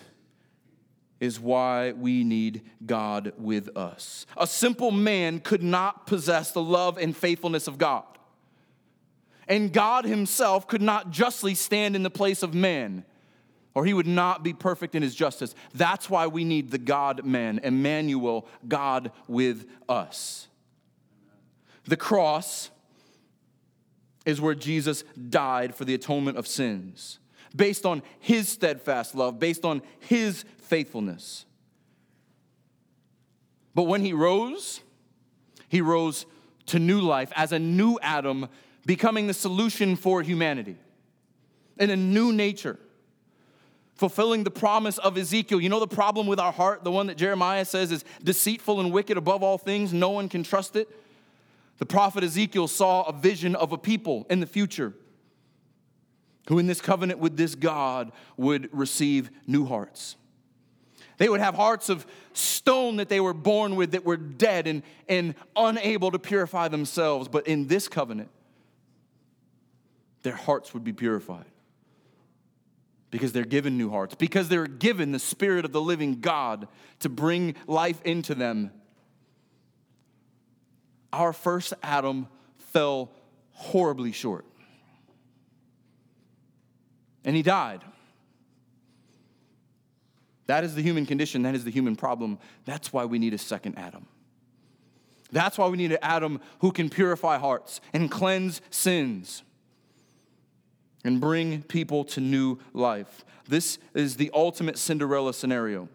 is 1.19 1.39
why 1.39 1.91
we 1.91 2.23
need 2.23 2.61
God 2.85 3.33
with 3.37 3.75
us. 3.77 4.25
A 4.37 4.47
simple 4.47 4.91
man 4.91 5.39
could 5.39 5.63
not 5.63 6.07
possess 6.07 6.51
the 6.51 6.61
love 6.61 6.97
and 6.97 7.15
faithfulness 7.15 7.67
of 7.67 7.77
God 7.77 8.05
and 9.47 9.71
God 9.71 10.05
himself 10.05 10.67
could 10.67 10.81
not 10.81 11.11
justly 11.11 11.55
stand 11.55 11.95
in 11.95 12.03
the 12.03 12.09
place 12.09 12.43
of 12.43 12.53
man, 12.53 13.05
or 13.73 13.85
he 13.85 13.93
would 13.93 14.07
not 14.07 14.43
be 14.43 14.53
perfect 14.53 14.95
in 14.95 15.03
his 15.03 15.15
justice. 15.15 15.53
That's 15.73 16.09
why 16.09 16.27
we 16.27 16.43
need 16.43 16.71
the 16.71 16.77
God 16.77 17.25
man, 17.25 17.59
Emmanuel, 17.63 18.47
God 18.67 19.11
with 19.27 19.67
us. 19.87 20.47
The 21.85 21.97
cross 21.97 22.71
is 24.25 24.41
where 24.41 24.55
Jesus 24.55 25.03
died 25.29 25.75
for 25.75 25.85
the 25.85 25.93
atonement 25.93 26.37
of 26.37 26.47
sins, 26.47 27.19
based 27.55 27.85
on 27.85 28.01
his 28.19 28.49
steadfast 28.49 29.15
love, 29.15 29.39
based 29.39 29.63
on 29.63 29.81
his 29.99 30.43
faithfulness. 30.57 31.45
But 33.73 33.83
when 33.83 34.01
he 34.01 34.13
rose, 34.13 34.81
he 35.67 35.81
rose 35.81 36.25
to 36.67 36.79
new 36.79 37.01
life 37.01 37.31
as 37.35 37.51
a 37.51 37.59
new 37.59 37.99
Adam 38.01 38.47
becoming 38.85 39.27
the 39.27 39.33
solution 39.33 39.95
for 39.95 40.21
humanity 40.21 40.77
in 41.77 41.89
a 41.89 41.95
new 41.95 42.31
nature, 42.31 42.79
fulfilling 43.95 44.43
the 44.43 44.51
promise 44.51 44.97
of 44.97 45.17
Ezekiel. 45.17 45.59
You 45.59 45.69
know 45.69 45.79
the 45.79 45.87
problem 45.87 46.27
with 46.27 46.39
our 46.39 46.51
heart, 46.51 46.83
the 46.83 46.91
one 46.91 47.07
that 47.07 47.17
Jeremiah 47.17 47.65
says 47.65 47.91
is 47.91 48.05
deceitful 48.23 48.79
and 48.79 48.91
wicked 48.91 49.17
above 49.17 49.43
all 49.43 49.57
things, 49.57 49.93
no 49.93 50.09
one 50.09 50.29
can 50.29 50.43
trust 50.43 50.75
it? 50.75 50.89
The 51.77 51.85
prophet 51.85 52.23
Ezekiel 52.23 52.67
saw 52.67 53.03
a 53.03 53.13
vision 53.13 53.55
of 53.55 53.71
a 53.71 53.77
people 53.77 54.25
in 54.29 54.39
the 54.39 54.47
future 54.47 54.93
who, 56.47 56.59
in 56.59 56.67
this 56.67 56.81
covenant 56.81 57.19
with 57.19 57.37
this 57.37 57.55
God, 57.55 58.11
would 58.37 58.69
receive 58.71 59.29
new 59.47 59.65
hearts. 59.65 60.15
They 61.17 61.29
would 61.29 61.39
have 61.39 61.55
hearts 61.55 61.89
of 61.89 62.05
stone 62.33 62.97
that 62.97 63.09
they 63.09 63.19
were 63.19 63.33
born 63.33 63.75
with 63.75 63.91
that 63.91 64.05
were 64.05 64.17
dead 64.17 64.67
and, 64.67 64.83
and 65.07 65.35
unable 65.55 66.11
to 66.11 66.19
purify 66.19 66.67
themselves. 66.67 67.27
But 67.27 67.47
in 67.47 67.67
this 67.67 67.87
covenant, 67.87 68.29
their 70.23 70.35
hearts 70.35 70.73
would 70.73 70.83
be 70.83 70.93
purified. 70.93 71.45
Because 73.11 73.31
they're 73.31 73.45
given 73.45 73.77
new 73.77 73.89
hearts, 73.89 74.15
because 74.15 74.49
they're 74.49 74.67
given 74.67 75.13
the 75.13 75.19
Spirit 75.19 75.63
of 75.63 75.71
the 75.71 75.79
living 75.79 76.19
God 76.19 76.67
to 76.99 77.07
bring 77.07 77.55
life 77.65 78.01
into 78.03 78.35
them. 78.35 78.71
Our 81.15 81.31
first 81.31 81.73
Adam 81.81 82.27
fell 82.57 83.09
horribly 83.53 84.11
short. 84.11 84.45
And 87.23 87.37
he 87.37 87.41
died. 87.41 87.81
That 90.47 90.65
is 90.65 90.75
the 90.75 90.81
human 90.81 91.05
condition. 91.05 91.43
That 91.43 91.55
is 91.55 91.63
the 91.63 91.71
human 91.71 91.95
problem. 91.95 92.37
That's 92.65 92.91
why 92.91 93.05
we 93.05 93.17
need 93.17 93.33
a 93.33 93.37
second 93.37 93.79
Adam. 93.79 94.05
That's 95.31 95.57
why 95.57 95.69
we 95.69 95.77
need 95.77 95.93
an 95.93 95.99
Adam 96.01 96.41
who 96.59 96.73
can 96.73 96.89
purify 96.89 97.37
hearts 97.37 97.79
and 97.93 98.11
cleanse 98.11 98.61
sins 98.69 99.41
and 101.05 101.21
bring 101.21 101.63
people 101.63 102.03
to 102.03 102.19
new 102.19 102.59
life. 102.73 103.23
This 103.47 103.79
is 103.93 104.17
the 104.17 104.29
ultimate 104.33 104.77
Cinderella 104.77 105.33
scenario. 105.33 105.87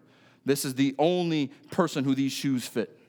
This 0.47 0.65
is 0.65 0.77
the 0.77 0.95
only 0.99 1.49
person 1.71 2.05
who 2.05 2.15
these 2.15 2.33
shoes 2.33 2.67
fit. 2.67 3.00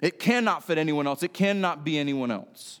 It 0.00 0.18
cannot 0.18 0.64
fit 0.64 0.78
anyone 0.78 1.06
else, 1.06 1.22
it 1.22 1.32
cannot 1.32 1.84
be 1.84 1.98
anyone 1.98 2.30
else. 2.30 2.80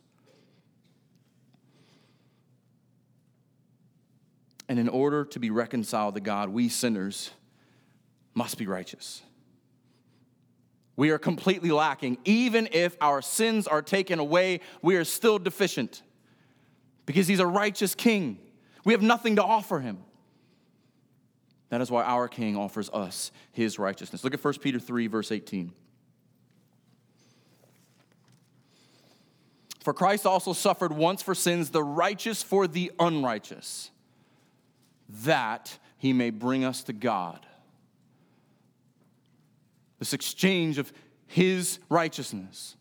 And 4.68 4.78
in 4.78 4.88
order 4.88 5.24
to 5.26 5.38
be 5.38 5.50
reconciled 5.50 6.14
to 6.14 6.20
God, 6.20 6.48
we 6.48 6.68
sinners 6.68 7.30
must 8.34 8.56
be 8.56 8.66
righteous. 8.66 9.22
We 10.96 11.10
are 11.10 11.18
completely 11.18 11.70
lacking. 11.70 12.18
Even 12.24 12.68
if 12.72 12.96
our 13.00 13.20
sins 13.20 13.66
are 13.66 13.82
taken 13.82 14.18
away, 14.18 14.60
we 14.80 14.96
are 14.96 15.04
still 15.04 15.38
deficient 15.38 16.02
because 17.04 17.26
He's 17.26 17.40
a 17.40 17.46
righteous 17.46 17.94
King. 17.94 18.38
We 18.84 18.92
have 18.92 19.02
nothing 19.02 19.36
to 19.36 19.42
offer 19.42 19.80
him. 19.80 19.98
That 21.70 21.80
is 21.80 21.90
why 21.90 22.04
our 22.04 22.28
King 22.28 22.56
offers 22.56 22.90
us 22.90 23.32
his 23.50 23.78
righteousness. 23.78 24.22
Look 24.22 24.34
at 24.34 24.44
1 24.44 24.54
Peter 24.60 24.78
3, 24.78 25.06
verse 25.06 25.32
18. 25.32 25.72
For 29.84 29.92
Christ 29.92 30.24
also 30.24 30.54
suffered 30.54 30.94
once 30.94 31.20
for 31.20 31.34
sins, 31.34 31.68
the 31.68 31.84
righteous 31.84 32.42
for 32.42 32.66
the 32.66 32.90
unrighteous, 32.98 33.90
that 35.24 35.78
he 35.98 36.14
may 36.14 36.30
bring 36.30 36.64
us 36.64 36.82
to 36.84 36.94
God. 36.94 37.44
This 39.98 40.14
exchange 40.14 40.78
of 40.78 40.90
his 41.26 41.80
righteousness, 41.90 42.76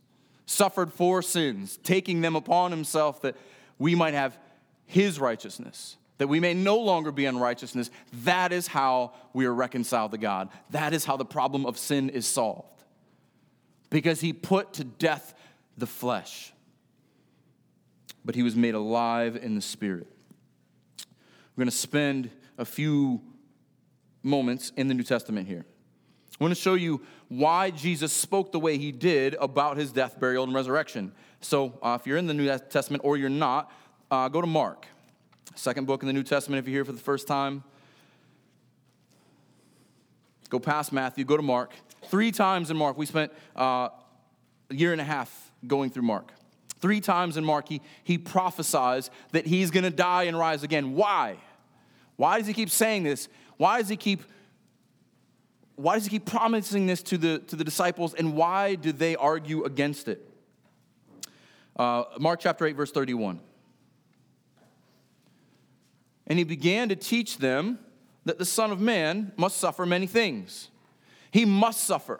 suffered 0.45 0.93
for 0.93 1.21
sins, 1.21 1.77
taking 1.83 2.21
them 2.21 2.37
upon 2.37 2.71
himself 2.71 3.21
that 3.23 3.35
we 3.77 3.95
might 3.95 4.13
have 4.13 4.37
his 4.85 5.19
righteousness, 5.19 5.97
that 6.19 6.27
we 6.27 6.39
may 6.39 6.53
no 6.53 6.77
longer 6.77 7.11
be 7.11 7.25
unrighteousness. 7.25 7.91
That 8.23 8.53
is 8.53 8.67
how 8.67 9.11
we 9.33 9.45
are 9.45 9.53
reconciled 9.53 10.11
to 10.11 10.17
God. 10.17 10.47
That 10.69 10.93
is 10.93 11.03
how 11.03 11.17
the 11.17 11.25
problem 11.25 11.65
of 11.65 11.77
sin 11.77 12.09
is 12.09 12.25
solved. 12.25 12.81
Because 13.89 14.21
he 14.21 14.31
put 14.31 14.71
to 14.75 14.85
death 14.85 15.33
the 15.77 15.87
flesh, 15.87 16.53
but 18.25 18.35
he 18.35 18.43
was 18.43 18.55
made 18.55 18.75
alive 18.75 19.35
in 19.35 19.55
the 19.55 19.61
spirit. 19.61 20.07
We're 21.55 21.63
going 21.63 21.71
to 21.71 21.77
spend 21.77 22.29
a 22.57 22.65
few 22.65 23.21
moments 24.23 24.71
in 24.75 24.87
the 24.87 24.93
New 24.93 25.03
Testament 25.03 25.47
here. 25.47 25.65
I 26.39 26.43
want 26.43 26.55
to 26.55 26.59
show 26.59 26.73
you 26.73 27.01
why 27.27 27.69
Jesus 27.69 28.11
spoke 28.11 28.51
the 28.51 28.59
way 28.59 28.77
he 28.77 28.91
did 28.91 29.35
about 29.39 29.77
his 29.77 29.91
death, 29.91 30.19
burial, 30.19 30.43
and 30.43 30.53
resurrection. 30.53 31.11
So, 31.41 31.77
uh, 31.81 31.97
if 31.99 32.07
you're 32.07 32.17
in 32.17 32.25
the 32.25 32.33
New 32.33 32.47
Testament 32.69 33.03
or 33.05 33.17
you're 33.17 33.29
not, 33.29 33.71
uh, 34.09 34.29
go 34.29 34.41
to 34.41 34.47
Mark, 34.47 34.87
second 35.55 35.85
book 35.85 36.01
in 36.01 36.07
the 36.07 36.13
New 36.13 36.23
Testament 36.23 36.59
if 36.59 36.67
you're 36.67 36.77
here 36.77 36.85
for 36.85 36.91
the 36.91 36.99
first 36.99 37.27
time. 37.27 37.63
Go 40.49 40.59
past 40.59 40.91
Matthew, 40.91 41.23
go 41.25 41.37
to 41.37 41.43
Mark. 41.43 41.73
Three 42.05 42.31
times 42.31 42.71
in 42.71 42.77
Mark, 42.77 42.97
we 42.97 43.05
spent 43.05 43.31
uh, 43.55 43.89
a 44.69 44.75
year 44.75 44.91
and 44.91 45.01
a 45.01 45.05
half 45.05 45.51
going 45.65 45.89
through 45.89 46.03
Mark. 46.03 46.31
Three 46.83 46.99
times 46.99 47.37
in 47.37 47.45
Mark, 47.45 47.69
he, 47.69 47.79
he 48.03 48.17
prophesies 48.17 49.09
that 49.31 49.47
he's 49.47 49.71
going 49.71 49.85
to 49.85 49.89
die 49.89 50.23
and 50.23 50.37
rise 50.37 50.63
again. 50.63 50.95
Why? 50.95 51.37
Why 52.17 52.37
does 52.37 52.45
he 52.45 52.53
keep 52.53 52.69
saying 52.69 53.03
this? 53.03 53.29
Why 53.55 53.79
does 53.79 53.87
he 53.87 53.95
keep 53.95 54.21
why 55.77 55.93
does 55.93 56.03
he 56.03 56.09
keep 56.09 56.25
promising 56.25 56.85
this 56.85 57.01
to 57.03 57.17
the, 57.17 57.39
to 57.39 57.55
the 57.55 57.63
disciples, 57.63 58.13
and 58.13 58.35
why 58.35 58.75
do 58.75 58.91
they 58.91 59.15
argue 59.15 59.63
against 59.63 60.09
it? 60.09 60.29
Uh, 61.77 62.03
Mark 62.19 62.41
chapter 62.41 62.65
8, 62.65 62.75
verse 62.75 62.91
31. 62.91 63.39
And 66.27 66.37
he 66.37 66.43
began 66.43 66.89
to 66.89 66.97
teach 66.97 67.37
them 67.37 67.79
that 68.25 68.37
the 68.37 68.45
Son 68.45 68.71
of 68.71 68.81
Man 68.81 69.31
must 69.37 69.55
suffer 69.55 69.85
many 69.85 70.05
things. 70.05 70.69
He 71.31 71.45
must 71.45 71.85
suffer. 71.85 72.19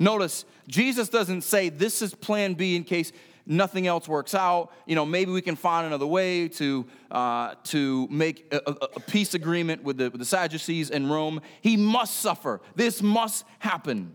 Notice, 0.00 0.46
Jesus 0.66 1.10
doesn't 1.10 1.42
say 1.42 1.68
this 1.68 2.02
is 2.02 2.14
plan 2.14 2.54
B 2.54 2.74
in 2.74 2.84
case 2.84 3.12
nothing 3.46 3.86
else 3.86 4.08
works 4.08 4.34
out, 4.34 4.72
you 4.86 4.94
know, 4.94 5.04
maybe 5.04 5.32
we 5.32 5.42
can 5.42 5.56
find 5.56 5.86
another 5.86 6.06
way 6.06 6.48
to, 6.48 6.86
uh, 7.10 7.54
to 7.64 8.06
make 8.08 8.52
a, 8.52 8.58
a, 8.96 9.00
peace 9.00 9.34
agreement 9.34 9.82
with 9.82 9.96
the, 9.96 10.10
with 10.10 10.20
the 10.20 10.24
Sadducees 10.24 10.90
in 10.90 11.08
Rome. 11.08 11.40
He 11.60 11.76
must 11.76 12.20
suffer. 12.20 12.60
This 12.74 13.02
must 13.02 13.44
happen. 13.58 14.14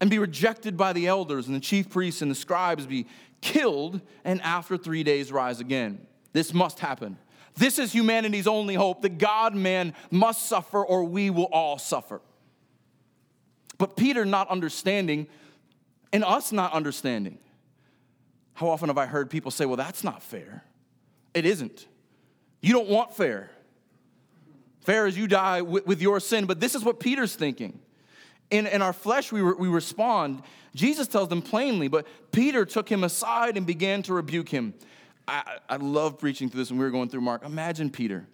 And 0.00 0.10
be 0.10 0.18
rejected 0.18 0.76
by 0.76 0.92
the 0.92 1.06
elders 1.06 1.46
and 1.46 1.54
the 1.54 1.60
chief 1.60 1.90
priests 1.90 2.22
and 2.22 2.30
the 2.30 2.34
scribes, 2.34 2.86
be 2.86 3.06
killed, 3.40 4.00
and 4.24 4.40
after 4.42 4.76
three 4.76 5.02
days 5.02 5.30
rise 5.30 5.60
again. 5.60 6.06
This 6.32 6.52
must 6.52 6.80
happen. 6.80 7.18
This 7.56 7.78
is 7.78 7.92
humanity's 7.92 8.46
only 8.46 8.74
hope. 8.74 9.02
The 9.02 9.08
God 9.08 9.54
man 9.54 9.94
must 10.10 10.46
suffer, 10.46 10.84
or 10.84 11.04
we 11.04 11.30
will 11.30 11.48
all 11.52 11.78
suffer. 11.78 12.20
But 13.78 13.96
Peter 13.96 14.24
not 14.24 14.48
understanding, 14.48 15.28
and 16.12 16.24
us 16.24 16.52
not 16.52 16.72
understanding, 16.72 17.38
how 18.54 18.68
often 18.68 18.88
have 18.88 18.98
I 18.98 19.06
heard 19.06 19.30
people 19.30 19.50
say, 19.50 19.66
well, 19.66 19.76
that's 19.76 20.04
not 20.04 20.22
fair? 20.22 20.64
It 21.34 21.44
isn't. 21.44 21.86
You 22.60 22.72
don't 22.72 22.88
want 22.88 23.14
fair. 23.14 23.50
Fair 24.80 25.06
is 25.06 25.16
you 25.16 25.26
die 25.26 25.62
with, 25.62 25.86
with 25.86 26.00
your 26.00 26.20
sin, 26.20 26.46
but 26.46 26.60
this 26.60 26.74
is 26.74 26.84
what 26.84 27.00
Peter's 27.00 27.34
thinking. 27.34 27.80
In, 28.50 28.66
in 28.66 28.82
our 28.82 28.92
flesh, 28.92 29.32
we, 29.32 29.40
re, 29.40 29.54
we 29.58 29.68
respond. 29.68 30.42
Jesus 30.74 31.08
tells 31.08 31.28
them 31.28 31.42
plainly, 31.42 31.88
but 31.88 32.06
Peter 32.30 32.64
took 32.64 32.88
him 32.88 33.02
aside 33.02 33.56
and 33.56 33.66
began 33.66 34.02
to 34.04 34.14
rebuke 34.14 34.48
him. 34.48 34.74
I, 35.26 35.58
I 35.68 35.76
love 35.76 36.18
preaching 36.18 36.50
through 36.50 36.60
this 36.60 36.70
when 36.70 36.78
we 36.78 36.84
were 36.84 36.90
going 36.90 37.08
through 37.08 37.22
Mark. 37.22 37.44
Imagine 37.44 37.90
Peter, 37.90 38.26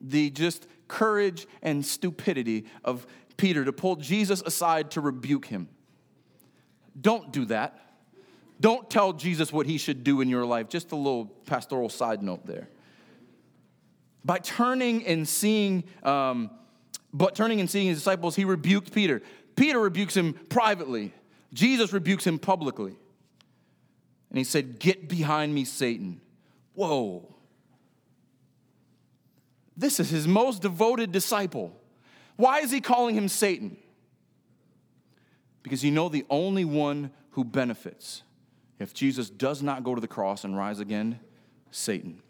the 0.00 0.30
just 0.30 0.66
courage 0.88 1.46
and 1.62 1.84
stupidity 1.84 2.64
of 2.84 3.06
Peter 3.36 3.64
to 3.64 3.72
pull 3.72 3.96
Jesus 3.96 4.42
aside 4.44 4.90
to 4.92 5.00
rebuke 5.00 5.46
him. 5.46 5.68
Don't 7.00 7.30
do 7.30 7.44
that. 7.46 7.87
Don't 8.60 8.90
tell 8.90 9.12
Jesus 9.12 9.52
what 9.52 9.66
he 9.66 9.78
should 9.78 10.02
do 10.02 10.20
in 10.20 10.28
your 10.28 10.44
life. 10.44 10.68
Just 10.68 10.92
a 10.92 10.96
little 10.96 11.26
pastoral 11.46 11.88
side 11.88 12.22
note 12.22 12.44
there. 12.46 12.68
By 14.24 14.38
turning 14.38 15.06
and 15.06 15.28
seeing, 15.28 15.84
um, 16.02 16.50
but 17.12 17.34
turning 17.34 17.60
and 17.60 17.70
seeing 17.70 17.86
his 17.86 17.98
disciples, 17.98 18.34
he 18.34 18.44
rebuked 18.44 18.92
Peter. 18.92 19.22
Peter 19.54 19.78
rebukes 19.78 20.16
him 20.16 20.34
privately. 20.48 21.12
Jesus 21.52 21.92
rebukes 21.92 22.26
him 22.26 22.38
publicly. 22.38 22.96
And 24.30 24.38
he 24.38 24.44
said, 24.44 24.78
Get 24.78 25.08
behind 25.08 25.54
me, 25.54 25.64
Satan. 25.64 26.20
Whoa. 26.74 27.34
This 29.76 30.00
is 30.00 30.10
his 30.10 30.26
most 30.26 30.62
devoted 30.62 31.12
disciple. 31.12 31.80
Why 32.36 32.58
is 32.60 32.72
he 32.72 32.80
calling 32.80 33.14
him 33.14 33.28
Satan? 33.28 33.76
Because 35.62 35.84
you 35.84 35.92
know 35.92 36.08
the 36.08 36.26
only 36.28 36.64
one 36.64 37.12
who 37.30 37.44
benefits 37.44 38.22
if 38.78 38.94
Jesus 38.94 39.28
does 39.30 39.62
not 39.62 39.84
go 39.84 39.94
to 39.94 40.00
the 40.00 40.08
cross 40.08 40.44
and 40.44 40.56
rise 40.56 40.80
again? 40.80 41.20
Satan. 41.70 42.22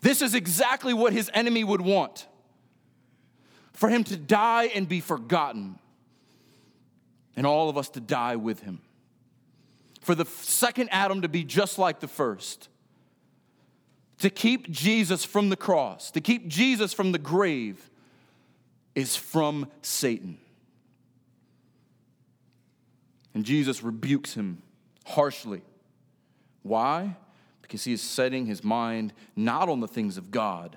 This 0.00 0.22
is 0.22 0.34
exactly 0.34 0.94
what 0.94 1.12
his 1.12 1.30
enemy 1.34 1.64
would 1.64 1.80
want 1.80 2.26
for 3.72 3.88
him 3.88 4.02
to 4.04 4.16
die 4.16 4.64
and 4.74 4.88
be 4.88 5.00
forgotten, 5.00 5.78
and 7.36 7.46
all 7.46 7.68
of 7.68 7.78
us 7.78 7.88
to 7.90 8.00
die 8.00 8.34
with 8.34 8.60
him. 8.60 8.80
For 10.00 10.16
the 10.16 10.24
second 10.24 10.88
Adam 10.90 11.22
to 11.22 11.28
be 11.28 11.44
just 11.44 11.78
like 11.78 12.00
the 12.00 12.08
first, 12.08 12.68
to 14.18 14.30
keep 14.30 14.68
Jesus 14.68 15.24
from 15.24 15.48
the 15.48 15.56
cross, 15.56 16.10
to 16.10 16.20
keep 16.20 16.48
Jesus 16.48 16.92
from 16.92 17.12
the 17.12 17.18
grave, 17.18 17.88
is 18.96 19.14
from 19.14 19.68
Satan. 19.82 20.38
And 23.34 23.44
Jesus 23.44 23.84
rebukes 23.84 24.34
him 24.34 24.62
harshly. 25.08 25.62
Why? 26.62 27.16
Because 27.62 27.84
he 27.84 27.92
is 27.92 28.02
setting 28.02 28.46
his 28.46 28.62
mind 28.62 29.12
not 29.36 29.68
on 29.68 29.80
the 29.80 29.88
things 29.88 30.16
of 30.16 30.30
God, 30.30 30.76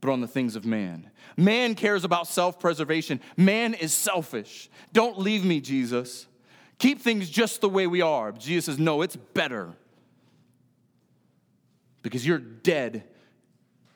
but 0.00 0.10
on 0.10 0.20
the 0.20 0.28
things 0.28 0.56
of 0.56 0.64
man. 0.64 1.10
Man 1.36 1.74
cares 1.74 2.04
about 2.04 2.26
self 2.26 2.58
preservation, 2.58 3.20
man 3.36 3.74
is 3.74 3.92
selfish. 3.92 4.70
Don't 4.92 5.18
leave 5.18 5.44
me, 5.44 5.60
Jesus. 5.60 6.26
Keep 6.78 7.00
things 7.00 7.30
just 7.30 7.62
the 7.62 7.68
way 7.68 7.86
we 7.86 8.02
are. 8.02 8.32
Jesus 8.32 8.66
says, 8.66 8.78
No, 8.78 9.02
it's 9.02 9.16
better. 9.16 9.72
Because 12.02 12.26
you're 12.26 12.38
dead 12.38 13.04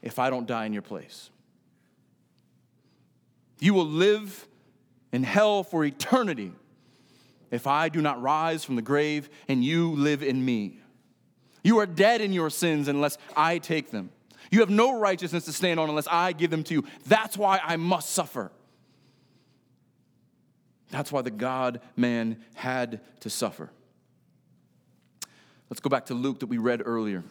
if 0.03 0.19
I 0.19 0.31
don't 0.31 0.47
die 0.47 0.65
in 0.65 0.73
your 0.73 0.83
place. 0.83 1.31
You 3.61 3.75
will 3.75 3.87
live 3.87 4.49
in 5.13 5.23
hell 5.23 5.63
for 5.63 5.85
eternity 5.85 6.53
if 7.51 7.67
I 7.67 7.89
do 7.89 8.01
not 8.01 8.21
rise 8.23 8.65
from 8.65 8.77
the 8.77 8.83
grave 8.83 9.29
and 9.49 9.65
you 9.65 9.93
live 9.93 10.23
in 10.23 10.45
me. 10.45 10.79
You 11.63 11.79
are 11.79 11.87
dead 11.87 12.21
in 12.21 12.33
your 12.33 12.51
sins 12.51 12.89
unless 12.89 13.19
I 13.37 13.59
take 13.59 13.91
them. 13.91 14.11
You 14.51 14.61
have 14.61 14.71
no 14.71 14.99
righteousness 14.99 15.45
to 15.45 15.53
stand 15.53 15.79
on 15.79 15.89
unless 15.89 16.09
I 16.09 16.33
give 16.33 16.51
them 16.51 16.65
to 16.65 16.75
you. 16.75 16.85
That's 17.07 17.37
why 17.37 17.61
I 17.63 17.77
must 17.77 18.11
suffer. 18.11 18.51
That's 20.91 21.13
why 21.13 21.23
the 21.23 21.31
God 21.31 21.81
man 21.97 22.39
had 22.55 23.01
to 23.21 23.31
suffer. 23.31 23.71
Let's 25.69 25.81
go 25.81 25.89
back 25.89 26.07
to 26.07 26.15
Luke 26.15 26.41
that 26.41 26.49
we 26.49 26.59
read 26.59 26.83
earlier. 26.85 27.23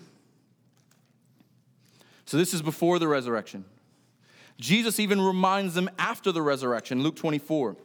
So, 2.26 2.38
this 2.38 2.54
is 2.54 2.62
before 2.62 3.00
the 3.00 3.08
resurrection. 3.08 3.66
Jesus 4.60 5.00
even 5.00 5.20
reminds 5.20 5.74
them 5.74 5.90
after 5.98 6.32
the 6.32 6.42
resurrection, 6.42 7.02
Luke 7.02 7.16
24. 7.16 7.76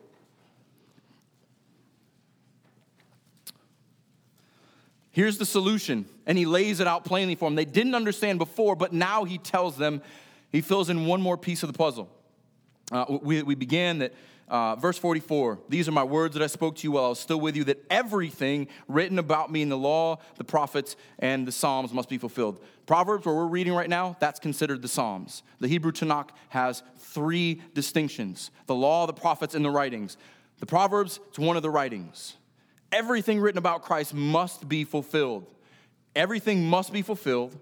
Here's 5.14 5.38
the 5.38 5.46
solution. 5.46 6.07
And 6.27 6.37
he 6.37 6.44
lays 6.44 6.81
it 6.81 6.88
out 6.88 7.05
plainly 7.05 7.37
for 7.37 7.48
them. 7.48 7.55
They 7.55 7.64
didn't 7.64 7.94
understand 7.94 8.40
before, 8.40 8.74
but 8.74 8.92
now 8.92 9.22
he 9.22 9.38
tells 9.38 9.77
them, 9.77 10.03
he 10.50 10.61
fills 10.61 10.90
in 10.90 11.07
one 11.07 11.22
more 11.22 11.38
piece 11.38 11.62
of 11.62 11.72
the 11.72 11.79
puzzle. 11.79 12.11
Uh, 12.90 13.18
we, 13.22 13.42
we 13.42 13.55
began 13.55 13.98
that 13.98 14.12
uh, 14.48 14.74
verse 14.74 14.98
44 14.98 15.61
These 15.68 15.88
are 15.88 15.92
my 15.92 16.03
words 16.03 16.35
that 16.35 16.42
I 16.42 16.48
spoke 16.48 16.77
to 16.77 16.83
you 16.83 16.92
while 16.92 17.05
I 17.05 17.09
was 17.11 17.20
still 17.20 17.40
with 17.40 17.57
you, 17.57 17.62
that 17.64 17.83
everything 17.88 18.66
written 18.88 19.20
about 19.20 19.53
me 19.53 19.62
in 19.62 19.68
the 19.68 19.79
law, 19.79 20.18
the 20.37 20.44
prophets, 20.44 20.96
and 21.20 21.46
the 21.46 21.53
Psalms 21.53 21.92
must 21.92 22.09
be 22.09 22.18
fulfilled. 22.18 22.59
Proverbs, 22.85 23.24
where 23.24 23.37
we're 23.37 23.46
reading 23.46 23.72
right 23.72 23.88
now, 23.88 24.16
that's 24.18 24.40
considered 24.40 24.83
the 24.83 24.88
Psalms. 24.88 25.44
The 25.61 25.68
Hebrew 25.68 25.92
Tanakh 25.92 26.31
has 26.48 26.83
three 26.98 27.62
distinctions 27.72 28.50
the 28.66 28.74
law, 28.74 29.07
the 29.07 29.14
prophets, 29.14 29.55
and 29.55 29.64
the 29.64 29.70
writings. 29.70 30.16
The 30.59 30.66
Proverbs, 30.66 31.20
it's 31.29 31.38
one 31.38 31.57
of 31.57 31.62
the 31.62 31.70
writings. 31.70 32.35
Everything 32.95 33.41
written 33.41 33.59
about 33.59 33.83
Christ 33.83 34.15
must 34.15 34.69
be 34.69 34.85
fulfilled. 34.85 35.47
Everything 36.15 36.65
must 36.65 36.93
be 36.93 37.03
fulfilled. 37.03 37.59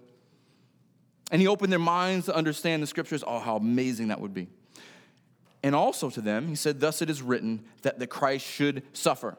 And 1.31 1.41
he 1.41 1.47
opened 1.47 1.71
their 1.71 1.79
minds 1.79 2.27
to 2.27 2.35
understand 2.35 2.83
the 2.83 2.87
scriptures. 2.87 3.23
Oh, 3.25 3.39
how 3.39 3.55
amazing 3.55 4.09
that 4.09 4.21
would 4.21 4.35
be. 4.35 4.47
And 5.63 5.73
also 5.73 6.11
to 6.11 6.21
them, 6.21 6.47
he 6.47 6.53
said, 6.53 6.79
Thus 6.79 7.01
it 7.01 7.09
is 7.09 7.23
written 7.23 7.65
that 7.81 7.97
the 7.97 8.05
Christ 8.05 8.45
should 8.45 8.83
suffer. 8.93 9.35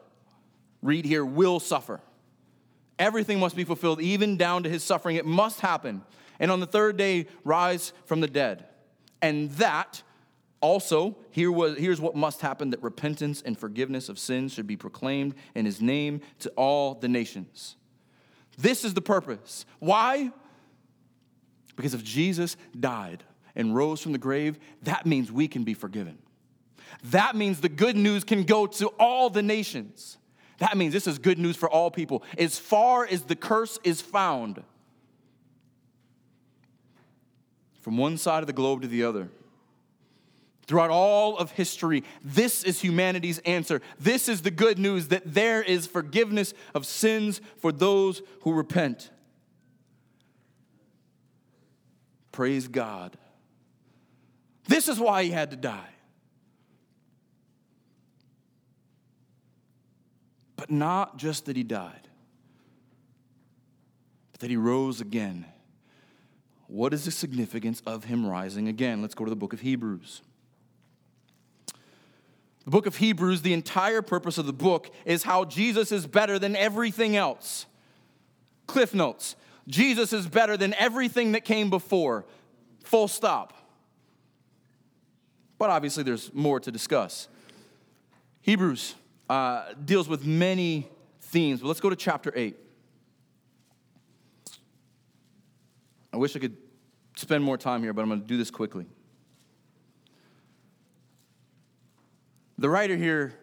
Read 0.81 1.05
here, 1.05 1.23
will 1.23 1.61
suffer. 1.61 2.01
Everything 2.99 3.39
must 3.39 3.55
be 3.55 3.63
fulfilled, 3.63 4.01
even 4.01 4.35
down 4.35 4.63
to 4.63 4.69
his 4.69 4.83
suffering. 4.83 5.15
It 5.15 5.25
must 5.25 5.61
happen. 5.61 6.01
And 6.41 6.51
on 6.51 6.59
the 6.59 6.65
third 6.65 6.97
day, 6.97 7.27
rise 7.45 7.93
from 8.03 8.19
the 8.19 8.27
dead. 8.27 8.65
And 9.21 9.49
that 9.51 10.03
also, 10.65 11.15
here 11.29 11.51
was, 11.51 11.77
here's 11.77 12.01
what 12.01 12.15
must 12.15 12.41
happen 12.41 12.71
that 12.71 12.81
repentance 12.81 13.43
and 13.43 13.55
forgiveness 13.55 14.09
of 14.09 14.17
sins 14.17 14.51
should 14.51 14.65
be 14.65 14.75
proclaimed 14.75 15.35
in 15.53 15.63
his 15.63 15.79
name 15.79 16.21
to 16.39 16.49
all 16.57 16.95
the 16.95 17.07
nations. 17.07 17.75
This 18.57 18.83
is 18.83 18.95
the 18.95 19.01
purpose. 19.01 19.67
Why? 19.77 20.31
Because 21.75 21.93
if 21.93 22.03
Jesus 22.03 22.57
died 22.79 23.23
and 23.55 23.75
rose 23.75 24.01
from 24.01 24.11
the 24.11 24.17
grave, 24.17 24.57
that 24.81 25.05
means 25.05 25.31
we 25.31 25.47
can 25.47 25.63
be 25.63 25.75
forgiven. 25.75 26.17
That 27.03 27.35
means 27.35 27.61
the 27.61 27.69
good 27.69 27.95
news 27.95 28.23
can 28.23 28.43
go 28.43 28.65
to 28.65 28.87
all 28.99 29.29
the 29.29 29.43
nations. 29.43 30.17
That 30.57 30.75
means 30.77 30.93
this 30.93 31.05
is 31.05 31.19
good 31.19 31.37
news 31.37 31.55
for 31.55 31.69
all 31.69 31.91
people. 31.91 32.23
As 32.39 32.57
far 32.57 33.05
as 33.05 33.21
the 33.21 33.35
curse 33.35 33.77
is 33.83 34.01
found, 34.01 34.63
from 37.81 37.97
one 37.97 38.17
side 38.17 38.41
of 38.41 38.47
the 38.47 38.53
globe 38.53 38.81
to 38.81 38.87
the 38.87 39.03
other, 39.03 39.29
throughout 40.67 40.89
all 40.89 41.37
of 41.37 41.51
history, 41.51 42.03
this 42.23 42.63
is 42.63 42.81
humanity's 42.81 43.39
answer. 43.39 43.81
This 43.99 44.27
is 44.27 44.41
the 44.41 44.51
good 44.51 44.79
news 44.79 45.09
that 45.09 45.21
there 45.25 45.61
is 45.61 45.87
forgiveness 45.87 46.53
of 46.73 46.85
sins 46.85 47.41
for 47.57 47.71
those 47.71 48.21
who 48.41 48.53
repent. 48.53 49.11
Praise 52.31 52.67
God. 52.67 53.17
This 54.67 54.89
is 54.89 54.99
why 54.99 55.23
he 55.23 55.31
had 55.31 55.51
to 55.51 55.57
die. 55.57 55.89
But 60.55 60.71
not 60.71 61.17
just 61.17 61.45
that 61.45 61.55
he 61.55 61.63
died, 61.63 62.07
but 64.31 64.41
that 64.41 64.49
he 64.49 64.57
rose 64.57 64.99
again. 64.99 65.45
What 66.67 66.93
is 66.93 67.05
the 67.05 67.11
significance 67.11 67.81
of 67.85 68.05
him 68.05 68.25
rising 68.25 68.67
again? 68.67 69.01
Let's 69.01 69.13
go 69.13 69.23
to 69.23 69.29
the 69.29 69.35
book 69.35 69.53
of 69.53 69.61
Hebrews. 69.61 70.21
The 72.65 72.71
book 72.71 72.87
of 72.87 72.97
Hebrews, 72.97 73.43
the 73.43 73.53
entire 73.53 74.01
purpose 74.01 74.37
of 74.37 74.47
the 74.47 74.53
book 74.53 74.89
is 75.05 75.23
how 75.23 75.45
Jesus 75.45 75.91
is 75.91 76.07
better 76.07 76.39
than 76.39 76.55
everything 76.55 77.15
else. 77.15 77.67
Cliff 78.67 78.93
notes 78.93 79.35
Jesus 79.67 80.13
is 80.13 80.27
better 80.27 80.57
than 80.57 80.73
everything 80.75 81.31
that 81.31 81.45
came 81.45 81.69
before. 81.69 82.25
Full 82.83 83.07
stop. 83.07 83.53
But 85.57 85.69
obviously, 85.69 86.03
there's 86.03 86.33
more 86.33 86.59
to 86.59 86.71
discuss. 86.71 87.27
Hebrews 88.41 88.93
uh, 89.29 89.73
deals 89.83 90.07
with 90.07 90.25
many 90.25 90.87
themes, 91.21 91.61
but 91.61 91.67
let's 91.67 91.79
go 91.79 91.89
to 91.89 91.95
chapter 91.95 92.31
8. 92.35 92.55
I 96.13 96.17
wish 96.17 96.35
I 96.35 96.39
could 96.39 96.57
spend 97.15 97.43
more 97.43 97.57
time 97.57 97.81
here, 97.81 97.93
but 97.93 98.01
I'm 98.01 98.09
going 98.09 98.21
to 98.21 98.27
do 98.27 98.37
this 98.37 98.51
quickly. 98.51 98.85
The 102.57 102.69
writer 102.69 102.95
here 102.95 103.33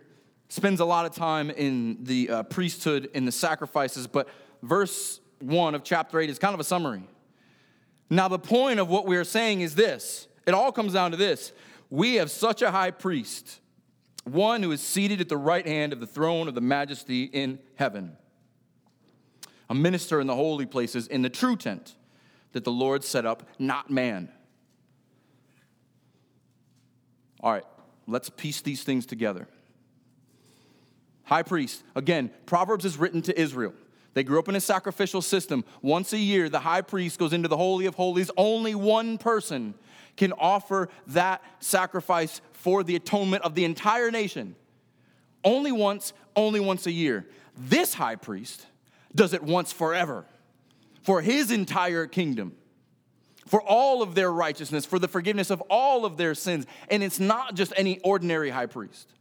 spends 0.48 0.80
a 0.80 0.84
lot 0.84 1.06
of 1.06 1.14
time 1.14 1.50
in 1.50 1.98
the 2.04 2.28
uh, 2.28 2.42
priesthood 2.44 3.10
and 3.14 3.26
the 3.26 3.32
sacrifices, 3.32 4.06
but 4.06 4.28
verse 4.62 5.20
1 5.40 5.74
of 5.74 5.84
chapter 5.84 6.20
8 6.20 6.30
is 6.30 6.38
kind 6.38 6.54
of 6.54 6.60
a 6.60 6.64
summary. 6.64 7.02
Now, 8.08 8.28
the 8.28 8.38
point 8.38 8.78
of 8.78 8.88
what 8.88 9.06
we're 9.06 9.24
saying 9.24 9.62
is 9.62 9.74
this 9.74 10.28
it 10.46 10.54
all 10.54 10.72
comes 10.72 10.94
down 10.94 11.10
to 11.12 11.16
this. 11.16 11.52
We 11.90 12.14
have 12.14 12.30
such 12.30 12.62
a 12.62 12.70
high 12.70 12.90
priest, 12.90 13.60
one 14.24 14.62
who 14.62 14.72
is 14.72 14.80
seated 14.80 15.20
at 15.20 15.28
the 15.28 15.36
right 15.36 15.66
hand 15.66 15.92
of 15.92 16.00
the 16.00 16.06
throne 16.06 16.48
of 16.48 16.54
the 16.54 16.60
majesty 16.60 17.24
in 17.24 17.58
heaven, 17.76 18.16
a 19.68 19.74
minister 19.74 20.20
in 20.20 20.26
the 20.26 20.34
holy 20.34 20.66
places 20.66 21.06
in 21.06 21.22
the 21.22 21.30
true 21.30 21.56
tent 21.56 21.96
that 22.52 22.64
the 22.64 22.72
Lord 22.72 23.04
set 23.04 23.26
up, 23.26 23.48
not 23.58 23.90
man. 23.90 24.30
All 27.40 27.52
right, 27.52 27.64
let's 28.06 28.30
piece 28.30 28.60
these 28.60 28.82
things 28.82 29.06
together. 29.06 29.48
High 31.24 31.42
priest, 31.42 31.82
again, 31.94 32.30
Proverbs 32.46 32.84
is 32.84 32.96
written 32.96 33.22
to 33.22 33.40
Israel. 33.40 33.74
They 34.14 34.24
grew 34.24 34.38
up 34.38 34.48
in 34.48 34.56
a 34.56 34.60
sacrificial 34.60 35.22
system. 35.22 35.64
Once 35.80 36.12
a 36.12 36.18
year, 36.18 36.48
the 36.48 36.60
high 36.60 36.82
priest 36.82 37.18
goes 37.18 37.32
into 37.32 37.48
the 37.48 37.56
Holy 37.56 37.86
of 37.86 37.94
Holies. 37.94 38.30
Only 38.36 38.74
one 38.74 39.16
person 39.16 39.74
can 40.16 40.32
offer 40.34 40.88
that 41.08 41.42
sacrifice 41.60 42.40
for 42.52 42.82
the 42.82 42.96
atonement 42.96 43.42
of 43.44 43.54
the 43.54 43.64
entire 43.64 44.10
nation. 44.10 44.54
Only 45.44 45.72
once, 45.72 46.12
only 46.36 46.60
once 46.60 46.86
a 46.86 46.92
year. 46.92 47.26
This 47.56 47.94
high 47.94 48.16
priest 48.16 48.66
does 49.14 49.32
it 49.32 49.42
once 49.42 49.72
forever 49.72 50.26
for 51.02 51.20
his 51.20 51.50
entire 51.50 52.06
kingdom 52.06 52.54
for 53.52 53.60
all 53.60 54.00
of 54.00 54.14
their 54.14 54.32
righteousness, 54.32 54.86
for 54.86 54.98
the 54.98 55.06
forgiveness 55.06 55.50
of 55.50 55.60
all 55.68 56.06
of 56.06 56.16
their 56.16 56.34
sins. 56.34 56.64
And 56.88 57.02
it's 57.02 57.20
not 57.20 57.54
just 57.54 57.74
any 57.76 57.98
ordinary 57.98 58.48
high 58.48 58.64
priest. 58.64 59.12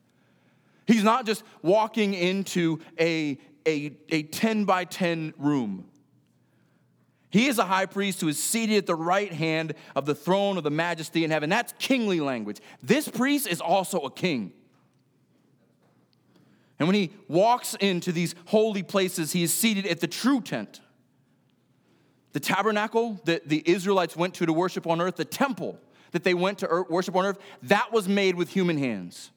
He's 0.88 1.04
not 1.04 1.26
just 1.26 1.44
walking 1.62 2.14
into 2.14 2.80
a, 2.98 3.38
a, 3.68 3.92
a 4.08 4.24
10 4.24 4.64
by 4.64 4.86
10 4.86 5.34
room. 5.38 5.84
He 7.30 7.48
is 7.48 7.60
a 7.60 7.66
high 7.66 7.86
priest 7.88 8.22
who 8.22 8.30
is 8.30 8.42
seated 8.42 8.78
at 8.78 8.86
the 8.86 8.96
right 8.96 9.34
hand 9.34 9.74
of 9.98 10.06
the 10.06 10.16
throne 10.16 10.58
of 10.58 10.64
the 10.64 10.72
majesty 10.72 11.26
in 11.26 11.32
heaven. 11.32 11.50
That's 11.50 11.74
kingly 11.78 12.22
language. 12.22 12.62
This 12.82 13.10
priest 13.10 13.48
is 13.48 13.60
also 13.60 14.00
a 14.00 14.12
king. 14.12 14.54
And 16.80 16.88
when 16.88 16.96
he 16.96 17.12
walks 17.28 17.76
into 17.82 18.14
these 18.14 18.34
holy 18.46 18.82
places, 18.82 19.34
he 19.34 19.44
is 19.44 19.54
seated 19.54 19.86
at 19.86 20.00
the 20.00 20.08
true 20.08 20.40
tent. 20.40 20.80
The 22.34 22.40
tabernacle 22.40 23.20
that 23.26 23.50
the 23.50 23.62
Israelites 23.66 24.16
went 24.16 24.34
to 24.36 24.46
to 24.46 24.54
worship 24.54 24.88
on 24.88 25.02
earth, 25.02 25.18
the 25.18 25.26
temple 25.26 25.78
that 26.12 26.24
they 26.24 26.34
went 26.34 26.60
to 26.60 26.86
worship 26.90 27.16
on 27.16 27.26
earth, 27.26 27.40
that 27.64 27.92
was 27.92 28.08
made 28.08 28.36
with 28.36 28.50
human 28.50 28.78
hands. 28.78 29.32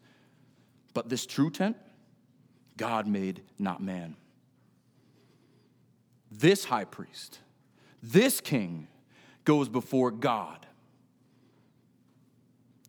But 0.93 1.09
this 1.09 1.27
true 1.27 1.51
tent, 1.51 1.77
God 2.77 3.07
made, 3.07 3.43
not 3.59 3.83
man. 3.83 4.17
This 6.31 6.65
high 6.65 6.85
priest, 6.85 7.41
this 8.03 8.41
king, 8.41 8.89
goes 9.45 9.69
before 9.69 10.11
God. 10.11 10.67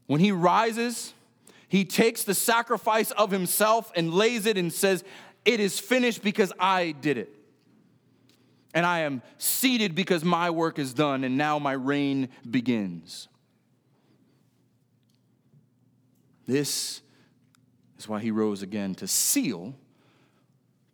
When 0.08 0.20
he 0.20 0.32
rises, 0.32 1.13
he 1.68 1.84
takes 1.84 2.24
the 2.24 2.34
sacrifice 2.34 3.12
of 3.12 3.32
himself 3.32 3.91
and 3.96 4.13
lays 4.13 4.46
it 4.46 4.58
and 4.58 4.72
says, 4.72 5.04
It 5.44 5.60
is 5.60 5.80
finished 5.80 6.24
because 6.24 6.54
I 6.60 6.91
did 6.91 7.18
it 7.18 7.44
and 8.75 8.85
I 8.85 8.99
am 8.99 9.21
seated 9.38 9.95
because 9.95 10.25
my 10.25 10.49
work 10.49 10.77
is 10.77 10.93
done, 10.93 11.23
and 11.23 11.38
now 11.38 11.57
my 11.57 11.71
reign 11.71 12.27
begins. 12.47 13.29
This 16.45 17.01
is 17.97 18.07
why 18.07 18.19
he 18.19 18.31
rose 18.31 18.61
again 18.61 18.93
to 18.95 19.07
seal 19.07 19.73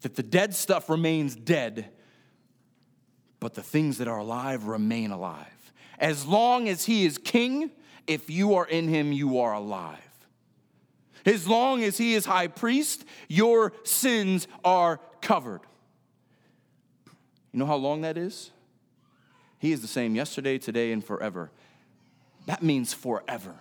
that 0.01 0.15
the 0.15 0.23
dead 0.23 0.53
stuff 0.53 0.89
remains 0.89 1.35
dead, 1.35 1.89
but 3.39 3.55
the 3.55 3.63
things 3.63 3.97
that 3.97 4.07
are 4.07 4.19
alive 4.19 4.65
remain 4.65 5.09
alive. 5.09 5.73
As 5.97 6.25
long 6.25 6.69
as 6.69 6.85
he 6.85 7.05
is 7.05 7.17
king, 7.17 7.71
if 8.05 8.29
you 8.29 8.55
are 8.55 8.65
in 8.65 8.87
him, 8.87 9.11
you 9.11 9.39
are 9.39 9.53
alive. 9.53 9.97
As 11.25 11.47
long 11.47 11.83
as 11.83 11.97
he 11.97 12.13
is 12.13 12.25
high 12.25 12.47
priest, 12.47 13.05
your 13.27 13.73
sins 13.83 14.47
are 14.63 14.99
covered. 15.21 15.61
You 17.51 17.59
know 17.59 17.65
how 17.65 17.75
long 17.75 18.01
that 18.01 18.17
is? 18.17 18.51
He 19.59 19.71
is 19.71 19.81
the 19.81 19.87
same 19.87 20.15
yesterday, 20.15 20.57
today, 20.57 20.91
and 20.91 21.03
forever. 21.03 21.51
That 22.47 22.63
means 22.63 22.93
forever. 22.93 23.55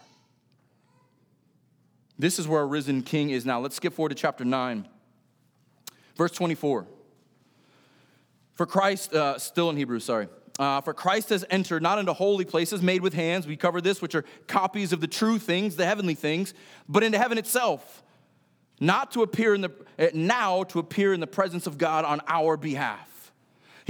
This 2.19 2.39
is 2.39 2.47
where 2.47 2.61
our 2.61 2.67
risen 2.67 3.03
king 3.03 3.31
is 3.31 3.45
now. 3.45 3.61
Let's 3.61 3.77
skip 3.77 3.95
forward 3.95 4.11
to 4.11 4.15
chapter 4.15 4.45
9, 4.45 4.87
verse 6.17 6.33
24. 6.33 6.87
For 8.55 8.67
Christ, 8.67 9.15
uh, 9.15 9.39
still 9.39 9.71
in 9.71 9.77
Hebrews, 9.77 10.05
sorry. 10.05 10.29
uh, 10.59 10.83
for 10.83 10.93
Christ 10.93 11.31
has 11.31 11.45
entered 11.49 11.83
not 11.83 11.99
into 11.99 12.13
holy 12.13 12.45
places 12.45 12.83
made 12.83 13.01
with 13.01 13.15
hands, 13.15 13.47
we 13.47 13.57
covered 13.57 13.83
this, 13.83 14.03
which 14.03 14.15
are 14.15 14.25
copies 14.47 14.93
of 14.93 15.01
the 15.01 15.07
true 15.07 15.39
things, 15.39 15.77
the 15.77 15.87
heavenly 15.87 16.15
things, 16.15 16.53
but 16.87 17.03
into 17.03 17.17
heaven 17.17 17.39
itself, 17.39 18.03
not 18.79 19.11
to 19.13 19.23
appear 19.23 19.55
in 19.55 19.63
the, 19.63 19.71
eh, 19.99 20.11
now 20.13 20.63
to 20.65 20.79
appear 20.79 21.15
in 21.15 21.21
the 21.21 21.27
presence 21.27 21.67
of 21.67 21.79
God 21.79 22.05
on 22.05 22.21
our 22.29 22.59
behalf. 22.59 23.10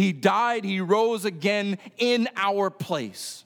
He 0.00 0.14
died, 0.14 0.64
he 0.64 0.80
rose 0.80 1.26
again 1.26 1.76
in 1.98 2.26
our 2.34 2.70
place. 2.70 3.44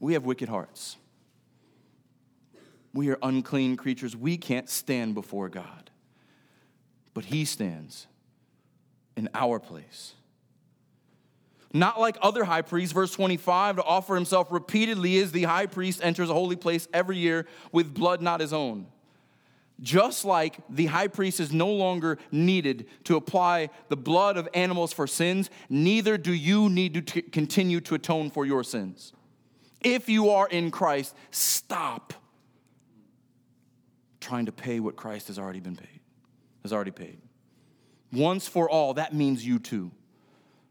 We 0.00 0.14
have 0.14 0.24
wicked 0.24 0.48
hearts. 0.48 0.96
We 2.92 3.10
are 3.10 3.18
unclean 3.22 3.76
creatures. 3.76 4.16
We 4.16 4.36
can't 4.36 4.68
stand 4.68 5.14
before 5.14 5.48
God. 5.48 5.90
But 7.14 7.26
He 7.26 7.44
stands 7.44 8.08
in 9.16 9.28
our 9.34 9.60
place. 9.60 10.14
Not 11.72 12.00
like 12.00 12.18
other 12.20 12.42
high 12.42 12.62
priests, 12.62 12.92
verse 12.92 13.12
25, 13.12 13.76
to 13.76 13.84
offer 13.84 14.16
himself 14.16 14.50
repeatedly 14.50 15.16
as 15.18 15.30
the 15.30 15.44
high 15.44 15.66
priest 15.66 16.00
enters 16.02 16.28
a 16.28 16.34
holy 16.34 16.56
place 16.56 16.88
every 16.92 17.18
year 17.18 17.46
with 17.70 17.94
blood 17.94 18.20
not 18.20 18.40
his 18.40 18.52
own. 18.52 18.88
Just 19.82 20.26
like 20.26 20.58
the 20.68 20.86
high 20.86 21.08
priest 21.08 21.40
is 21.40 21.52
no 21.52 21.68
longer 21.68 22.18
needed 22.30 22.86
to 23.04 23.16
apply 23.16 23.70
the 23.88 23.96
blood 23.96 24.36
of 24.36 24.48
animals 24.52 24.92
for 24.92 25.06
sins, 25.06 25.48
neither 25.70 26.18
do 26.18 26.32
you 26.32 26.68
need 26.68 26.94
to 26.94 27.00
t- 27.00 27.22
continue 27.22 27.80
to 27.82 27.94
atone 27.94 28.30
for 28.30 28.44
your 28.44 28.62
sins. 28.62 29.12
If 29.80 30.10
you 30.10 30.28
are 30.30 30.46
in 30.48 30.70
Christ, 30.70 31.14
stop 31.30 32.12
trying 34.20 34.46
to 34.46 34.52
pay 34.52 34.80
what 34.80 34.96
Christ 34.96 35.28
has 35.28 35.38
already 35.38 35.60
been 35.60 35.76
paid, 35.76 36.00
has 36.62 36.74
already 36.74 36.90
paid. 36.90 37.18
Once 38.12 38.46
for 38.46 38.68
all, 38.68 38.94
that 38.94 39.14
means 39.14 39.46
you 39.46 39.58
too. 39.58 39.90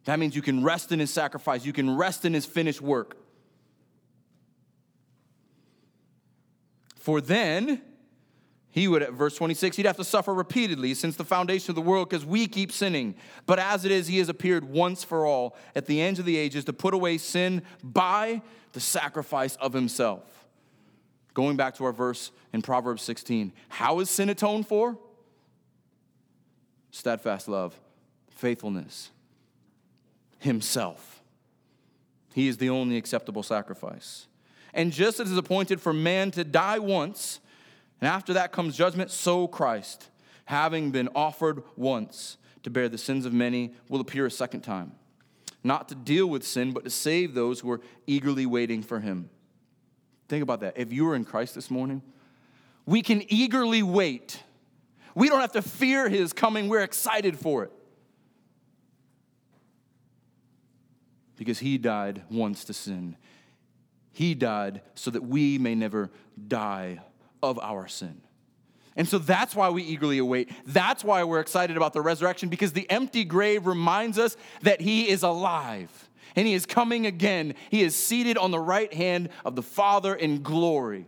That 0.06 0.20
means 0.20 0.36
you 0.36 0.44
can 0.44 0.64
rest 0.64 0.92
in 0.92 1.00
his 1.00 1.12
sacrifice, 1.12 1.66
you 1.66 1.74
can 1.74 1.98
rest 1.98 2.26
in 2.26 2.34
his 2.34 2.46
finished 2.46 2.82
work. 2.82 3.18
For 6.96 7.22
then, 7.22 7.82
he 8.72 8.88
would, 8.88 9.02
at 9.02 9.14
verse 9.14 9.36
26, 9.36 9.78
he'd 9.78 9.86
have 9.88 9.98
to 9.98 10.04
suffer 10.04 10.34
repeatedly 10.34 10.94
since 10.94 11.16
the 11.16 11.26
foundation 11.26 11.72
of 11.72 11.76
the 11.76 11.82
world 11.82 12.10
because 12.10 12.26
we 12.26 12.48
keep 12.48 12.72
sinning. 12.72 13.16
But 13.48 13.58
as 13.58 13.84
it 13.84 13.92
is, 13.92 14.08
he 14.08 14.20
has 14.20 14.30
appeared 14.30 14.64
once 14.64 15.04
for 15.04 15.26
all 15.26 15.56
at 15.76 15.88
the 15.88 16.00
end 16.00 16.20
of 16.20 16.26
the 16.26 16.38
ages 16.38 16.66
to 16.66 16.74
put 16.74 16.94
away 16.94 17.18
sin 17.18 17.64
by 17.84 18.44
the 18.74 18.80
sacrifice 18.80 19.56
of 19.56 19.74
himself. 19.74 20.24
Going 21.34 21.58
back 21.58 21.76
to 21.76 21.86
our 21.86 21.92
verse 21.92 22.32
in 22.54 22.62
Proverbs 22.62 23.02
16, 23.02 23.54
how 23.70 24.00
is 24.02 24.10
sin 24.10 24.30
atoned 24.30 24.68
for? 24.68 24.98
Steadfast 26.92 27.48
love, 27.48 27.80
faithfulness, 28.30 29.10
himself. 30.38 31.22
He 32.34 32.48
is 32.48 32.58
the 32.58 32.70
only 32.70 32.98
acceptable 32.98 33.42
sacrifice. 33.42 34.28
And 34.76 34.92
just 34.92 35.20
as 35.20 35.30
it 35.30 35.34
is 35.34 35.38
appointed 35.38 35.82
for 35.82 35.92
man 35.92 36.30
to 36.32 36.44
die 36.44 36.78
once, 36.78 37.40
and 38.02 38.08
after 38.08 38.34
that 38.34 38.52
comes 38.52 38.78
judgment, 38.78 39.12
so 39.12 39.48
Christ, 39.48 40.10
having 40.46 40.92
been 40.92 41.10
offered 41.16 41.64
once 41.76 42.38
to 42.64 42.70
bear 42.70 42.90
the 42.90 42.98
sins 42.98 43.26
of 43.26 43.34
many, 43.34 43.74
will 43.90 44.00
appear 44.00 44.26
a 44.26 44.32
second 44.32 44.62
time, 44.62 44.94
not 45.64 45.90
to 45.90 45.96
deal 45.96 46.28
with 46.28 46.46
sin, 46.46 46.72
but 46.72 46.84
to 46.86 46.90
save 46.90 47.34
those 47.34 47.60
who 47.60 47.72
are 47.72 47.82
eagerly 48.08 48.46
waiting 48.46 48.82
for 48.82 49.00
him. 49.00 49.30
Think 50.28 50.44
about 50.44 50.62
that. 50.62 50.78
If 50.78 50.94
you 50.94 51.10
are 51.10 51.16
in 51.16 51.26
Christ 51.26 51.56
this 51.56 51.70
morning, 51.70 52.02
we 52.86 53.02
can 53.02 53.24
eagerly 53.28 53.84
wait. 53.84 54.42
We 55.16 55.28
don't 55.28 55.42
have 55.42 55.52
to 55.54 55.62
fear 55.62 56.08
his 56.08 56.34
coming, 56.34 56.70
we're 56.70 56.84
excited 56.84 57.38
for 57.38 57.64
it. 57.64 57.72
Because 61.36 61.60
he 61.60 61.78
died 61.78 62.24
once 62.30 62.66
to 62.66 62.74
sin. 62.74 63.16
He 64.12 64.36
died 64.36 64.82
so 64.96 65.12
that 65.12 65.24
we 65.24 65.58
may 65.58 65.76
never 65.76 66.12
die 66.48 67.00
of 67.42 67.60
our 67.60 67.88
sin. 67.88 68.22
And 68.96 69.08
so 69.08 69.18
that's 69.18 69.56
why 69.56 69.70
we 69.70 69.84
eagerly 69.84 70.18
await. 70.18 70.50
That's 70.66 71.04
why 71.04 71.24
we're 71.24 71.40
excited 71.40 71.78
about 71.78 71.94
the 71.94 72.02
resurrection, 72.02 72.50
because 72.50 72.74
the 72.74 72.90
empty 72.90 73.24
grave 73.24 73.66
reminds 73.66 74.20
us 74.20 74.36
that 74.62 74.82
he 74.82 75.10
is 75.10 75.24
alive 75.24 76.10
and 76.36 76.48
he 76.48 76.54
is 76.54 76.66
coming 76.66 77.06
again. 77.06 77.54
He 77.70 77.82
is 77.82 77.96
seated 77.96 78.38
on 78.38 78.52
the 78.52 78.60
right 78.60 78.94
hand 78.94 79.30
of 79.46 79.56
the 79.56 79.64
Father 79.64 80.14
in 80.16 80.44
glory. 80.44 81.06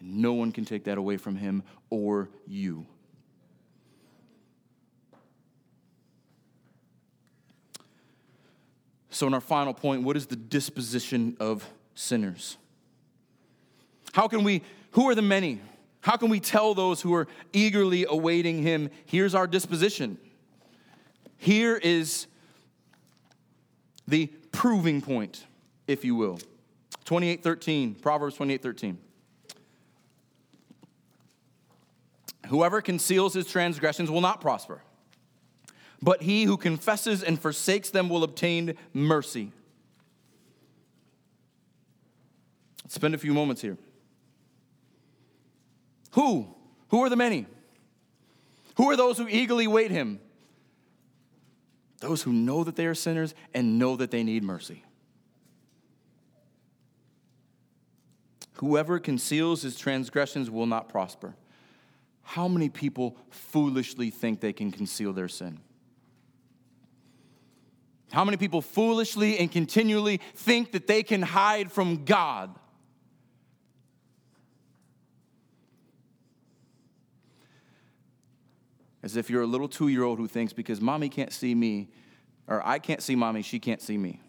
And 0.00 0.18
no 0.18 0.32
one 0.32 0.50
can 0.52 0.64
take 0.64 0.84
that 0.84 0.98
away 0.98 1.16
from 1.16 1.36
him 1.36 1.62
or 1.90 2.30
you. 2.46 2.86
So, 9.10 9.26
in 9.26 9.34
our 9.34 9.42
final 9.42 9.74
point, 9.74 10.04
what 10.04 10.16
is 10.16 10.26
the 10.26 10.36
disposition 10.36 11.36
of 11.38 11.68
sinners? 11.94 12.56
How 14.12 14.26
can 14.26 14.42
we, 14.42 14.62
who 14.92 15.08
are 15.08 15.14
the 15.14 15.22
many? 15.22 15.60
How 16.00 16.16
can 16.16 16.30
we 16.30 16.40
tell 16.40 16.74
those 16.74 17.00
who 17.02 17.14
are 17.14 17.28
eagerly 17.52 18.06
awaiting 18.08 18.62
him, 18.62 18.90
here's 19.06 19.34
our 19.34 19.46
disposition? 19.46 20.18
Here 21.36 21.76
is 21.76 22.26
the 24.06 24.26
proving 24.52 25.00
point, 25.00 25.46
if 25.86 26.04
you 26.04 26.14
will. 26.14 26.38
28:13, 27.04 27.94
Proverbs 28.00 28.36
28:13. 28.36 28.98
Whoever 32.48 32.82
conceals 32.82 33.34
his 33.34 33.46
transgressions 33.46 34.10
will 34.10 34.20
not 34.20 34.40
prosper, 34.40 34.82
but 36.02 36.22
he 36.22 36.44
who 36.44 36.56
confesses 36.56 37.22
and 37.22 37.40
forsakes 37.40 37.90
them 37.90 38.08
will 38.08 38.24
obtain 38.24 38.76
mercy. 38.92 39.52
Spend 42.88 43.14
a 43.14 43.18
few 43.18 43.32
moments 43.32 43.62
here. 43.62 43.78
Who? 46.12 46.54
Who 46.88 47.02
are 47.02 47.08
the 47.08 47.16
many? 47.16 47.46
Who 48.76 48.90
are 48.90 48.96
those 48.96 49.18
who 49.18 49.28
eagerly 49.28 49.66
wait 49.66 49.90
him? 49.90 50.20
Those 52.00 52.22
who 52.22 52.32
know 52.32 52.64
that 52.64 52.76
they 52.76 52.86
are 52.86 52.94
sinners 52.94 53.34
and 53.54 53.78
know 53.78 53.96
that 53.96 54.10
they 54.10 54.22
need 54.22 54.42
mercy. 54.42 54.84
Whoever 58.54 58.98
conceals 58.98 59.62
his 59.62 59.76
transgressions 59.76 60.50
will 60.50 60.66
not 60.66 60.88
prosper. 60.88 61.34
How 62.22 62.48
many 62.48 62.68
people 62.68 63.16
foolishly 63.30 64.10
think 64.10 64.40
they 64.40 64.52
can 64.52 64.70
conceal 64.70 65.12
their 65.12 65.28
sin? 65.28 65.60
How 68.12 68.24
many 68.24 68.36
people 68.36 68.60
foolishly 68.60 69.38
and 69.38 69.50
continually 69.50 70.20
think 70.34 70.72
that 70.72 70.86
they 70.86 71.02
can 71.02 71.22
hide 71.22 71.72
from 71.72 72.04
God? 72.04 72.54
As 79.02 79.16
if 79.16 79.28
you're 79.28 79.42
a 79.42 79.46
little 79.46 79.68
two 79.68 79.88
year 79.88 80.04
old 80.04 80.18
who 80.18 80.28
thinks 80.28 80.52
because 80.52 80.80
mommy 80.80 81.08
can't 81.08 81.32
see 81.32 81.54
me, 81.54 81.88
or 82.46 82.64
I 82.66 82.78
can't 82.78 83.02
see 83.02 83.16
mommy, 83.16 83.42
she 83.42 83.58
can't 83.58 83.80
see 83.80 83.98
me. 83.98 84.20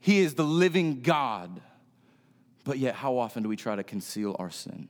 He 0.00 0.20
is 0.20 0.34
the 0.34 0.44
living 0.44 1.00
God. 1.00 1.60
But 2.64 2.78
yet, 2.78 2.94
how 2.94 3.18
often 3.18 3.42
do 3.42 3.48
we 3.48 3.56
try 3.56 3.76
to 3.76 3.82
conceal 3.82 4.36
our 4.38 4.50
sin? 4.50 4.88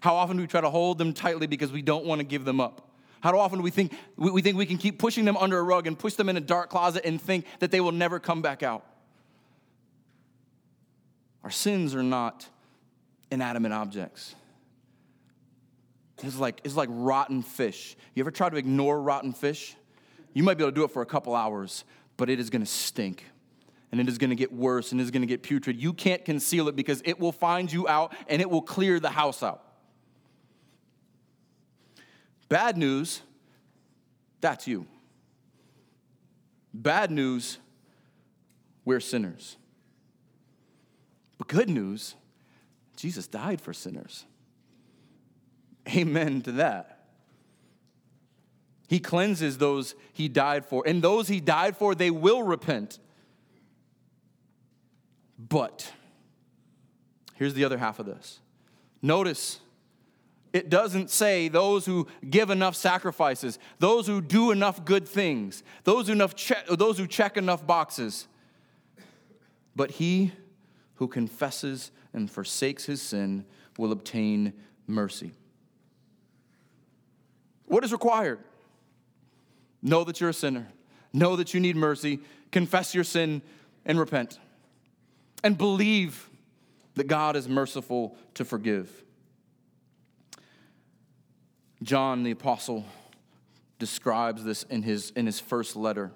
How 0.00 0.14
often 0.14 0.36
do 0.36 0.42
we 0.42 0.46
try 0.46 0.60
to 0.60 0.70
hold 0.70 0.98
them 0.98 1.12
tightly 1.12 1.46
because 1.46 1.72
we 1.72 1.82
don't 1.82 2.04
want 2.04 2.20
to 2.20 2.24
give 2.24 2.44
them 2.44 2.60
up? 2.60 2.90
How 3.20 3.38
often 3.38 3.58
do 3.58 3.62
we 3.62 3.70
think 3.70 3.92
we 4.16 4.42
think 4.42 4.56
we 4.56 4.66
can 4.66 4.78
keep 4.78 4.98
pushing 4.98 5.24
them 5.24 5.36
under 5.36 5.58
a 5.58 5.62
rug 5.62 5.86
and 5.86 5.98
push 5.98 6.14
them 6.14 6.28
in 6.28 6.36
a 6.36 6.40
dark 6.40 6.70
closet 6.70 7.04
and 7.04 7.20
think 7.20 7.46
that 7.60 7.70
they 7.70 7.80
will 7.80 7.92
never 7.92 8.20
come 8.20 8.42
back 8.42 8.62
out? 8.62 8.84
Our 11.42 11.50
sins 11.50 11.94
are 11.94 12.02
not 12.02 12.48
inanimate 13.30 13.72
objects. 13.72 14.34
It's 16.22 16.38
like, 16.38 16.60
it's 16.64 16.76
like 16.76 16.88
rotten 16.90 17.42
fish. 17.42 17.96
You 18.14 18.22
ever 18.22 18.30
try 18.30 18.48
to 18.48 18.56
ignore 18.56 19.00
rotten 19.00 19.32
fish? 19.32 19.76
You 20.32 20.42
might 20.42 20.56
be 20.56 20.64
able 20.64 20.72
to 20.72 20.74
do 20.74 20.84
it 20.84 20.90
for 20.90 21.02
a 21.02 21.06
couple 21.06 21.34
hours, 21.34 21.84
but 22.16 22.30
it 22.30 22.40
is 22.40 22.50
going 22.50 22.62
to 22.62 22.70
stink. 22.70 23.24
And 23.92 24.00
it 24.00 24.08
is 24.08 24.18
going 24.18 24.30
to 24.30 24.36
get 24.36 24.52
worse 24.52 24.92
and 24.92 25.00
it 25.00 25.04
is 25.04 25.10
going 25.10 25.22
to 25.22 25.26
get 25.26 25.42
putrid. 25.42 25.80
You 25.80 25.92
can't 25.92 26.24
conceal 26.24 26.68
it 26.68 26.76
because 26.76 27.02
it 27.04 27.20
will 27.20 27.32
find 27.32 27.72
you 27.72 27.86
out 27.86 28.14
and 28.28 28.42
it 28.42 28.50
will 28.50 28.62
clear 28.62 28.98
the 28.98 29.10
house 29.10 29.42
out. 29.42 29.62
Bad 32.48 32.76
news, 32.76 33.22
that's 34.40 34.66
you. 34.66 34.86
Bad 36.72 37.10
news, 37.10 37.58
we're 38.84 39.00
sinners. 39.00 39.56
But 41.38 41.48
good 41.48 41.68
news, 41.68 42.14
Jesus 42.96 43.26
died 43.26 43.60
for 43.60 43.72
sinners. 43.72 44.24
Amen 45.88 46.42
to 46.42 46.52
that. 46.52 46.92
He 48.88 49.00
cleanses 49.00 49.58
those 49.58 49.94
he 50.12 50.28
died 50.28 50.64
for, 50.64 50.86
and 50.86 51.02
those 51.02 51.28
he 51.28 51.40
died 51.40 51.76
for, 51.76 51.94
they 51.94 52.10
will 52.10 52.42
repent. 52.42 52.98
But 55.38 55.92
here's 57.34 57.54
the 57.54 57.64
other 57.64 57.78
half 57.78 57.98
of 57.98 58.06
this. 58.06 58.40
Notice, 59.02 59.60
It 60.56 60.70
doesn't 60.70 61.10
say 61.10 61.48
those 61.48 61.84
who 61.84 62.06
give 62.30 62.48
enough 62.48 62.74
sacrifices, 62.76 63.58
those 63.78 64.06
who 64.06 64.22
do 64.22 64.52
enough 64.52 64.86
good 64.86 65.06
things, 65.06 65.62
those 65.84 66.06
who, 66.06 66.14
enough 66.14 66.34
those 66.66 66.96
who 66.96 67.06
check 67.06 67.36
enough 67.36 67.66
boxes. 67.66 68.26
But 69.74 69.90
he 69.90 70.32
who 70.94 71.08
confesses 71.08 71.90
and 72.14 72.30
forsakes 72.30 72.86
his 72.86 73.02
sin 73.02 73.44
will 73.76 73.92
obtain 73.92 74.54
mercy. 74.86 75.32
What 77.66 77.84
is 77.84 77.92
required? 77.92 78.40
Know 79.82 80.04
that 80.04 80.20
you're 80.20 80.30
a 80.30 80.34
sinner. 80.34 80.68
Know 81.12 81.36
that 81.36 81.54
you 81.54 81.60
need 81.60 81.76
mercy. 81.76 82.20
Confess 82.50 82.94
your 82.94 83.04
sin 83.04 83.42
and 83.84 83.98
repent. 83.98 84.38
And 85.44 85.56
believe 85.56 86.28
that 86.94 87.06
God 87.06 87.36
is 87.36 87.48
merciful 87.48 88.16
to 88.34 88.44
forgive. 88.44 89.04
John 91.82 92.22
the 92.22 92.30
Apostle 92.30 92.84
describes 93.78 94.42
this 94.44 94.62
in 94.64 94.82
his, 94.82 95.10
in 95.10 95.26
his 95.26 95.38
first 95.38 95.76
letter. 95.76 96.10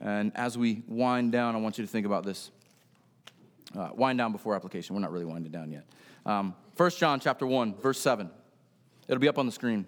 And 0.00 0.32
as 0.34 0.58
we 0.58 0.82
wind 0.88 1.32
down, 1.32 1.54
I 1.54 1.58
want 1.58 1.78
you 1.78 1.84
to 1.84 1.90
think 1.90 2.06
about 2.06 2.24
this. 2.24 2.50
Uh, 3.76 3.90
wind 3.94 4.18
down 4.18 4.32
before 4.32 4.56
application. 4.56 4.94
We're 4.94 5.02
not 5.02 5.12
really 5.12 5.24
winding 5.24 5.52
down 5.52 5.70
yet. 5.70 5.84
Um, 6.26 6.54
1 6.76 6.90
John 6.92 7.20
chapter 7.20 7.46
1, 7.46 7.76
verse 7.76 8.00
7. 8.00 8.30
It'll 9.08 9.20
be 9.20 9.28
up 9.28 9.38
on 9.38 9.46
the 9.46 9.52
screen. 9.52 9.86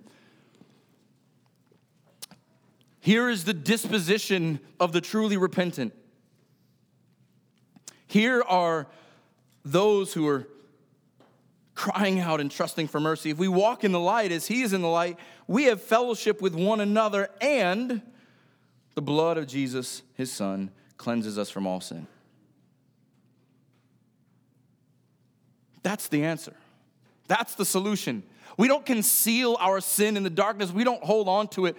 Here 3.00 3.28
is 3.28 3.44
the 3.44 3.54
disposition 3.54 4.60
of 4.80 4.92
the 4.92 5.00
truly 5.00 5.36
repentant. 5.36 5.94
Here 8.06 8.42
are 8.42 8.86
those 9.64 10.14
who 10.14 10.26
are 10.28 10.48
crying 11.74 12.20
out 12.20 12.40
and 12.40 12.50
trusting 12.50 12.88
for 12.88 13.00
mercy. 13.00 13.30
If 13.30 13.38
we 13.38 13.48
walk 13.48 13.84
in 13.84 13.92
the 13.92 14.00
light 14.00 14.30
as 14.32 14.46
He 14.46 14.62
is 14.62 14.72
in 14.72 14.82
the 14.82 14.88
light, 14.88 15.18
we 15.46 15.64
have 15.64 15.82
fellowship 15.82 16.40
with 16.40 16.54
one 16.54 16.80
another, 16.80 17.28
and 17.40 18.00
the 18.94 19.02
blood 19.02 19.36
of 19.36 19.46
Jesus, 19.46 20.02
His 20.14 20.32
Son, 20.32 20.70
cleanses 20.96 21.38
us 21.38 21.50
from 21.50 21.66
all 21.66 21.80
sin. 21.80 22.06
That's 25.82 26.08
the 26.08 26.24
answer. 26.24 26.54
That's 27.26 27.54
the 27.54 27.64
solution. 27.64 28.22
We 28.56 28.68
don't 28.68 28.86
conceal 28.86 29.56
our 29.60 29.80
sin 29.80 30.16
in 30.16 30.22
the 30.22 30.30
darkness, 30.30 30.70
we 30.72 30.84
don't 30.84 31.02
hold 31.02 31.28
on 31.28 31.48
to 31.48 31.66
it. 31.66 31.76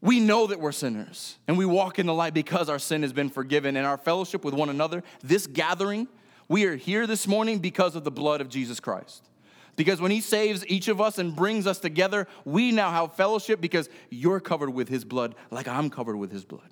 We 0.00 0.18
know 0.18 0.48
that 0.48 0.58
we're 0.58 0.72
sinners 0.72 1.38
and 1.46 1.56
we 1.56 1.64
walk 1.64 2.00
in 2.00 2.06
the 2.06 2.14
light 2.14 2.34
because 2.34 2.68
our 2.68 2.80
sin 2.80 3.02
has 3.02 3.12
been 3.12 3.30
forgiven 3.30 3.76
and 3.76 3.86
our 3.86 3.96
fellowship 3.96 4.44
with 4.44 4.52
one 4.52 4.68
another. 4.68 5.04
This 5.22 5.46
gathering, 5.46 6.08
we 6.48 6.64
are 6.64 6.74
here 6.74 7.06
this 7.06 7.28
morning 7.28 7.60
because 7.60 7.94
of 7.94 8.02
the 8.02 8.10
blood 8.10 8.40
of 8.40 8.48
Jesus 8.48 8.80
Christ. 8.80 9.28
Because 9.76 10.00
when 10.00 10.10
he 10.10 10.20
saves 10.20 10.66
each 10.66 10.88
of 10.88 11.00
us 11.00 11.18
and 11.18 11.36
brings 11.36 11.68
us 11.68 11.78
together, 11.78 12.26
we 12.44 12.72
now 12.72 12.90
have 12.90 13.14
fellowship 13.14 13.60
because 13.60 13.88
you're 14.10 14.40
covered 14.40 14.70
with 14.70 14.88
his 14.88 15.04
blood 15.04 15.36
like 15.52 15.68
I'm 15.68 15.88
covered 15.88 16.16
with 16.16 16.32
his 16.32 16.44
blood. 16.44 16.68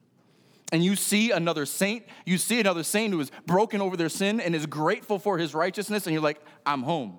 And 0.72 0.84
you 0.84 0.96
see 0.96 1.30
another 1.30 1.66
saint, 1.66 2.04
you 2.24 2.36
see 2.36 2.60
another 2.60 2.82
saint 2.82 3.12
who 3.12 3.20
is 3.20 3.30
broken 3.46 3.80
over 3.80 3.96
their 3.96 4.08
sin 4.08 4.40
and 4.40 4.54
is 4.54 4.66
grateful 4.66 5.18
for 5.18 5.38
his 5.38 5.54
righteousness, 5.54 6.06
and 6.06 6.12
you're 6.12 6.22
like, 6.22 6.40
I'm 6.66 6.82
home. 6.82 7.18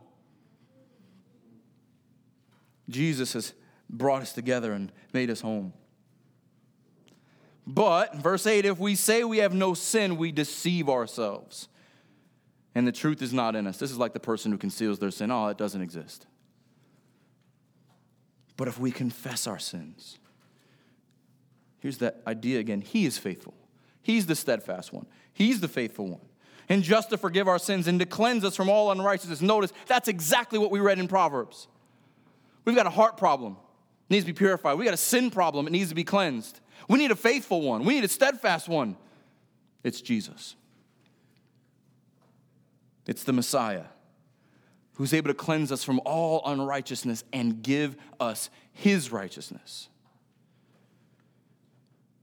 Jesus 2.91 3.33
has 3.33 3.53
brought 3.89 4.21
us 4.21 4.33
together 4.33 4.73
and 4.73 4.91
made 5.13 5.29
us 5.29 5.41
home. 5.41 5.73
But, 7.67 8.15
verse 8.15 8.47
8, 8.47 8.65
if 8.65 8.79
we 8.79 8.95
say 8.95 9.23
we 9.23 9.37
have 9.39 9.53
no 9.53 9.73
sin, 9.73 10.17
we 10.17 10.31
deceive 10.31 10.89
ourselves. 10.89 11.67
And 12.73 12.87
the 12.87 12.91
truth 12.91 13.21
is 13.21 13.33
not 13.33 13.55
in 13.55 13.67
us. 13.67 13.77
This 13.77 13.91
is 13.91 13.97
like 13.97 14.13
the 14.13 14.19
person 14.19 14.51
who 14.51 14.57
conceals 14.57 14.99
their 14.99 15.11
sin. 15.11 15.29
Oh, 15.31 15.47
it 15.47 15.57
doesn't 15.57 15.81
exist. 15.81 16.25
But 18.57 18.67
if 18.67 18.79
we 18.79 18.91
confess 18.91 19.47
our 19.47 19.59
sins, 19.59 20.19
here's 21.79 21.97
that 21.97 22.21
idea 22.27 22.59
again 22.59 22.81
He 22.81 23.05
is 23.05 23.17
faithful. 23.17 23.53
He's 24.01 24.25
the 24.25 24.35
steadfast 24.35 24.93
one, 24.93 25.05
He's 25.33 25.59
the 25.59 25.67
faithful 25.67 26.07
one. 26.07 26.21
And 26.69 26.83
just 26.83 27.09
to 27.09 27.17
forgive 27.17 27.47
our 27.49 27.59
sins 27.59 27.87
and 27.87 27.99
to 27.99 28.05
cleanse 28.05 28.45
us 28.45 28.55
from 28.55 28.69
all 28.69 28.91
unrighteousness. 28.91 29.41
Notice 29.41 29.73
that's 29.87 30.07
exactly 30.07 30.57
what 30.57 30.71
we 30.71 30.79
read 30.79 30.99
in 30.99 31.07
Proverbs. 31.07 31.67
We've 32.65 32.75
got 32.75 32.87
a 32.87 32.91
heart 32.91 33.17
problem, 33.17 33.57
it 34.09 34.13
needs 34.13 34.25
to 34.25 34.33
be 34.33 34.37
purified. 34.37 34.75
We 34.75 34.85
got 34.85 34.93
a 34.93 34.97
sin 34.97 35.31
problem, 35.31 35.67
it 35.67 35.71
needs 35.71 35.89
to 35.89 35.95
be 35.95 36.03
cleansed. 36.03 36.59
We 36.87 36.97
need 36.97 37.11
a 37.11 37.15
faithful 37.15 37.61
one, 37.61 37.85
we 37.85 37.95
need 37.95 38.03
a 38.03 38.09
steadfast 38.09 38.67
one. 38.67 38.97
It's 39.83 40.01
Jesus. 40.01 40.55
It's 43.07 43.23
the 43.23 43.33
Messiah 43.33 43.85
who's 44.93 45.13
able 45.13 45.29
to 45.29 45.33
cleanse 45.33 45.71
us 45.71 45.83
from 45.83 45.99
all 46.05 46.43
unrighteousness 46.45 47.23
and 47.33 47.63
give 47.63 47.95
us 48.19 48.49
his 48.71 49.11
righteousness. 49.11 49.89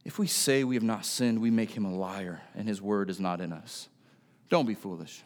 If 0.05 0.19
we 0.19 0.27
say 0.27 0.63
we 0.65 0.77
have 0.77 0.85
not 0.85 1.05
sinned, 1.05 1.41
we 1.41 1.51
make 1.51 1.71
him 1.71 1.85
a 1.85 1.95
liar, 1.95 2.41
and 2.55 2.69
his 2.69 2.81
word 2.81 3.11
is 3.11 3.19
not 3.19 3.41
in 3.41 3.53
us. 3.53 3.89
Don't 4.49 4.67
be 4.67 4.75
foolish. 4.75 5.23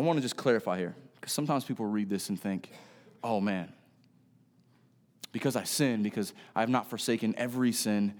I 0.00 0.02
want 0.02 0.16
to 0.16 0.22
just 0.22 0.38
clarify 0.38 0.78
here, 0.78 0.96
because 1.16 1.30
sometimes 1.30 1.66
people 1.66 1.84
read 1.84 2.08
this 2.08 2.30
and 2.30 2.40
think, 2.40 2.70
oh 3.22 3.38
man, 3.38 3.70
because 5.30 5.56
I 5.56 5.64
sin, 5.64 6.02
because 6.02 6.32
I 6.56 6.60
have 6.60 6.70
not 6.70 6.88
forsaken 6.88 7.34
every 7.36 7.70
sin, 7.70 8.14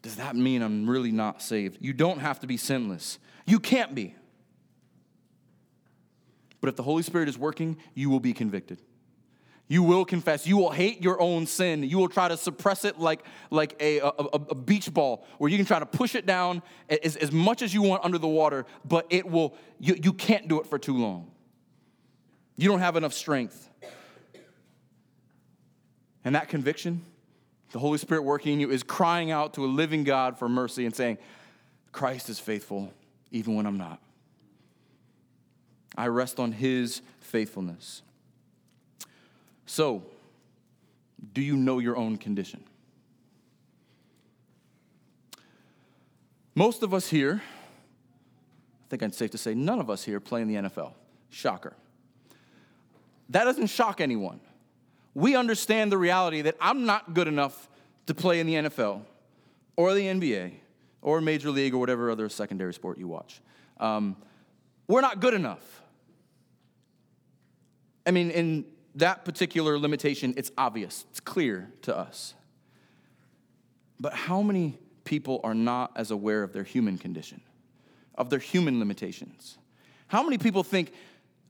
does 0.00 0.16
that 0.16 0.36
mean 0.36 0.62
I'm 0.62 0.88
really 0.88 1.12
not 1.12 1.42
saved? 1.42 1.76
You 1.82 1.92
don't 1.92 2.20
have 2.20 2.40
to 2.40 2.46
be 2.46 2.56
sinless. 2.56 3.18
You 3.44 3.60
can't 3.60 3.94
be. 3.94 4.14
But 6.62 6.70
if 6.70 6.76
the 6.76 6.82
Holy 6.82 7.02
Spirit 7.02 7.28
is 7.28 7.36
working, 7.36 7.76
you 7.92 8.08
will 8.08 8.18
be 8.18 8.32
convicted. 8.32 8.80
You 9.68 9.82
will 9.82 10.04
confess. 10.04 10.46
You 10.46 10.56
will 10.56 10.70
hate 10.70 11.02
your 11.02 11.20
own 11.20 11.46
sin. 11.46 11.82
You 11.82 11.98
will 11.98 12.08
try 12.08 12.28
to 12.28 12.36
suppress 12.36 12.84
it 12.84 12.98
like, 12.98 13.24
like 13.50 13.74
a, 13.80 14.00
a, 14.00 14.10
a, 14.50 14.54
beach 14.54 14.92
ball, 14.92 15.24
where 15.38 15.50
you 15.50 15.56
can 15.56 15.64
try 15.64 15.78
to 15.78 15.86
push 15.86 16.14
it 16.14 16.26
down 16.26 16.62
as, 16.88 17.16
as 17.16 17.32
much 17.32 17.62
as 17.62 17.72
you 17.72 17.80
want 17.80 18.04
under 18.04 18.18
the 18.18 18.28
water, 18.28 18.66
but 18.84 19.06
it 19.08 19.26
will, 19.26 19.56
you, 19.78 19.96
you 20.02 20.12
can't 20.12 20.46
do 20.48 20.60
it 20.60 20.66
for 20.66 20.78
too 20.78 20.98
long. 20.98 21.30
You 22.56 22.68
don't 22.68 22.80
have 22.80 22.96
enough 22.96 23.14
strength. 23.14 23.70
And 26.24 26.34
that 26.34 26.48
conviction, 26.48 27.02
the 27.72 27.78
Holy 27.78 27.98
Spirit 27.98 28.22
working 28.22 28.54
in 28.54 28.60
you, 28.60 28.70
is 28.70 28.82
crying 28.82 29.30
out 29.30 29.54
to 29.54 29.64
a 29.64 29.66
living 29.66 30.04
God 30.04 30.38
for 30.38 30.48
mercy 30.48 30.84
and 30.84 30.94
saying, 30.94 31.18
Christ 31.92 32.28
is 32.28 32.38
faithful 32.38 32.92
even 33.30 33.54
when 33.54 33.66
I'm 33.66 33.78
not. 33.78 34.00
I 35.96 36.08
rest 36.08 36.38
on 36.38 36.52
his 36.52 37.02
faithfulness. 37.20 38.02
So, 39.66 40.02
do 41.32 41.40
you 41.40 41.56
know 41.56 41.78
your 41.78 41.96
own 41.96 42.16
condition? 42.16 42.62
Most 46.54 46.82
of 46.82 46.92
us 46.92 47.08
here, 47.08 47.42
I 47.42 48.88
think 48.90 49.02
it's 49.02 49.16
safe 49.16 49.30
to 49.30 49.38
say 49.38 49.54
none 49.54 49.80
of 49.80 49.88
us 49.88 50.04
here 50.04 50.20
play 50.20 50.42
in 50.42 50.48
the 50.48 50.68
NFL. 50.68 50.92
Shocker. 51.30 51.74
That 53.30 53.44
doesn't 53.44 53.68
shock 53.68 54.00
anyone. 54.00 54.40
We 55.14 55.34
understand 55.36 55.90
the 55.90 55.98
reality 55.98 56.42
that 56.42 56.56
I'm 56.60 56.84
not 56.84 57.14
good 57.14 57.28
enough 57.28 57.68
to 58.06 58.14
play 58.14 58.40
in 58.40 58.46
the 58.46 58.54
NFL 58.54 59.02
or 59.76 59.94
the 59.94 60.02
NBA 60.02 60.52
or 61.00 61.20
Major 61.20 61.50
League 61.50 61.74
or 61.74 61.78
whatever 61.78 62.10
other 62.10 62.28
secondary 62.28 62.74
sport 62.74 62.98
you 62.98 63.08
watch. 63.08 63.40
Um, 63.78 64.16
we're 64.86 65.00
not 65.00 65.20
good 65.20 65.34
enough. 65.34 65.82
I 68.06 68.10
mean, 68.10 68.30
in 68.30 68.64
that 68.94 69.24
particular 69.24 69.78
limitation, 69.78 70.34
it's 70.36 70.50
obvious, 70.58 71.04
it's 71.10 71.20
clear 71.20 71.70
to 71.82 71.96
us. 71.96 72.34
But 73.98 74.12
how 74.12 74.42
many 74.42 74.78
people 75.04 75.40
are 75.44 75.54
not 75.54 75.92
as 75.96 76.10
aware 76.10 76.42
of 76.42 76.52
their 76.52 76.64
human 76.64 76.98
condition, 76.98 77.40
of 78.16 78.30
their 78.30 78.38
human 78.38 78.78
limitations? 78.78 79.58
How 80.08 80.22
many 80.22 80.38
people 80.38 80.62
think, 80.62 80.92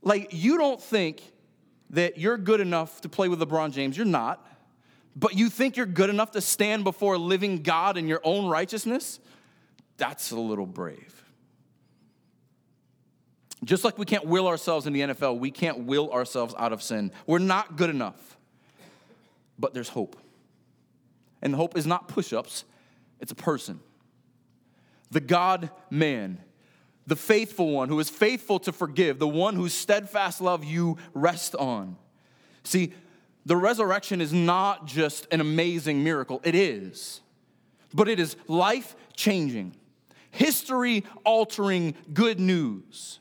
like, 0.02 0.28
you 0.30 0.56
don't 0.56 0.80
think 0.80 1.22
that 1.90 2.18
you're 2.18 2.38
good 2.38 2.60
enough 2.60 3.00
to 3.02 3.08
play 3.08 3.28
with 3.28 3.40
LeBron 3.40 3.72
James? 3.72 3.96
You're 3.96 4.06
not. 4.06 4.46
But 5.14 5.34
you 5.34 5.50
think 5.50 5.76
you're 5.76 5.84
good 5.84 6.10
enough 6.10 6.30
to 6.32 6.40
stand 6.40 6.84
before 6.84 7.14
a 7.14 7.18
living 7.18 7.62
God 7.62 7.96
in 7.96 8.08
your 8.08 8.20
own 8.24 8.46
righteousness? 8.48 9.20
That's 9.98 10.30
a 10.30 10.40
little 10.40 10.66
brave. 10.66 11.22
Just 13.64 13.84
like 13.84 13.96
we 13.96 14.04
can't 14.04 14.26
will 14.26 14.48
ourselves 14.48 14.86
in 14.86 14.92
the 14.92 15.00
NFL, 15.00 15.38
we 15.38 15.50
can't 15.50 15.84
will 15.84 16.10
ourselves 16.10 16.54
out 16.58 16.72
of 16.72 16.82
sin. 16.82 17.12
We're 17.26 17.38
not 17.38 17.76
good 17.76 17.90
enough. 17.90 18.36
But 19.58 19.74
there's 19.74 19.88
hope. 19.88 20.16
And 21.40 21.52
the 21.52 21.58
hope 21.58 21.76
is 21.76 21.86
not 21.86 22.08
push 22.08 22.32
ups, 22.32 22.64
it's 23.20 23.32
a 23.32 23.36
person. 23.36 23.80
The 25.10 25.20
God 25.20 25.70
man, 25.90 26.38
the 27.06 27.16
faithful 27.16 27.70
one 27.70 27.88
who 27.88 28.00
is 28.00 28.08
faithful 28.08 28.58
to 28.60 28.72
forgive, 28.72 29.18
the 29.18 29.28
one 29.28 29.54
whose 29.54 29.74
steadfast 29.74 30.40
love 30.40 30.64
you 30.64 30.96
rest 31.14 31.54
on. 31.54 31.96
See, 32.64 32.92
the 33.44 33.56
resurrection 33.56 34.20
is 34.20 34.32
not 34.32 34.86
just 34.86 35.26
an 35.30 35.40
amazing 35.40 36.02
miracle, 36.02 36.40
it 36.44 36.54
is, 36.54 37.20
but 37.92 38.08
it 38.08 38.18
is 38.18 38.36
life 38.48 38.96
changing. 39.14 39.74
history 40.32 41.04
altering 41.24 41.94
good 42.12 42.40
news. 42.40 43.20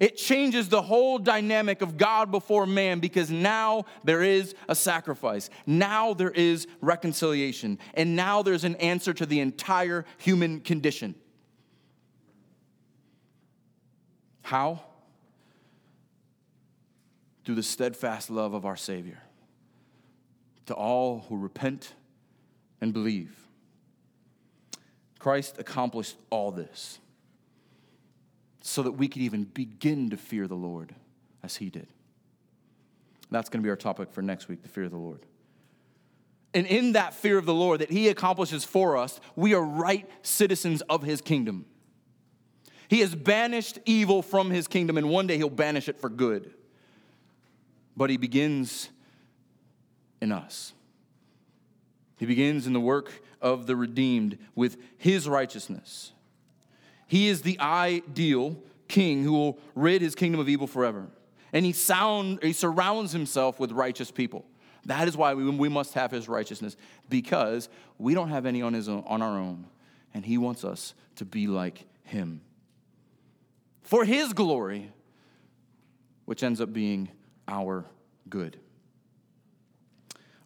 It 0.00 0.16
changes 0.16 0.70
the 0.70 0.80
whole 0.80 1.18
dynamic 1.18 1.82
of 1.82 1.98
God 1.98 2.30
before 2.30 2.64
man 2.64 3.00
because 3.00 3.30
now 3.30 3.84
there 4.02 4.22
is 4.22 4.54
a 4.66 4.74
sacrifice. 4.74 5.50
Now 5.66 6.14
there 6.14 6.30
is 6.30 6.66
reconciliation. 6.80 7.78
And 7.92 8.16
now 8.16 8.42
there's 8.42 8.64
an 8.64 8.76
answer 8.76 9.12
to 9.12 9.26
the 9.26 9.40
entire 9.40 10.06
human 10.16 10.60
condition. 10.60 11.14
How? 14.40 14.80
Through 17.44 17.56
the 17.56 17.62
steadfast 17.62 18.30
love 18.30 18.54
of 18.54 18.64
our 18.64 18.76
Savior 18.76 19.22
to 20.64 20.74
all 20.74 21.26
who 21.28 21.36
repent 21.36 21.92
and 22.80 22.94
believe. 22.94 23.36
Christ 25.18 25.56
accomplished 25.58 26.16
all 26.30 26.52
this 26.52 26.98
so 28.60 28.82
that 28.82 28.92
we 28.92 29.08
could 29.08 29.22
even 29.22 29.44
begin 29.44 30.10
to 30.10 30.16
fear 30.16 30.46
the 30.46 30.54
Lord 30.54 30.94
as 31.42 31.56
he 31.56 31.70
did. 31.70 31.86
That's 33.30 33.48
going 33.48 33.62
to 33.62 33.64
be 33.64 33.70
our 33.70 33.76
topic 33.76 34.12
for 34.12 34.22
next 34.22 34.48
week 34.48 34.62
the 34.62 34.68
fear 34.68 34.84
of 34.84 34.90
the 34.90 34.96
Lord. 34.96 35.20
And 36.52 36.66
in 36.66 36.92
that 36.92 37.14
fear 37.14 37.38
of 37.38 37.46
the 37.46 37.54
Lord 37.54 37.80
that 37.80 37.90
he 37.90 38.08
accomplishes 38.08 38.64
for 38.64 38.96
us, 38.96 39.20
we 39.36 39.54
are 39.54 39.62
right 39.62 40.08
citizens 40.22 40.82
of 40.82 41.02
his 41.02 41.20
kingdom. 41.20 41.64
He 42.88 43.00
has 43.00 43.14
banished 43.14 43.78
evil 43.84 44.20
from 44.20 44.50
his 44.50 44.66
kingdom, 44.66 44.98
and 44.98 45.08
one 45.08 45.28
day 45.28 45.36
he'll 45.36 45.48
banish 45.48 45.88
it 45.88 46.00
for 46.00 46.08
good. 46.08 46.52
But 47.96 48.10
he 48.10 48.16
begins 48.16 48.90
in 50.20 50.32
us. 50.32 50.72
He 52.18 52.26
begins 52.26 52.66
in 52.66 52.72
the 52.72 52.80
work 52.80 53.22
of 53.40 53.66
the 53.66 53.76
redeemed 53.76 54.38
with 54.56 54.76
his 54.98 55.28
righteousness. 55.28 56.12
He 57.10 57.26
is 57.26 57.42
the 57.42 57.58
ideal 57.58 58.56
king 58.86 59.24
who 59.24 59.32
will 59.32 59.58
rid 59.74 60.00
his 60.00 60.14
kingdom 60.14 60.40
of 60.40 60.48
evil 60.48 60.68
forever. 60.68 61.08
And 61.52 61.66
he, 61.66 61.72
sound, 61.72 62.38
he 62.40 62.52
surrounds 62.52 63.10
himself 63.10 63.58
with 63.58 63.72
righteous 63.72 64.12
people. 64.12 64.44
That 64.84 65.08
is 65.08 65.16
why 65.16 65.34
we, 65.34 65.50
we 65.50 65.68
must 65.68 65.94
have 65.94 66.12
his 66.12 66.28
righteousness, 66.28 66.76
because 67.08 67.68
we 67.98 68.14
don't 68.14 68.28
have 68.28 68.46
any 68.46 68.62
on, 68.62 68.74
his 68.74 68.88
own, 68.88 69.02
on 69.08 69.22
our 69.22 69.36
own. 69.36 69.66
And 70.14 70.24
he 70.24 70.38
wants 70.38 70.62
us 70.62 70.94
to 71.16 71.24
be 71.24 71.48
like 71.48 71.84
him. 72.04 72.42
For 73.82 74.04
his 74.04 74.32
glory, 74.32 74.92
which 76.26 76.44
ends 76.44 76.60
up 76.60 76.72
being 76.72 77.08
our 77.48 77.86
good. 78.28 78.56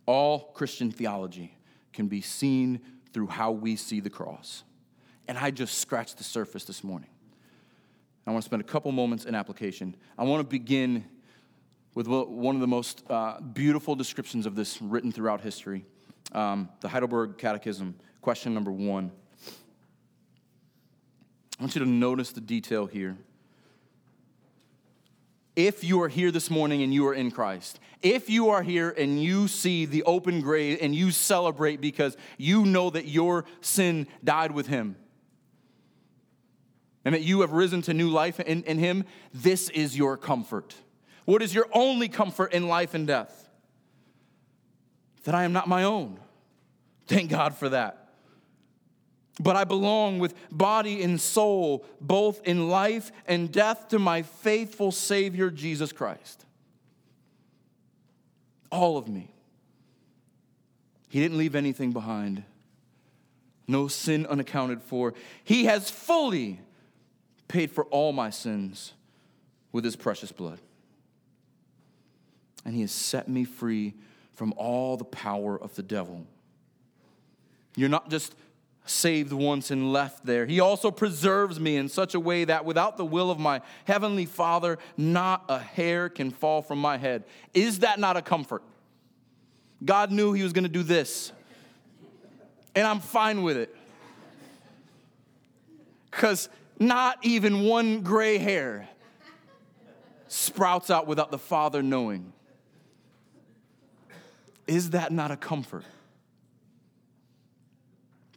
All 0.06 0.50
Christian 0.54 0.90
theology 0.90 1.58
can 1.92 2.08
be 2.08 2.22
seen 2.22 2.80
through 3.12 3.26
how 3.26 3.52
we 3.52 3.76
see 3.76 4.00
the 4.00 4.08
cross. 4.08 4.64
And 5.27 5.39
I 5.39 5.51
just 5.51 5.79
scratched 5.79 6.18
the 6.18 6.25
surface 6.25 6.64
this 6.64 6.85
morning. 6.85 7.09
I 8.27 8.31
want 8.31 8.43
to 8.43 8.47
spend 8.47 8.62
a 8.62 8.64
couple 8.64 8.91
moments 8.93 9.25
in 9.25 9.35
application. 9.35 9.97
I 10.18 10.25
want 10.25 10.41
to 10.41 10.49
begin 10.49 11.05
with 11.95 12.09
one 12.09 12.55
of 12.55 12.61
the 12.61 12.66
most 12.66 13.05
uh, 13.09 13.41
beautiful 13.41 13.95
descriptions 13.95 14.47
of 14.47 14.55
this 14.55 14.81
written 14.83 15.12
throughout 15.12 15.41
history 15.41 15.85
um, 16.33 16.68
the 16.81 16.89
Heidelberg 16.89 17.39
Catechism, 17.39 17.95
question 18.20 18.55
number 18.55 18.72
one. 18.72 19.12
I 21.59 21.62
want 21.62 21.77
you 21.77 21.85
to 21.85 21.89
notice 21.89 22.33
the 22.33 22.41
detail 22.41 22.87
here 22.87 23.16
if 25.57 25.85
you 25.85 26.03
are 26.03 26.09
here 26.09 26.33
this 26.33 26.51
morning 26.51 26.83
and 26.83 26.93
you 26.93 27.07
are 27.07 27.14
in 27.14 27.31
Christ, 27.31 27.79
if 28.03 28.29
you 28.29 28.51
are 28.51 28.62
here 28.62 28.91
and 28.91 29.22
you 29.22 29.47
see 29.47 29.85
the 29.85 30.03
open 30.03 30.41
grave 30.41 30.79
and 30.81 30.95
you 30.95 31.12
celebrate 31.12 31.81
because 31.81 32.16
you 32.37 32.64
know 32.66 32.91
that 32.91 33.07
your 33.07 33.45
sin 33.61 34.09
died 34.25 34.51
with 34.51 34.66
Him 34.66 34.97
and 37.05 37.14
that 37.14 37.22
you 37.22 37.40
have 37.42 37.52
risen 37.52 37.82
to 37.82 37.94
new 37.94 38.11
life 38.11 38.40
in, 38.40 38.62
in 38.64 38.78
Him, 38.78 39.05
this 39.32 39.68
is 39.70 39.96
your 39.96 40.16
comfort. 40.16 40.74
What 41.24 41.42
is 41.42 41.55
your 41.55 41.66
only 41.72 42.09
comfort 42.09 42.52
in 42.52 42.68
life 42.68 42.94
and 42.94 43.07
death? 43.07 43.48
That 45.24 45.34
I 45.34 45.44
am 45.44 45.52
not 45.52 45.68
my 45.68 45.84
own. 45.84 46.18
Thank 47.07 47.30
God 47.30 47.55
for 47.55 47.68
that 47.70 48.05
but 49.40 49.57
I 49.57 49.64
belong 49.64 50.18
with 50.18 50.34
body 50.50 51.02
and 51.02 51.20
soul, 51.20 51.84
both 52.00 52.40
in 52.44 52.68
life 52.68 53.11
and 53.26 53.50
death, 53.50 53.88
to 53.88 53.98
my 53.98 54.22
faithful 54.22 54.92
Savior, 54.92 55.50
Jesus 55.50 55.92
Christ. 55.92 56.44
All 58.70 58.96
of 58.96 59.09
me. 59.09 59.30
He 61.09 61.20
didn't 61.20 61.38
leave 61.38 61.55
anything 61.55 61.92
behind, 61.92 62.42
no 63.68 63.88
sin 63.88 64.26
unaccounted 64.26 64.82
for. 64.82 65.14
He 65.42 65.64
has 65.64 65.90
fully 65.90 66.61
paid 67.49 67.70
for 67.70 67.84
all 67.86 68.12
my 68.12 68.30
sins 68.30 68.92
with 69.72 69.84
His 69.84 69.97
precious 69.97 70.32
blood. 70.32 70.59
And 72.64 72.74
He 72.74 72.80
has 72.80 72.92
set 72.92 73.28
me 73.28 73.45
free 73.45 73.95
from 74.32 74.55
all 74.57 74.97
the 74.97 75.05
power 75.05 75.61
of 75.61 75.74
the 75.74 75.82
devil. 75.82 76.26
You're 77.76 77.88
not 77.88 78.11
just 78.11 78.34
saved 78.86 79.32
once 79.32 79.70
and 79.70 79.92
left 79.92 80.26
there. 80.26 80.45
He 80.45 80.61
also 80.61 80.90
preserves 80.90 81.59
me 81.59 81.76
in 81.76 81.88
such 81.88 82.14
a 82.14 82.20
way 82.20 82.45
that 82.45 82.64
without 82.64 82.97
the 82.97 83.05
will 83.05 83.30
of 83.30 83.38
my 83.38 83.62
heavenly 83.84 84.26
Father, 84.26 84.78
not 84.97 85.45
a 85.49 85.59
hair 85.59 86.09
can 86.09 86.30
fall 86.30 86.61
from 86.62 86.78
my 86.78 86.99
head. 86.99 87.24
Is 87.55 87.80
that 87.80 87.99
not 87.99 88.16
a 88.16 88.22
comfort? 88.22 88.62
God 89.84 90.12
knew 90.12 90.32
He 90.32 90.42
was 90.42 90.53
going 90.53 90.64
to 90.64 90.70
do 90.70 90.82
this, 90.82 91.32
and 92.74 92.86
I'm 92.86 93.01
fine 93.01 93.42
with 93.42 93.57
it. 93.57 93.74
Because 96.11 96.49
not 96.79 97.18
even 97.22 97.64
one 97.64 98.03
gray 98.03 98.39
hair 98.39 98.89
sprouts 100.29 100.91
out 100.91 101.07
without 101.07 101.31
the 101.31 101.39
Father 101.39 101.83
knowing. 101.83 102.33
Is 104.66 104.91
that 104.91 105.12
not 105.12 105.31
a 105.31 105.37
comfort? 105.37 105.85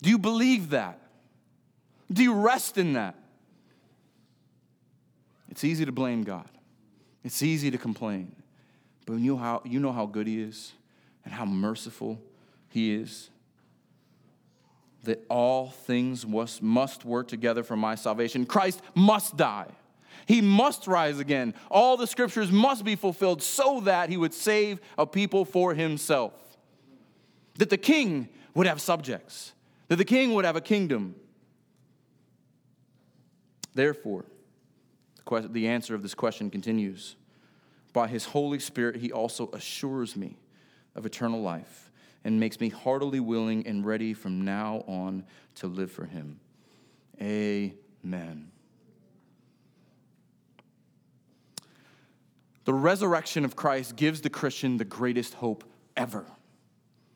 Do 0.02 0.10
you 0.10 0.18
believe 0.18 0.72
that? 0.72 1.00
Do 2.12 2.24
you 2.24 2.34
rest 2.34 2.78
in 2.78 2.94
that? 2.94 3.16
It's 5.50 5.64
easy 5.64 5.86
to 5.86 5.92
blame 5.92 6.24
God. 6.24 6.48
It's 7.24 7.42
easy 7.42 7.72
to 7.72 7.78
complain. 7.78 8.36
But 9.06 9.16
you 9.16 9.34
know 9.34 9.38
how, 9.38 9.62
you 9.66 9.80
know 9.80 9.92
how 9.92 10.06
good 10.06 10.28
He 10.28 10.42
is 10.42 10.74
and 11.26 11.34
how 11.34 11.46
merciful 11.46 12.22
He 12.70 12.94
is. 12.94 13.30
That 15.04 15.26
all 15.30 15.70
things 15.70 16.26
must, 16.26 16.62
must 16.62 17.06
work 17.06 17.28
together 17.28 17.64
for 17.64 17.78
my 17.78 17.96
salvation. 17.96 18.46
Christ 18.46 18.82
must 18.96 19.38
die. 19.38 19.68
He 20.26 20.42
must 20.42 20.88
rise 20.88 21.20
again. 21.20 21.54
All 21.72 21.96
the 21.96 22.08
scriptures 22.08 22.52
must 22.52 22.84
be 22.84 22.96
fulfilled 22.96 23.42
so 23.42 23.80
that 23.82 24.10
he 24.10 24.18
would 24.18 24.34
save 24.34 24.80
a 24.98 25.06
people 25.06 25.46
for 25.46 25.74
himself. 25.74 26.34
That 27.56 27.70
the 27.70 27.78
king 27.78 28.30
would 28.54 28.68
have 28.68 28.82
subjects 28.82 29.54
that 29.88 29.98
the 29.98 30.06
king 30.06 30.34
would 30.34 30.46
have 30.46 30.56
a 30.56 30.62
kingdom. 30.62 31.16
Therefore, 33.74 34.26
the 35.30 35.68
answer 35.68 35.94
of 35.94 36.02
this 36.02 36.14
question 36.14 36.50
continues 36.50 37.16
By 37.94 38.08
his 38.08 38.26
Holy 38.26 38.60
Spirit, 38.60 38.98
he 38.98 39.12
also 39.12 39.50
assures 39.52 40.16
me 40.16 40.38
of 40.96 41.06
eternal 41.06 41.42
life 41.42 41.87
and 42.28 42.42
makes 42.42 42.60
me 42.60 42.68
heartily 42.68 43.22
willing 43.22 43.66
and 43.66 43.86
ready 43.86 44.14
from 44.14 44.44
now 44.44 44.84
on 44.86 45.24
to 45.56 45.66
live 45.66 45.90
for 45.90 46.04
him. 46.04 46.42
Amen. 47.22 48.52
The 52.66 52.74
resurrection 52.74 53.46
of 53.46 53.56
Christ 53.56 53.96
gives 53.96 54.20
the 54.20 54.30
Christian 54.30 54.76
the 54.76 54.84
greatest 54.84 55.36
hope 55.36 55.64
ever. 55.96 56.26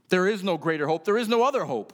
There 0.08 0.30
is 0.30 0.46
no 0.46 0.56
greater 0.56 0.88
hope, 0.88 1.04
there 1.04 1.18
is 1.18 1.28
no 1.28 1.44
other 1.44 1.66
hope. 1.66 1.92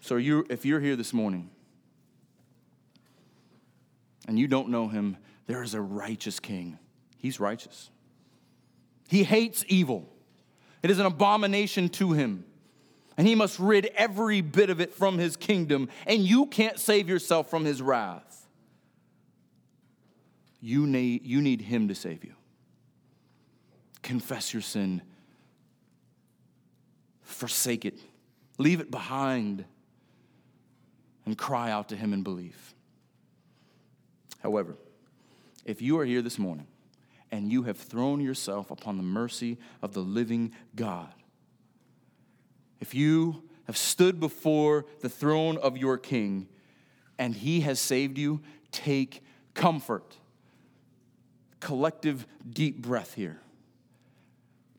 So 0.00 0.16
you, 0.16 0.44
if 0.50 0.66
you're 0.66 0.80
here 0.80 0.96
this 0.96 1.12
morning 1.12 1.50
and 4.26 4.40
you 4.40 4.48
don't 4.48 4.70
know 4.70 4.88
him, 4.88 5.18
there 5.46 5.62
is 5.62 5.74
a 5.74 5.80
righteous 5.80 6.40
king. 6.40 6.80
He's 7.16 7.38
righteous. 7.38 7.90
He 9.08 9.24
hates 9.24 9.64
evil, 9.66 10.08
it 10.82 10.90
is 10.90 11.00
an 11.00 11.06
abomination 11.06 11.88
to 11.90 12.12
him. 12.12 12.44
And 13.16 13.26
he 13.26 13.34
must 13.34 13.58
rid 13.58 13.86
every 13.96 14.42
bit 14.42 14.70
of 14.70 14.80
it 14.80 14.94
from 14.94 15.18
his 15.18 15.36
kingdom, 15.36 15.88
and 16.06 16.22
you 16.22 16.46
can't 16.46 16.78
save 16.78 17.08
yourself 17.08 17.50
from 17.50 17.64
his 17.64 17.82
wrath. 17.82 18.46
You 20.60 20.86
need, 20.86 21.26
you 21.26 21.40
need 21.40 21.60
him 21.60 21.88
to 21.88 21.96
save 21.96 22.22
you. 22.22 22.34
Confess 24.02 24.52
your 24.52 24.62
sin, 24.62 25.02
forsake 27.22 27.84
it, 27.84 27.98
leave 28.56 28.78
it 28.78 28.92
behind 28.92 29.64
and 31.28 31.36
cry 31.36 31.70
out 31.70 31.90
to 31.90 31.96
Him 31.96 32.14
in 32.14 32.22
belief. 32.22 32.74
However, 34.42 34.76
if 35.66 35.82
you 35.82 35.98
are 35.98 36.04
here 36.06 36.22
this 36.22 36.38
morning 36.38 36.66
and 37.30 37.50
you 37.50 37.64
have 37.64 37.76
thrown 37.76 38.20
yourself 38.20 38.70
upon 38.70 38.96
the 38.96 39.02
mercy 39.02 39.58
of 39.82 39.92
the 39.92 40.00
living 40.00 40.52
God, 40.74 41.12
if 42.80 42.94
you 42.94 43.42
have 43.66 43.76
stood 43.76 44.18
before 44.18 44.86
the 45.00 45.08
throne 45.08 45.58
of 45.58 45.76
your 45.76 45.98
king, 45.98 46.48
and 47.18 47.34
he 47.34 47.60
has 47.60 47.80
saved 47.80 48.16
you. 48.16 48.40
Take 48.70 49.22
comfort. 49.54 50.16
Collective 51.60 52.26
deep 52.48 52.80
breath 52.80 53.14
here. 53.14 53.40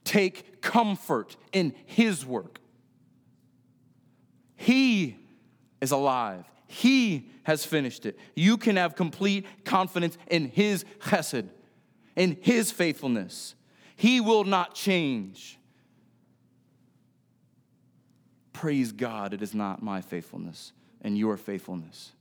Take 0.04 0.62
comfort 0.62 1.36
in 1.52 1.76
his 1.86 2.26
work. 2.26 2.60
He 4.56 5.18
is 5.82 5.92
alive. 5.92 6.46
He 6.68 7.32
has 7.44 7.66
finished 7.66 8.06
it. 8.06 8.18
You 8.36 8.58
can 8.58 8.76
have 8.76 8.96
complete 8.96 9.46
confidence 9.66 10.18
in 10.28 10.50
His 10.50 10.86
chesed, 11.00 11.48
in 12.20 12.38
His 12.42 12.70
faithfulness. 12.70 13.56
He 13.96 14.20
will 14.20 14.44
not 14.44 14.76
change. 14.76 15.58
Praise 18.52 18.92
God, 18.92 19.34
it 19.34 19.42
is 19.42 19.56
not 19.56 19.82
my 19.82 20.02
faithfulness 20.02 20.74
and 21.02 21.18
your 21.18 21.38
faithfulness 21.38 22.12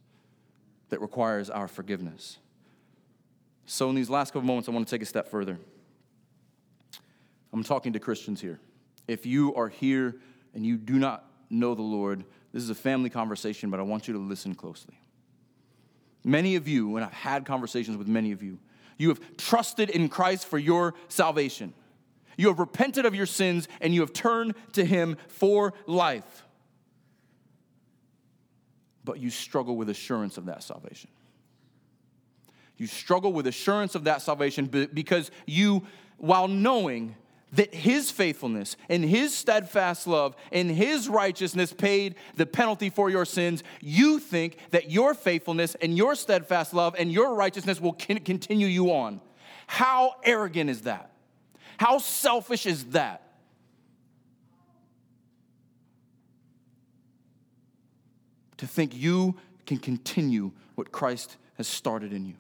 that 0.90 1.01
requires 1.01 1.51
our 1.51 1.66
forgiveness. 1.66 2.38
So, 3.66 3.90
in 3.90 3.96
these 3.96 4.09
last 4.09 4.32
couple 4.32 4.46
moments, 4.46 4.68
I 4.68 4.72
want 4.72 4.86
to 4.86 4.90
take 4.90 5.03
a 5.03 5.07
step 5.07 5.28
further. 5.28 5.59
I'm 7.53 7.64
talking 7.64 7.92
to 7.94 7.99
Christians 7.99 8.40
here. 8.40 8.61
If 9.09 9.26
you 9.26 9.53
are 9.57 9.68
here 9.68 10.14
and 10.55 10.64
you 10.64 10.76
do 10.76 10.94
not 10.94 11.24
know 11.51 11.74
the 11.74 11.82
Lord, 11.82 12.24
this 12.53 12.62
is 12.62 12.70
a 12.70 12.74
family 12.74 13.11
conversation, 13.11 13.68
but 13.68 13.80
I 13.80 13.82
want 13.82 14.07
you 14.07 14.14
to 14.14 14.20
listen 14.20 14.55
closely. 14.55 14.94
Many 16.24 16.55
of 16.55 16.68
you, 16.68 16.96
and 16.96 17.05
I've 17.05 17.12
had 17.12 17.44
conversations 17.44 17.96
with 17.96 18.07
many 18.07 18.30
of 18.30 18.44
you, 18.44 18.59
you 18.99 19.09
have 19.09 19.20
trusted 19.36 19.88
in 19.88 20.09
Christ 20.09 20.46
for 20.46 20.59
your 20.59 20.94
salvation. 21.09 21.72
You 22.36 22.49
have 22.49 22.59
repented 22.59 23.07
of 23.07 23.14
your 23.14 23.26
sins 23.26 23.68
and 23.80 23.94
you 23.94 24.01
have 24.01 24.12
turned 24.12 24.55
to 24.72 24.84
Him 24.84 25.16
for 25.28 25.72
life. 25.86 26.44
But 29.05 29.18
you 29.18 29.30
struggle 29.30 29.76
with 29.76 29.88
assurance 29.88 30.36
of 30.36 30.46
that 30.46 30.62
salvation. 30.62 31.11
You 32.76 32.86
struggle 32.86 33.32
with 33.32 33.46
assurance 33.46 33.94
of 33.94 34.05
that 34.05 34.22
salvation 34.22 34.66
because 34.66 35.30
you, 35.46 35.84
while 36.18 36.46
knowing 36.46 37.16
that 37.53 37.74
his 37.74 38.11
faithfulness 38.11 38.76
and 38.88 39.05
his 39.05 39.34
steadfast 39.34 40.07
love 40.07 40.36
and 40.53 40.70
his 40.70 41.09
righteousness 41.09 41.72
paid 41.72 42.14
the 42.36 42.46
penalty 42.46 42.90
for 42.90 43.09
your 43.09 43.24
sins, 43.24 43.62
you 43.80 44.18
think 44.18 44.59
that 44.70 44.90
your 44.90 45.14
faithfulness 45.14 45.74
and 45.76 45.96
your 45.96 46.14
steadfast 46.14 46.74
love 46.74 46.94
and 46.99 47.11
your 47.11 47.34
righteousness 47.34 47.80
will 47.80 47.94
continue 47.94 48.66
you 48.66 48.92
on. 48.92 49.20
How 49.66 50.16
arrogant 50.24 50.68
is 50.70 50.82
that? 50.82 51.12
How 51.78 51.99
selfish 51.99 52.66
is 52.66 52.86
that? 52.86 53.22
To 58.59 58.66
think 58.66 58.94
you 58.94 59.36
can 59.66 59.78
continue 59.78 60.53
what 60.74 60.90
Christ 60.90 61.36
has 61.57 61.68
started 61.68 62.12
in 62.12 62.26
you. 62.26 62.34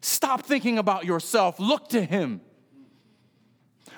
Stop 0.00 0.42
thinking 0.42 0.78
about 0.78 1.04
yourself, 1.04 1.60
look 1.60 1.88
to 1.90 2.02
him. 2.02 2.40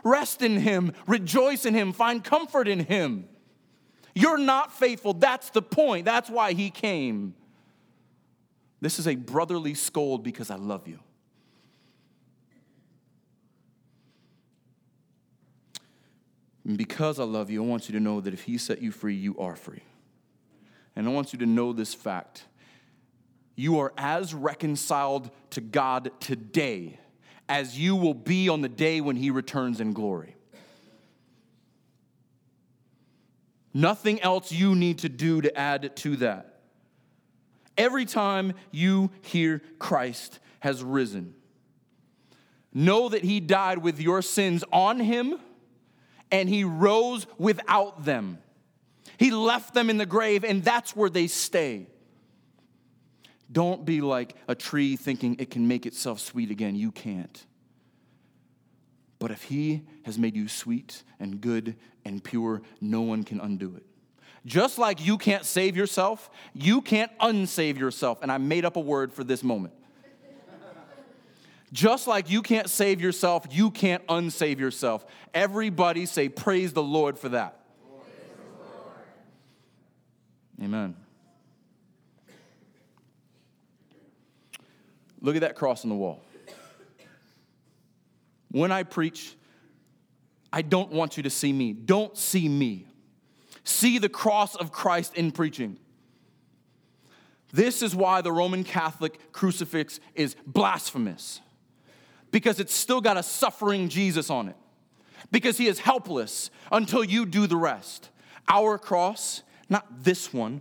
Rest 0.04 0.42
in 0.42 0.58
Him, 0.58 0.92
rejoice 1.06 1.64
in 1.64 1.74
Him, 1.74 1.92
find 1.92 2.22
comfort 2.22 2.68
in 2.68 2.80
Him. 2.80 3.28
You're 4.14 4.38
not 4.38 4.72
faithful. 4.72 5.12
That's 5.12 5.50
the 5.50 5.62
point. 5.62 6.04
That's 6.04 6.30
why 6.30 6.52
He 6.52 6.70
came. 6.70 7.34
This 8.80 8.98
is 8.98 9.06
a 9.06 9.14
brotherly 9.14 9.74
scold 9.74 10.22
because 10.22 10.50
I 10.50 10.56
love 10.56 10.86
you. 10.86 11.00
And 16.64 16.76
because 16.76 17.20
I 17.20 17.24
love 17.24 17.48
you, 17.48 17.62
I 17.62 17.66
want 17.66 17.88
you 17.88 17.92
to 17.92 18.00
know 18.00 18.20
that 18.20 18.34
if 18.34 18.42
He 18.44 18.58
set 18.58 18.82
you 18.82 18.90
free, 18.90 19.14
you 19.14 19.38
are 19.38 19.54
free. 19.54 19.82
And 20.96 21.06
I 21.06 21.10
want 21.10 21.32
you 21.32 21.38
to 21.40 21.46
know 21.46 21.72
this 21.72 21.94
fact. 21.94 22.44
You 23.54 23.78
are 23.78 23.92
as 23.96 24.34
reconciled 24.34 25.30
to 25.50 25.60
God 25.60 26.10
today 26.20 26.98
as 27.48 27.78
you 27.78 27.96
will 27.96 28.14
be 28.14 28.48
on 28.48 28.60
the 28.60 28.68
day 28.68 29.00
when 29.00 29.16
he 29.16 29.30
returns 29.30 29.80
in 29.80 29.92
glory. 29.92 30.36
Nothing 33.72 34.20
else 34.22 34.50
you 34.50 34.74
need 34.74 34.98
to 35.00 35.08
do 35.08 35.42
to 35.42 35.56
add 35.56 35.94
to 35.96 36.16
that. 36.16 36.60
Every 37.76 38.06
time 38.06 38.54
you 38.70 39.10
hear 39.20 39.60
Christ 39.78 40.38
has 40.60 40.82
risen, 40.82 41.34
know 42.72 43.10
that 43.10 43.22
he 43.22 43.38
died 43.38 43.78
with 43.78 44.00
your 44.00 44.22
sins 44.22 44.64
on 44.72 44.98
him 44.98 45.38
and 46.30 46.48
he 46.48 46.64
rose 46.64 47.26
without 47.38 48.04
them. 48.04 48.38
He 49.18 49.30
left 49.30 49.74
them 49.74 49.88
in 49.88 49.98
the 49.98 50.06
grave, 50.06 50.44
and 50.44 50.64
that's 50.64 50.94
where 50.96 51.08
they 51.08 51.26
stay. 51.26 51.88
Don't 53.50 53.84
be 53.84 54.00
like 54.00 54.34
a 54.48 54.54
tree 54.54 54.96
thinking 54.96 55.36
it 55.38 55.50
can 55.50 55.68
make 55.68 55.86
itself 55.86 56.20
sweet 56.20 56.50
again. 56.50 56.74
You 56.74 56.90
can't. 56.90 57.46
But 59.18 59.30
if 59.30 59.44
He 59.44 59.82
has 60.04 60.18
made 60.18 60.36
you 60.36 60.48
sweet 60.48 61.02
and 61.20 61.40
good 61.40 61.76
and 62.04 62.22
pure, 62.22 62.62
no 62.80 63.02
one 63.02 63.22
can 63.22 63.40
undo 63.40 63.74
it. 63.76 63.84
Just 64.44 64.78
like 64.78 65.04
you 65.04 65.18
can't 65.18 65.44
save 65.44 65.76
yourself, 65.76 66.30
you 66.54 66.80
can't 66.80 67.10
unsave 67.18 67.78
yourself. 67.78 68.22
And 68.22 68.30
I 68.30 68.38
made 68.38 68.64
up 68.64 68.76
a 68.76 68.80
word 68.80 69.12
for 69.12 69.24
this 69.24 69.42
moment. 69.42 69.74
Just 71.72 72.06
like 72.06 72.30
you 72.30 72.42
can't 72.42 72.70
save 72.70 73.00
yourself, 73.00 73.46
you 73.50 73.70
can't 73.72 74.06
unsave 74.06 74.60
yourself. 74.60 75.04
Everybody 75.34 76.06
say, 76.06 76.28
Praise 76.28 76.72
the 76.72 76.82
Lord 76.82 77.18
for 77.18 77.30
that. 77.30 77.60
Amen. 80.62 80.94
Look 85.26 85.34
at 85.34 85.40
that 85.40 85.56
cross 85.56 85.82
on 85.82 85.88
the 85.88 85.96
wall. 85.96 86.22
When 88.52 88.70
I 88.70 88.84
preach, 88.84 89.34
I 90.52 90.62
don't 90.62 90.92
want 90.92 91.16
you 91.16 91.24
to 91.24 91.30
see 91.30 91.52
me. 91.52 91.72
Don't 91.72 92.16
see 92.16 92.48
me. 92.48 92.86
See 93.64 93.98
the 93.98 94.08
cross 94.08 94.54
of 94.54 94.70
Christ 94.70 95.16
in 95.16 95.32
preaching. 95.32 95.78
This 97.52 97.82
is 97.82 97.92
why 97.92 98.20
the 98.20 98.30
Roman 98.30 98.62
Catholic 98.62 99.32
crucifix 99.32 99.98
is 100.14 100.36
blasphemous, 100.46 101.40
because 102.30 102.60
it's 102.60 102.72
still 102.72 103.00
got 103.00 103.16
a 103.16 103.22
suffering 103.24 103.88
Jesus 103.88 104.30
on 104.30 104.48
it, 104.48 104.56
because 105.32 105.58
he 105.58 105.66
is 105.66 105.80
helpless 105.80 106.52
until 106.70 107.02
you 107.02 107.26
do 107.26 107.48
the 107.48 107.56
rest. 107.56 108.10
Our 108.48 108.78
cross, 108.78 109.42
not 109.68 110.04
this 110.04 110.32
one, 110.32 110.60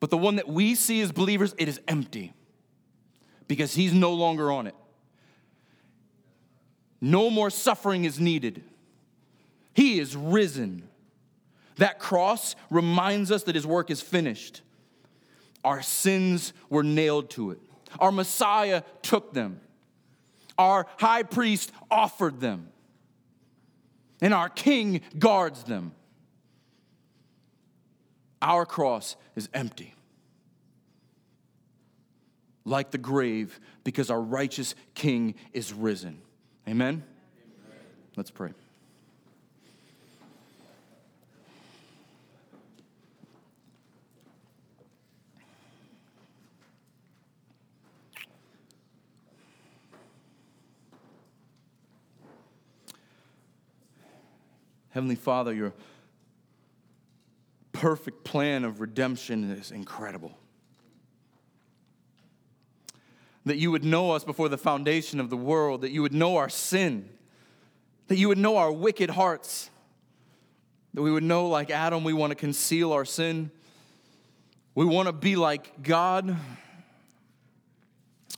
but 0.00 0.10
the 0.10 0.18
one 0.18 0.36
that 0.36 0.48
we 0.48 0.74
see 0.74 1.00
as 1.00 1.12
believers, 1.12 1.54
it 1.56 1.66
is 1.66 1.80
empty 1.88 2.34
because 3.48 3.74
he's 3.74 3.92
no 3.92 4.12
longer 4.12 4.50
on 4.50 4.66
it. 4.66 4.74
No 7.00 7.30
more 7.30 7.50
suffering 7.50 8.04
is 8.04 8.20
needed. 8.20 8.62
He 9.74 9.98
is 9.98 10.16
risen. 10.16 10.88
That 11.76 11.98
cross 11.98 12.54
reminds 12.70 13.32
us 13.32 13.44
that 13.44 13.54
his 13.54 13.66
work 13.66 13.90
is 13.90 14.00
finished. 14.00 14.62
Our 15.64 15.82
sins 15.82 16.52
were 16.70 16.82
nailed 16.82 17.30
to 17.30 17.50
it. 17.50 17.58
Our 17.98 18.12
Messiah 18.12 18.82
took 19.02 19.32
them. 19.32 19.60
Our 20.58 20.86
high 20.98 21.22
priest 21.22 21.72
offered 21.90 22.40
them. 22.40 22.68
And 24.20 24.32
our 24.32 24.48
king 24.48 25.00
guards 25.18 25.64
them. 25.64 25.92
Our 28.40 28.64
cross 28.66 29.16
is 29.34 29.48
empty 29.52 29.94
like 32.64 32.90
the 32.90 32.98
grave 32.98 33.58
because 33.84 34.10
our 34.10 34.20
righteous 34.20 34.74
King 34.94 35.34
is 35.52 35.72
risen. 35.72 36.20
Amen? 36.68 36.88
Amen. 36.88 37.04
Let's 38.16 38.30
pray. 38.30 38.50
Heavenly 54.90 55.14
Father, 55.14 55.54
your 55.54 55.72
perfect 57.72 58.24
plan 58.24 58.62
of 58.64 58.80
redemption 58.80 59.50
is 59.50 59.70
incredible 59.70 60.36
that 63.44 63.56
you 63.56 63.70
would 63.70 63.84
know 63.84 64.12
us 64.12 64.24
before 64.24 64.48
the 64.48 64.58
foundation 64.58 65.20
of 65.20 65.30
the 65.30 65.36
world, 65.36 65.80
that 65.80 65.90
you 65.90 66.02
would 66.02 66.14
know 66.14 66.36
our 66.36 66.48
sin, 66.48 67.08
that 68.08 68.16
you 68.16 68.28
would 68.28 68.38
know 68.38 68.56
our 68.56 68.72
wicked 68.72 69.10
hearts, 69.10 69.70
that 70.94 71.02
we 71.02 71.10
would 71.10 71.22
know, 71.22 71.48
like 71.48 71.70
Adam, 71.70 72.04
we 72.04 72.12
want 72.12 72.30
to 72.30 72.34
conceal 72.34 72.92
our 72.92 73.04
sin. 73.04 73.50
We 74.74 74.84
want 74.84 75.06
to 75.06 75.12
be 75.12 75.36
like 75.36 75.82
God. 75.82 76.36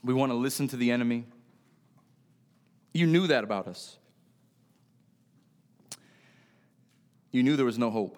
We 0.02 0.14
want 0.14 0.30
to 0.30 0.36
listen 0.36 0.68
to 0.68 0.76
the 0.76 0.90
enemy. 0.90 1.26
You 2.92 3.06
knew 3.06 3.26
that 3.26 3.44
about 3.44 3.66
us. 3.66 3.96
You 7.30 7.42
knew 7.42 7.56
there 7.56 7.66
was 7.66 7.78
no 7.78 7.90
hope. 7.90 8.16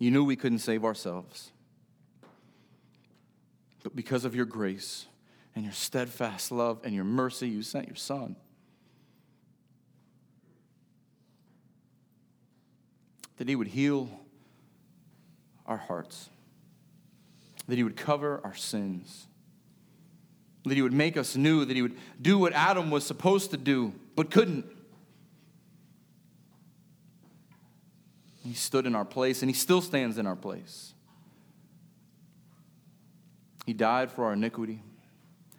You 0.00 0.10
knew 0.10 0.24
we 0.24 0.36
couldn't 0.36 0.58
save 0.58 0.84
ourselves. 0.84 1.52
But 3.84 3.94
because 3.94 4.24
of 4.24 4.34
your 4.34 4.44
grace 4.44 5.06
and 5.58 5.64
your 5.64 5.74
steadfast 5.74 6.52
love 6.52 6.78
and 6.84 6.94
your 6.94 7.02
mercy, 7.02 7.48
you 7.48 7.64
sent 7.64 7.88
your 7.88 7.96
Son. 7.96 8.36
That 13.38 13.48
He 13.48 13.56
would 13.56 13.66
heal 13.66 14.08
our 15.66 15.76
hearts, 15.76 16.28
that 17.66 17.74
He 17.74 17.82
would 17.82 17.96
cover 17.96 18.40
our 18.44 18.54
sins, 18.54 19.26
that 20.64 20.74
He 20.74 20.80
would 20.80 20.92
make 20.92 21.16
us 21.16 21.34
new, 21.34 21.64
that 21.64 21.74
He 21.74 21.82
would 21.82 21.96
do 22.22 22.38
what 22.38 22.52
Adam 22.52 22.92
was 22.92 23.04
supposed 23.04 23.50
to 23.50 23.56
do 23.56 23.92
but 24.14 24.30
couldn't. 24.30 24.64
He 28.44 28.54
stood 28.54 28.86
in 28.86 28.94
our 28.94 29.04
place 29.04 29.42
and 29.42 29.50
He 29.50 29.56
still 29.56 29.80
stands 29.80 30.18
in 30.18 30.26
our 30.28 30.36
place. 30.36 30.94
He 33.66 33.72
died 33.72 34.12
for 34.12 34.26
our 34.26 34.34
iniquity. 34.34 34.82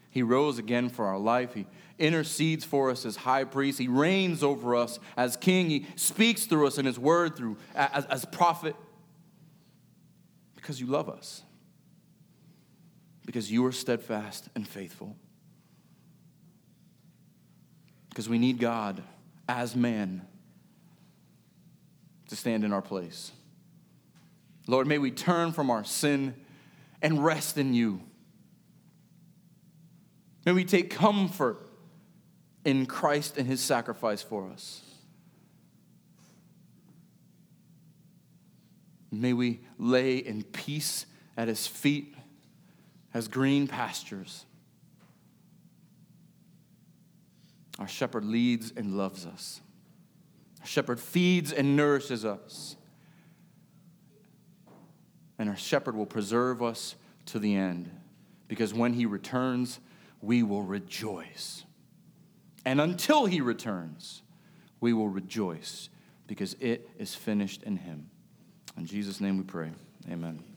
He 0.10 0.24
rose 0.24 0.58
again 0.58 0.90
for 0.90 1.06
our 1.06 1.20
life. 1.20 1.54
He 1.54 1.68
intercedes 1.98 2.66
for 2.66 2.90
us 2.90 3.06
as 3.06 3.18
high 3.18 3.44
priest. 3.44 3.78
He 3.78 3.88
reigns 3.88 4.44
over 4.44 4.76
us 4.76 5.00
as 5.16 5.38
king. 5.38 5.70
He 5.70 5.86
speaks 5.96 6.46
through 6.46 6.68
us 6.68 6.78
in 6.78 6.86
his 6.86 6.98
word 6.98 7.36
through 7.36 7.58
as, 7.76 8.06
as 8.06 8.26
prophet 8.26 8.76
because 10.56 10.80
you 10.80 10.88
love 10.88 11.10
us. 11.10 11.44
Because 13.26 13.52
you 13.52 13.66
are 13.66 13.72
steadfast 13.72 14.50
and 14.56 14.68
faithful. 14.68 15.16
Because 18.10 18.28
we 18.28 18.40
need 18.40 18.60
God 18.60 19.04
as 19.48 19.76
man 19.76 20.26
to 22.30 22.36
stand 22.36 22.64
in 22.64 22.74
our 22.74 22.82
place. 22.82 23.32
Lord, 24.68 24.88
may 24.88 24.98
we 24.98 25.12
turn 25.12 25.52
from 25.52 25.70
our 25.70 25.84
sin 25.84 26.36
and 27.02 27.24
rest 27.24 27.58
in 27.58 27.74
you. 27.74 28.02
May 30.46 30.52
we 30.52 30.66
take 30.66 30.90
comfort 30.90 31.68
in 32.66 32.86
Christ 32.86 33.38
and 33.38 33.48
his 33.48 33.62
sacrifice 33.62 34.22
for 34.22 34.50
us. 34.50 34.82
May 39.12 39.34
we 39.34 39.62
lay 39.78 40.18
in 40.18 40.44
peace 40.44 41.06
at 41.36 41.48
his 41.48 41.66
feet 41.66 42.16
as 43.14 43.28
green 43.28 43.68
pastures. 43.68 44.46
Our 47.80 47.88
shepherd 47.88 48.26
leads 48.26 48.72
and 48.76 48.98
loves 48.98 49.26
us. 49.26 49.62
Our 50.60 50.68
shepherd 50.68 51.00
feeds 51.00 51.52
and 51.52 51.76
nourishes 51.76 52.26
us 52.26 52.76
and 55.40 55.48
our 55.50 55.56
shepherd 55.56 55.96
will 55.96 56.06
preserve 56.06 56.62
us 56.62 56.96
to 57.28 57.40
the 57.40 57.56
end. 57.56 57.90
Because 58.50 58.74
when 58.74 58.94
he 58.94 59.06
returns, 59.06 59.80
we 60.22 60.44
will 60.44 60.64
rejoice. 60.64 61.64
And 62.66 62.82
until 62.82 63.26
he 63.26 63.42
returns, 63.42 64.22
we 64.82 64.94
will 64.94 65.10
rejoice 65.10 65.90
because 66.28 66.56
it 66.60 66.90
is 66.98 67.16
finished 67.16 67.64
in 67.64 67.78
him. 67.78 68.10
In 68.78 68.86
Jesus' 68.86 69.20
name 69.20 69.38
we 69.38 69.44
pray. 69.44 69.72
Amen. 70.10 70.49